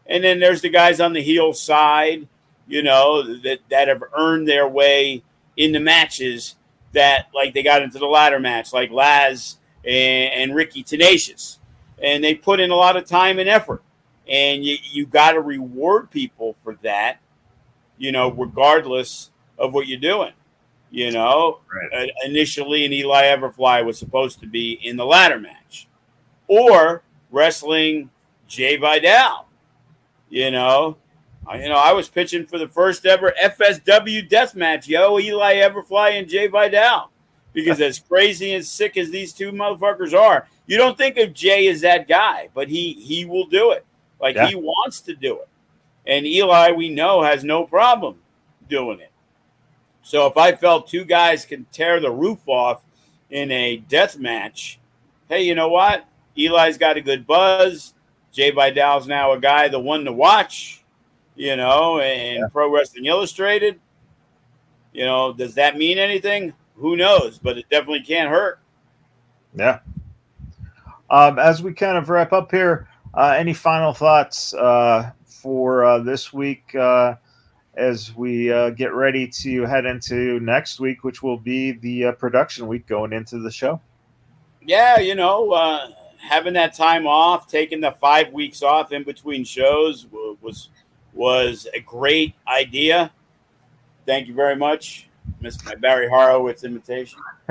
And 0.05 0.23
then 0.23 0.39
there's 0.39 0.61
the 0.61 0.69
guys 0.69 0.99
on 0.99 1.13
the 1.13 1.21
heel 1.21 1.53
side, 1.53 2.27
you 2.67 2.81
know, 2.83 3.23
that 3.39 3.59
that 3.69 3.87
have 3.87 4.03
earned 4.17 4.47
their 4.47 4.67
way 4.67 5.23
in 5.55 5.71
the 5.71 5.79
matches 5.79 6.55
that 6.93 7.27
like 7.33 7.53
they 7.53 7.63
got 7.63 7.81
into 7.81 7.99
the 7.99 8.05
ladder 8.05 8.39
match, 8.39 8.73
like 8.73 8.91
Laz 8.91 9.57
and, 9.85 10.33
and 10.33 10.55
Ricky 10.55 10.83
Tenacious, 10.83 11.59
and 12.01 12.23
they 12.23 12.35
put 12.35 12.59
in 12.59 12.71
a 12.71 12.75
lot 12.75 12.97
of 12.97 13.05
time 13.05 13.39
and 13.39 13.49
effort, 13.49 13.83
and 14.27 14.63
you 14.63 14.77
you 14.91 15.05
got 15.05 15.33
to 15.33 15.41
reward 15.41 16.09
people 16.09 16.55
for 16.63 16.75
that, 16.83 17.19
you 17.97 18.11
know, 18.11 18.31
regardless 18.31 19.31
of 19.57 19.73
what 19.73 19.87
you're 19.87 19.99
doing. 19.99 20.31
You 20.89 21.11
know, 21.11 21.59
right. 21.73 22.07
uh, 22.07 22.25
initially, 22.25 22.85
an 22.85 22.93
Eli 22.93 23.23
Everfly 23.23 23.85
was 23.85 23.99
supposed 23.99 24.39
to 24.39 24.47
be 24.47 24.71
in 24.71 24.95
the 24.95 25.05
ladder 25.05 25.37
match 25.37 25.87
or 26.47 27.03
wrestling 27.31 28.09
Jay 28.47 28.77
Vidal. 28.77 29.47
You 30.29 30.51
know, 30.51 30.97
I, 31.47 31.61
you 31.61 31.69
know, 31.69 31.77
I 31.77 31.93
was 31.93 32.09
pitching 32.09 32.45
for 32.45 32.57
the 32.57 32.67
first 32.67 33.05
ever 33.05 33.33
FSW 33.41 34.27
death 34.27 34.55
match, 34.55 34.87
yo, 34.87 35.19
Eli 35.19 35.55
Everfly 35.55 36.19
and 36.19 36.27
Jay 36.27 36.47
Vidal. 36.47 37.11
Because 37.53 37.81
as 37.81 37.97
crazy 37.97 38.53
and 38.53 38.63
sick 38.63 38.97
as 38.97 39.09
these 39.09 39.33
two 39.33 39.51
motherfuckers 39.51 40.13
are, 40.13 40.47
you 40.67 40.77
don't 40.77 40.97
think 40.97 41.17
of 41.17 41.33
Jay 41.33 41.67
as 41.69 41.81
that 41.81 42.07
guy, 42.07 42.49
but 42.53 42.67
he 42.67 42.93
he 42.93 43.25
will 43.25 43.47
do 43.47 43.71
it. 43.71 43.85
Like 44.21 44.35
yeah. 44.35 44.47
he 44.47 44.55
wants 44.55 45.01
to 45.01 45.15
do 45.15 45.39
it. 45.39 45.47
And 46.05 46.25
Eli, 46.27 46.71
we 46.71 46.89
know, 46.89 47.23
has 47.23 47.43
no 47.43 47.65
problem 47.65 48.17
doing 48.69 48.99
it. 48.99 49.11
So 50.03 50.27
if 50.27 50.37
I 50.37 50.55
felt 50.55 50.87
two 50.87 51.03
guys 51.03 51.45
can 51.45 51.65
tear 51.71 51.99
the 51.99 52.11
roof 52.11 52.39
off 52.47 52.83
in 53.29 53.51
a 53.51 53.77
death 53.77 54.17
match, 54.17 54.79
hey, 55.27 55.41
you 55.41 55.55
know 55.55 55.69
what? 55.69 56.05
Eli's 56.37 56.77
got 56.77 56.97
a 56.97 57.01
good 57.01 57.25
buzz. 57.25 57.93
Jay 58.31 58.51
Vidal's 58.51 59.07
now 59.07 59.31
a 59.31 59.39
guy, 59.39 59.67
the 59.67 59.79
one 59.79 60.05
to 60.05 60.13
watch, 60.13 60.83
you 61.35 61.55
know, 61.55 61.99
and 61.99 62.39
yeah. 62.39 62.47
Pro 62.51 62.71
Wrestling 62.71 63.05
Illustrated. 63.05 63.79
You 64.93 65.05
know, 65.05 65.33
does 65.33 65.55
that 65.55 65.77
mean 65.77 65.97
anything? 65.97 66.53
Who 66.75 66.95
knows? 66.95 67.39
But 67.39 67.57
it 67.57 67.65
definitely 67.69 68.03
can't 68.03 68.29
hurt. 68.29 68.59
Yeah. 69.55 69.79
Um, 71.09 71.39
as 71.39 71.63
we 71.63 71.73
kind 71.73 71.97
of 71.97 72.09
wrap 72.09 72.33
up 72.33 72.51
here, 72.51 72.87
uh, 73.13 73.33
any 73.37 73.53
final 73.53 73.93
thoughts 73.93 74.53
uh, 74.53 75.11
for 75.25 75.83
uh, 75.83 75.99
this 75.99 76.33
week 76.33 76.75
uh, 76.75 77.15
as 77.75 78.15
we 78.15 78.51
uh, 78.51 78.71
get 78.71 78.93
ready 78.93 79.27
to 79.27 79.63
head 79.63 79.85
into 79.85 80.39
next 80.41 80.79
week, 80.79 81.03
which 81.03 81.23
will 81.23 81.37
be 81.37 81.71
the 81.71 82.05
uh, 82.05 82.11
production 82.11 82.67
week 82.67 82.85
going 82.87 83.13
into 83.13 83.39
the 83.39 83.51
show? 83.51 83.81
Yeah, 84.61 84.99
you 84.99 85.15
know, 85.15 85.93
having 86.27 86.53
that 86.53 86.75
time 86.75 87.07
off, 87.07 87.47
taking 87.47 87.81
the 87.81 87.91
five 87.99 88.31
weeks 88.31 88.61
off 88.61 88.91
in 88.91 89.03
between 89.03 89.43
shows 89.43 90.07
was 90.41 90.69
was 91.13 91.67
a 91.73 91.79
great 91.79 92.35
idea. 92.47 93.11
Thank 94.05 94.27
you 94.27 94.33
very 94.33 94.55
much. 94.55 95.07
Missed 95.41 95.65
my 95.65 95.75
Barry 95.75 96.07
Horowitz 96.07 96.63
invitation. 96.63 97.19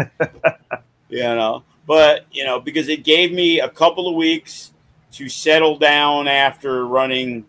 you 1.08 1.22
know, 1.22 1.64
but 1.86 2.26
you 2.30 2.44
know, 2.44 2.60
because 2.60 2.88
it 2.88 3.04
gave 3.04 3.32
me 3.32 3.60
a 3.60 3.68
couple 3.68 4.08
of 4.08 4.14
weeks 4.14 4.72
to 5.12 5.28
settle 5.28 5.76
down 5.76 6.28
after 6.28 6.86
running. 6.86 7.44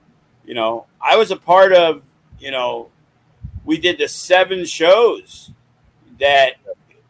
You 0.46 0.54
know, 0.54 0.86
I 1.02 1.18
was 1.18 1.32
a 1.32 1.38
part 1.38 1.74
of 1.74 2.02
you 2.40 2.52
know 2.52 2.90
we 3.66 3.78
did 3.78 3.98
the 3.98 4.08
seven 4.08 4.66
shows 4.66 5.52
that 6.20 6.54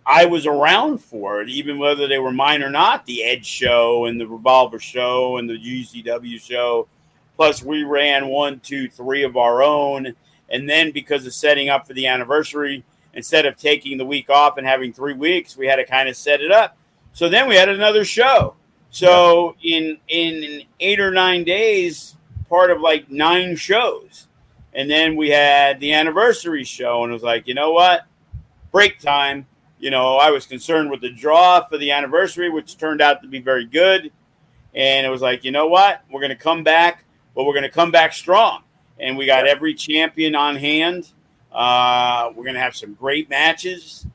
I 0.10 0.26
was 0.26 0.46
around 0.46 1.00
for, 1.00 1.42
it, 1.42 1.50
even 1.50 1.80
whether 1.80 2.08
they 2.08 2.18
were 2.18 2.32
mine 2.32 2.64
or 2.64 2.70
not. 2.70 3.06
The 3.06 3.26
Edge 3.26 3.46
show 3.46 4.06
and 4.06 4.20
the 4.20 4.28
Revolver 4.28 4.80
show 4.80 5.36
and 5.36 5.50
the 5.50 5.58
GCW 5.58 6.40
show. 6.40 6.88
Plus, 7.36 7.62
we 7.62 7.84
ran 7.84 8.30
one, 8.30 8.62
two, 8.62 8.90
three 8.90 9.24
of 9.24 9.36
our 9.36 9.62
own. 9.62 10.16
And 10.50 10.70
then 10.70 10.92
because 10.92 11.26
of 11.28 11.34
setting 11.34 11.68
up 11.68 11.86
for 11.86 11.94
the 11.94 12.08
anniversary, 12.08 12.86
instead 13.14 13.46
of 13.46 13.58
taking 13.58 13.98
the 13.98 14.06
week 14.06 14.30
off 14.30 14.58
and 14.58 14.66
having 14.66 14.94
three 14.94 15.14
weeks, 15.14 15.58
we 15.58 15.68
had 15.68 15.76
to 15.76 15.86
kind 15.86 16.08
of 16.08 16.16
set 16.16 16.40
it 16.40 16.54
up. 16.54 16.78
So 17.12 17.28
then 17.28 17.50
we 17.50 17.56
had 17.56 17.68
another 17.68 18.06
show. 18.06 18.56
So 18.92 19.56
in 19.62 19.98
in 20.08 20.64
eight 20.80 21.02
or 21.02 21.12
nine 21.12 21.44
days, 21.44 22.16
part 22.48 22.72
of 22.72 22.80
like 22.80 23.12
nine 23.12 23.58
shows. 23.58 24.28
And 24.74 24.90
then 24.90 25.16
we 25.16 25.32
had 25.32 25.80
the 25.80 25.94
anniversary 25.94 26.64
show, 26.64 27.04
and 27.04 27.12
it 27.12 27.14
was 27.14 27.24
like, 27.24 27.48
you 27.48 27.56
know 27.56 27.72
what? 27.72 28.06
Break 28.72 29.00
time. 29.00 29.48
You 29.80 29.92
know, 29.92 30.18
I 30.18 30.32
was 30.32 30.46
concerned 30.46 30.90
with 30.90 31.02
the 31.02 31.12
draw 31.12 31.66
for 31.66 31.78
the 31.78 31.92
anniversary, 31.92 32.50
which 32.50 32.78
turned 32.78 33.02
out 33.02 33.22
to 33.22 33.28
be 33.28 33.40
very 33.40 33.66
good. 33.66 34.12
And 34.74 35.06
it 35.06 35.10
was 35.10 35.22
like, 35.22 35.44
you 35.44 35.52
know 35.52 35.68
what? 35.68 36.02
We're 36.12 36.22
going 36.22 36.30
to 36.30 36.36
come 36.36 36.64
back, 36.64 37.04
but 37.36 37.46
we're 37.46 37.54
going 37.54 37.64
to 37.64 37.70
come 37.70 37.92
back 37.92 38.14
strong. 38.14 38.64
And 39.00 39.18
we 39.18 39.26
got 39.26 39.48
every 39.48 39.74
champion 39.74 40.36
on 40.36 40.56
hand. 40.56 41.12
Uh, 41.52 42.32
we're 42.36 42.44
going 42.44 42.56
to 42.56 42.62
have 42.62 42.76
some 42.76 42.94
great 42.94 43.30
matches. 43.30 44.06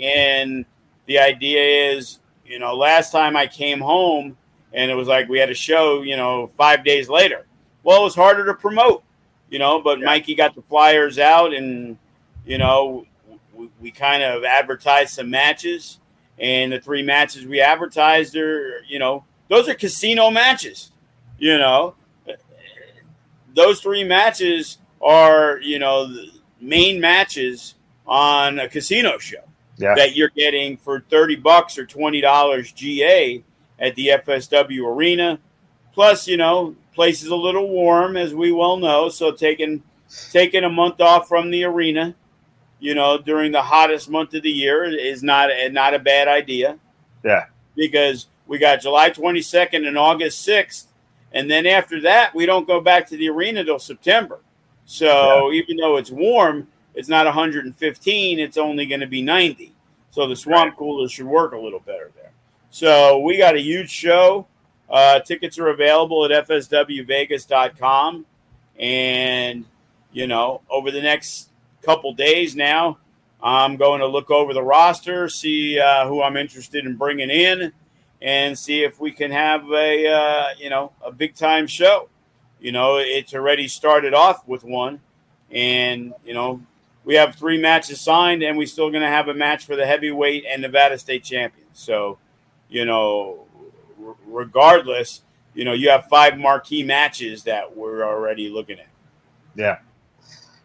And 0.00 0.64
the 1.06 1.18
idea 1.18 1.92
is, 1.92 2.20
you 2.46 2.58
know, 2.58 2.74
last 2.74 3.10
time 3.10 3.36
I 3.36 3.46
came 3.46 3.80
home 3.80 4.36
and 4.72 4.90
it 4.90 4.94
was 4.94 5.08
like 5.08 5.28
we 5.28 5.38
had 5.38 5.50
a 5.50 5.54
show, 5.54 6.02
you 6.02 6.16
know, 6.16 6.50
five 6.56 6.84
days 6.84 7.08
later. 7.08 7.46
Well, 7.82 8.00
it 8.00 8.04
was 8.04 8.14
harder 8.14 8.44
to 8.46 8.54
promote, 8.54 9.02
you 9.50 9.58
know, 9.58 9.80
but 9.80 9.98
yeah. 9.98 10.06
Mikey 10.06 10.34
got 10.34 10.54
the 10.54 10.62
flyers 10.62 11.18
out 11.18 11.52
and, 11.52 11.96
you 12.46 12.58
know, 12.58 13.06
we, 13.58 13.70
we 13.80 13.90
kind 13.90 14.22
of 14.22 14.44
advertised 14.44 15.14
some 15.14 15.30
matches. 15.30 15.98
And 16.38 16.72
the 16.72 16.80
three 16.80 17.02
matches 17.02 17.44
we 17.44 17.60
advertised 17.60 18.36
are, 18.36 18.82
you 18.86 19.00
know, 19.00 19.24
those 19.48 19.68
are 19.68 19.74
casino 19.74 20.30
matches, 20.30 20.92
you 21.38 21.58
know. 21.58 21.94
Those 23.54 23.80
three 23.80 24.04
matches 24.04 24.78
are, 25.02 25.58
you 25.60 25.80
know, 25.80 26.06
the 26.06 26.30
main 26.60 27.00
matches 27.00 27.74
on 28.06 28.60
a 28.60 28.68
casino 28.68 29.18
show 29.18 29.42
yeah. 29.78 29.94
that 29.96 30.14
you're 30.14 30.30
getting 30.30 30.76
for 30.76 31.00
30 31.10 31.36
bucks 31.36 31.76
or 31.76 31.84
$20 31.84 32.74
GA 32.74 33.42
at 33.80 33.94
the 33.96 34.08
FSW 34.08 34.86
arena. 34.86 35.40
Plus, 35.92 36.28
you 36.28 36.36
know, 36.36 36.76
place 36.94 37.22
is 37.22 37.30
a 37.30 37.36
little 37.36 37.68
warm, 37.68 38.16
as 38.16 38.34
we 38.34 38.52
well 38.52 38.76
know. 38.76 39.08
So 39.08 39.32
taking 39.32 39.82
taking 40.30 40.64
a 40.64 40.70
month 40.70 41.00
off 41.00 41.28
from 41.28 41.50
the 41.50 41.64
arena, 41.64 42.14
you 42.80 42.94
know, 42.94 43.18
during 43.18 43.52
the 43.52 43.62
hottest 43.62 44.08
month 44.08 44.34
of 44.34 44.42
the 44.42 44.50
year 44.50 44.84
is 44.84 45.22
not 45.22 45.50
not 45.72 45.94
a 45.94 45.98
bad 45.98 46.28
idea. 46.28 46.78
Yeah, 47.24 47.46
because 47.76 48.28
we 48.46 48.58
got 48.58 48.80
July 48.80 49.10
22nd 49.10 49.86
and 49.86 49.98
August 49.98 50.46
6th, 50.46 50.86
and 51.32 51.50
then 51.50 51.66
after 51.66 52.00
that 52.02 52.34
we 52.34 52.46
don't 52.46 52.66
go 52.66 52.80
back 52.80 53.06
to 53.08 53.16
the 53.16 53.28
arena 53.28 53.64
till 53.64 53.78
September. 53.78 54.40
So 54.84 55.50
yeah. 55.50 55.60
even 55.60 55.76
though 55.76 55.96
it's 55.96 56.10
warm, 56.10 56.68
it's 56.94 57.08
not 57.08 57.26
115; 57.26 58.38
it's 58.38 58.56
only 58.56 58.86
going 58.86 59.00
to 59.00 59.06
be 59.06 59.22
90. 59.22 59.74
So 60.10 60.26
the 60.26 60.36
swamp 60.36 60.76
cooler 60.76 61.08
should 61.08 61.26
work 61.26 61.52
a 61.52 61.58
little 61.58 61.80
better 61.80 62.10
there. 62.14 62.32
So 62.70 63.20
we 63.20 63.38
got 63.38 63.54
a 63.54 63.60
huge 63.60 63.90
show. 63.90 64.46
Uh, 64.88 65.20
tickets 65.20 65.58
are 65.58 65.68
available 65.68 66.24
at 66.24 66.48
fswvegas.com. 66.48 68.26
And, 68.78 69.64
you 70.12 70.26
know, 70.26 70.62
over 70.70 70.90
the 70.90 71.02
next 71.02 71.50
couple 71.88 72.12
days 72.12 72.54
now, 72.54 72.98
I'm 73.42 73.78
going 73.78 74.00
to 74.00 74.06
look 74.06 74.30
over 74.30 74.52
the 74.52 74.62
roster, 74.62 75.26
see 75.30 75.80
uh, 75.80 76.06
who 76.06 76.22
I'm 76.22 76.36
interested 76.36 76.84
in 76.84 76.96
bringing 76.96 77.30
in, 77.30 77.72
and 78.20 78.58
see 78.58 78.82
if 78.84 79.00
we 79.00 79.10
can 79.10 79.30
have 79.30 79.70
a, 79.72 80.06
uh, 80.06 80.44
you 80.58 80.68
know, 80.68 80.92
a 81.02 81.10
big 81.10 81.34
time 81.34 81.66
show. 81.66 82.10
You 82.60 82.72
know, 82.72 82.98
it's 82.98 83.32
already 83.32 83.68
started 83.68 84.12
off 84.12 84.46
with 84.46 84.64
one. 84.64 85.00
And, 85.50 86.12
you 86.26 86.34
know, 86.34 86.60
we 87.06 87.14
have 87.14 87.36
three 87.36 87.58
matches 87.58 88.02
signed, 88.02 88.42
and 88.42 88.58
we're 88.58 88.66
still 88.66 88.90
going 88.90 89.02
to 89.02 89.08
have 89.08 89.28
a 89.28 89.34
match 89.34 89.64
for 89.64 89.74
the 89.74 89.86
heavyweight 89.86 90.44
and 90.46 90.60
Nevada 90.60 90.98
State 90.98 91.24
champions. 91.24 91.70
So, 91.72 92.18
you 92.68 92.84
know, 92.84 93.46
r- 94.04 94.16
regardless, 94.26 95.22
you 95.54 95.64
know, 95.64 95.72
you 95.72 95.88
have 95.88 96.04
five 96.10 96.36
marquee 96.36 96.82
matches 96.82 97.44
that 97.44 97.74
we're 97.74 98.04
already 98.04 98.50
looking 98.50 98.78
at. 98.78 98.88
Yeah. 99.56 99.78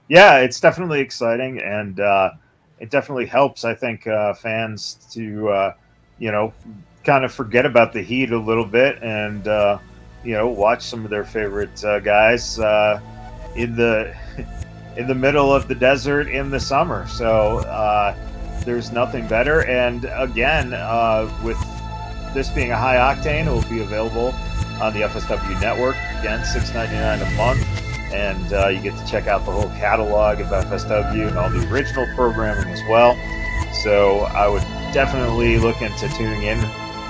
Yeah, 0.08 0.38
it's 0.40 0.60
definitely 0.60 1.00
exciting. 1.00 1.60
And 1.60 2.00
uh, 2.00 2.32
it 2.80 2.90
definitely 2.90 3.26
helps, 3.26 3.64
I 3.64 3.74
think, 3.74 4.08
uh, 4.08 4.34
fans 4.34 4.96
to, 5.12 5.50
uh, 5.50 5.74
you 6.20 6.32
know, 6.32 6.54
kind 7.04 7.26
of 7.26 7.34
forget 7.34 7.66
about 7.66 7.94
the 7.94 8.02
heat 8.02 8.32
a 8.32 8.38
little 8.38 8.66
bit 8.66 9.02
and, 9.02 9.48
uh, 9.48 9.80
you 10.24 10.34
know, 10.34 10.48
watch 10.48 10.84
some 10.84 11.04
of 11.04 11.10
their 11.10 11.26
favorite 11.26 11.84
uh, 11.84 12.00
guys 12.00 12.60
uh, 12.60 13.00
in 13.56 13.76
the. 13.76 14.16
in 14.98 15.08
the 15.08 15.16
middle 15.16 15.54
of 15.54 15.68
the 15.68 15.76
desert 15.76 16.28
in 16.28 16.50
the 16.50 16.60
summer. 16.60 17.08
So 17.08 17.60
uh, 17.60 18.16
there's 18.64 18.92
nothing 18.92 19.28
better. 19.28 19.66
And 19.66 20.06
again, 20.14 20.74
uh, 20.74 21.32
with 21.44 21.58
this 22.34 22.50
being 22.50 22.72
a 22.72 22.78
high 22.78 22.98
octane, 22.98 23.48
it 23.48 23.50
will 23.50 23.70
be 23.70 23.82
available 23.82 24.34
on 24.82 24.94
the 24.94 25.02
FSW 25.02 25.62
network. 25.62 25.96
Again, 26.20 26.44
six 26.46 26.74
ninety 26.74 26.96
nine 26.96 27.22
a 27.22 27.30
month, 27.32 27.66
and 28.14 28.54
uh, 28.54 28.68
you 28.68 28.80
get 28.82 28.98
to 28.98 29.06
check 29.06 29.28
out 29.28 29.46
the 29.46 29.52
whole 29.52 29.70
catalog 29.80 30.40
of 30.40 30.48
FSW 30.48 31.28
and 31.28 31.38
all 31.38 31.50
the 31.50 31.68
original 31.70 32.06
programming 32.16 32.72
as 32.72 32.82
well. 32.90 33.18
So 33.74 34.20
I 34.20 34.48
would 34.48 34.64
definitely 34.94 35.58
look 35.58 35.82
into 35.82 36.08
tuning 36.10 36.44
in 36.44 36.60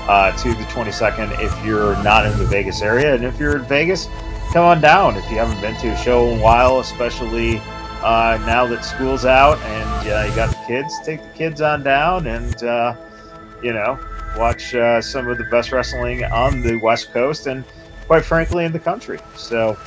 uh, 0.08 0.36
to 0.38 0.50
the 0.50 0.64
22nd 0.66 1.40
if 1.40 1.66
you're 1.66 2.02
not 2.04 2.26
in 2.26 2.38
the 2.38 2.46
Vegas 2.46 2.82
area, 2.82 3.14
and 3.16 3.24
if 3.24 3.40
you're 3.40 3.58
in 3.58 3.64
Vegas, 3.64 4.08
come 4.52 4.66
on 4.66 4.82
down 4.82 5.16
if 5.16 5.30
you 5.30 5.38
haven't 5.38 5.60
been 5.62 5.80
to 5.82 5.90
a 5.90 5.98
show 5.98 6.30
in 6.30 6.40
a 6.40 6.44
while, 6.44 6.80
especially 6.80 7.62
uh, 8.04 8.38
now 8.46 8.66
that 8.68 8.84
school's 8.84 9.26
out 9.26 9.58
and 9.60 10.10
uh, 10.10 10.26
you 10.30 10.36
got 10.36 10.50
the 10.50 10.64
kids. 10.68 10.94
Take 11.06 11.22
the 11.22 11.30
kids 11.30 11.62
on 11.62 11.84
down 11.84 12.28
and 12.28 12.62
uh, 12.64 12.96
you 13.62 13.72
know 13.72 13.98
watch 14.38 14.76
uh, 14.76 15.02
some 15.02 15.28
of 15.28 15.38
the 15.38 15.46
best 15.46 15.72
wrestling 15.72 16.24
on 16.26 16.62
the 16.62 16.76
West 16.78 17.14
Coast 17.14 17.48
and, 17.48 17.64
quite 18.08 18.26
frankly, 18.26 18.66
in 18.66 18.72
the 18.72 18.80
country. 18.80 19.20
So 19.36 19.78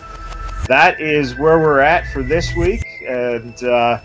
that 0.69 1.01
is 1.01 1.37
where 1.37 1.59
we're 1.59 1.81
at 1.81 2.07
for 2.13 2.23
this 2.23 2.55
week. 2.57 2.85
And 3.07 3.63
uh, 3.65 4.01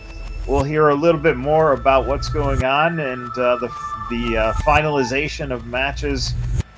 we'll 0.47 0.63
hear 0.63 0.89
a 0.89 0.95
little 0.95 1.19
bit 1.19 1.37
more 1.37 1.73
about 1.73 2.05
what's 2.07 2.29
going 2.29 2.63
on 2.63 2.99
and 2.99 3.29
uh, 3.37 3.57
the, 3.57 3.67
the 4.09 4.37
uh, 4.37 4.53
finalization 4.65 5.51
of 5.51 5.65
matches 5.65 6.33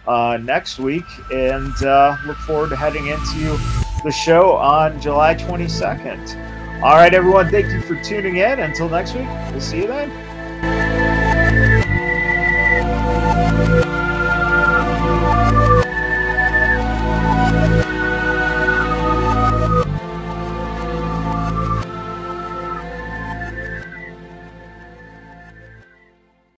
uh, 0.07 0.37
next 0.41 0.79
week. 0.79 1.05
And 1.31 1.73
uh, 1.83 2.17
look 2.25 2.37
forward 2.37 2.69
to 2.69 2.75
heading 2.75 3.07
into 3.07 3.57
the 4.03 4.11
show 4.11 4.53
on 4.53 4.99
July 5.01 5.35
22nd. 5.35 6.81
All 6.83 6.95
right, 6.95 7.13
everyone, 7.13 7.49
thank 7.49 7.67
you 7.67 7.81
for 7.81 8.01
tuning 8.03 8.37
in. 8.37 8.59
Until 8.59 8.89
next 8.89 9.13
week, 9.13 9.27
we'll 9.51 9.61
see 9.61 9.81
you 9.81 9.87
then. 9.87 10.11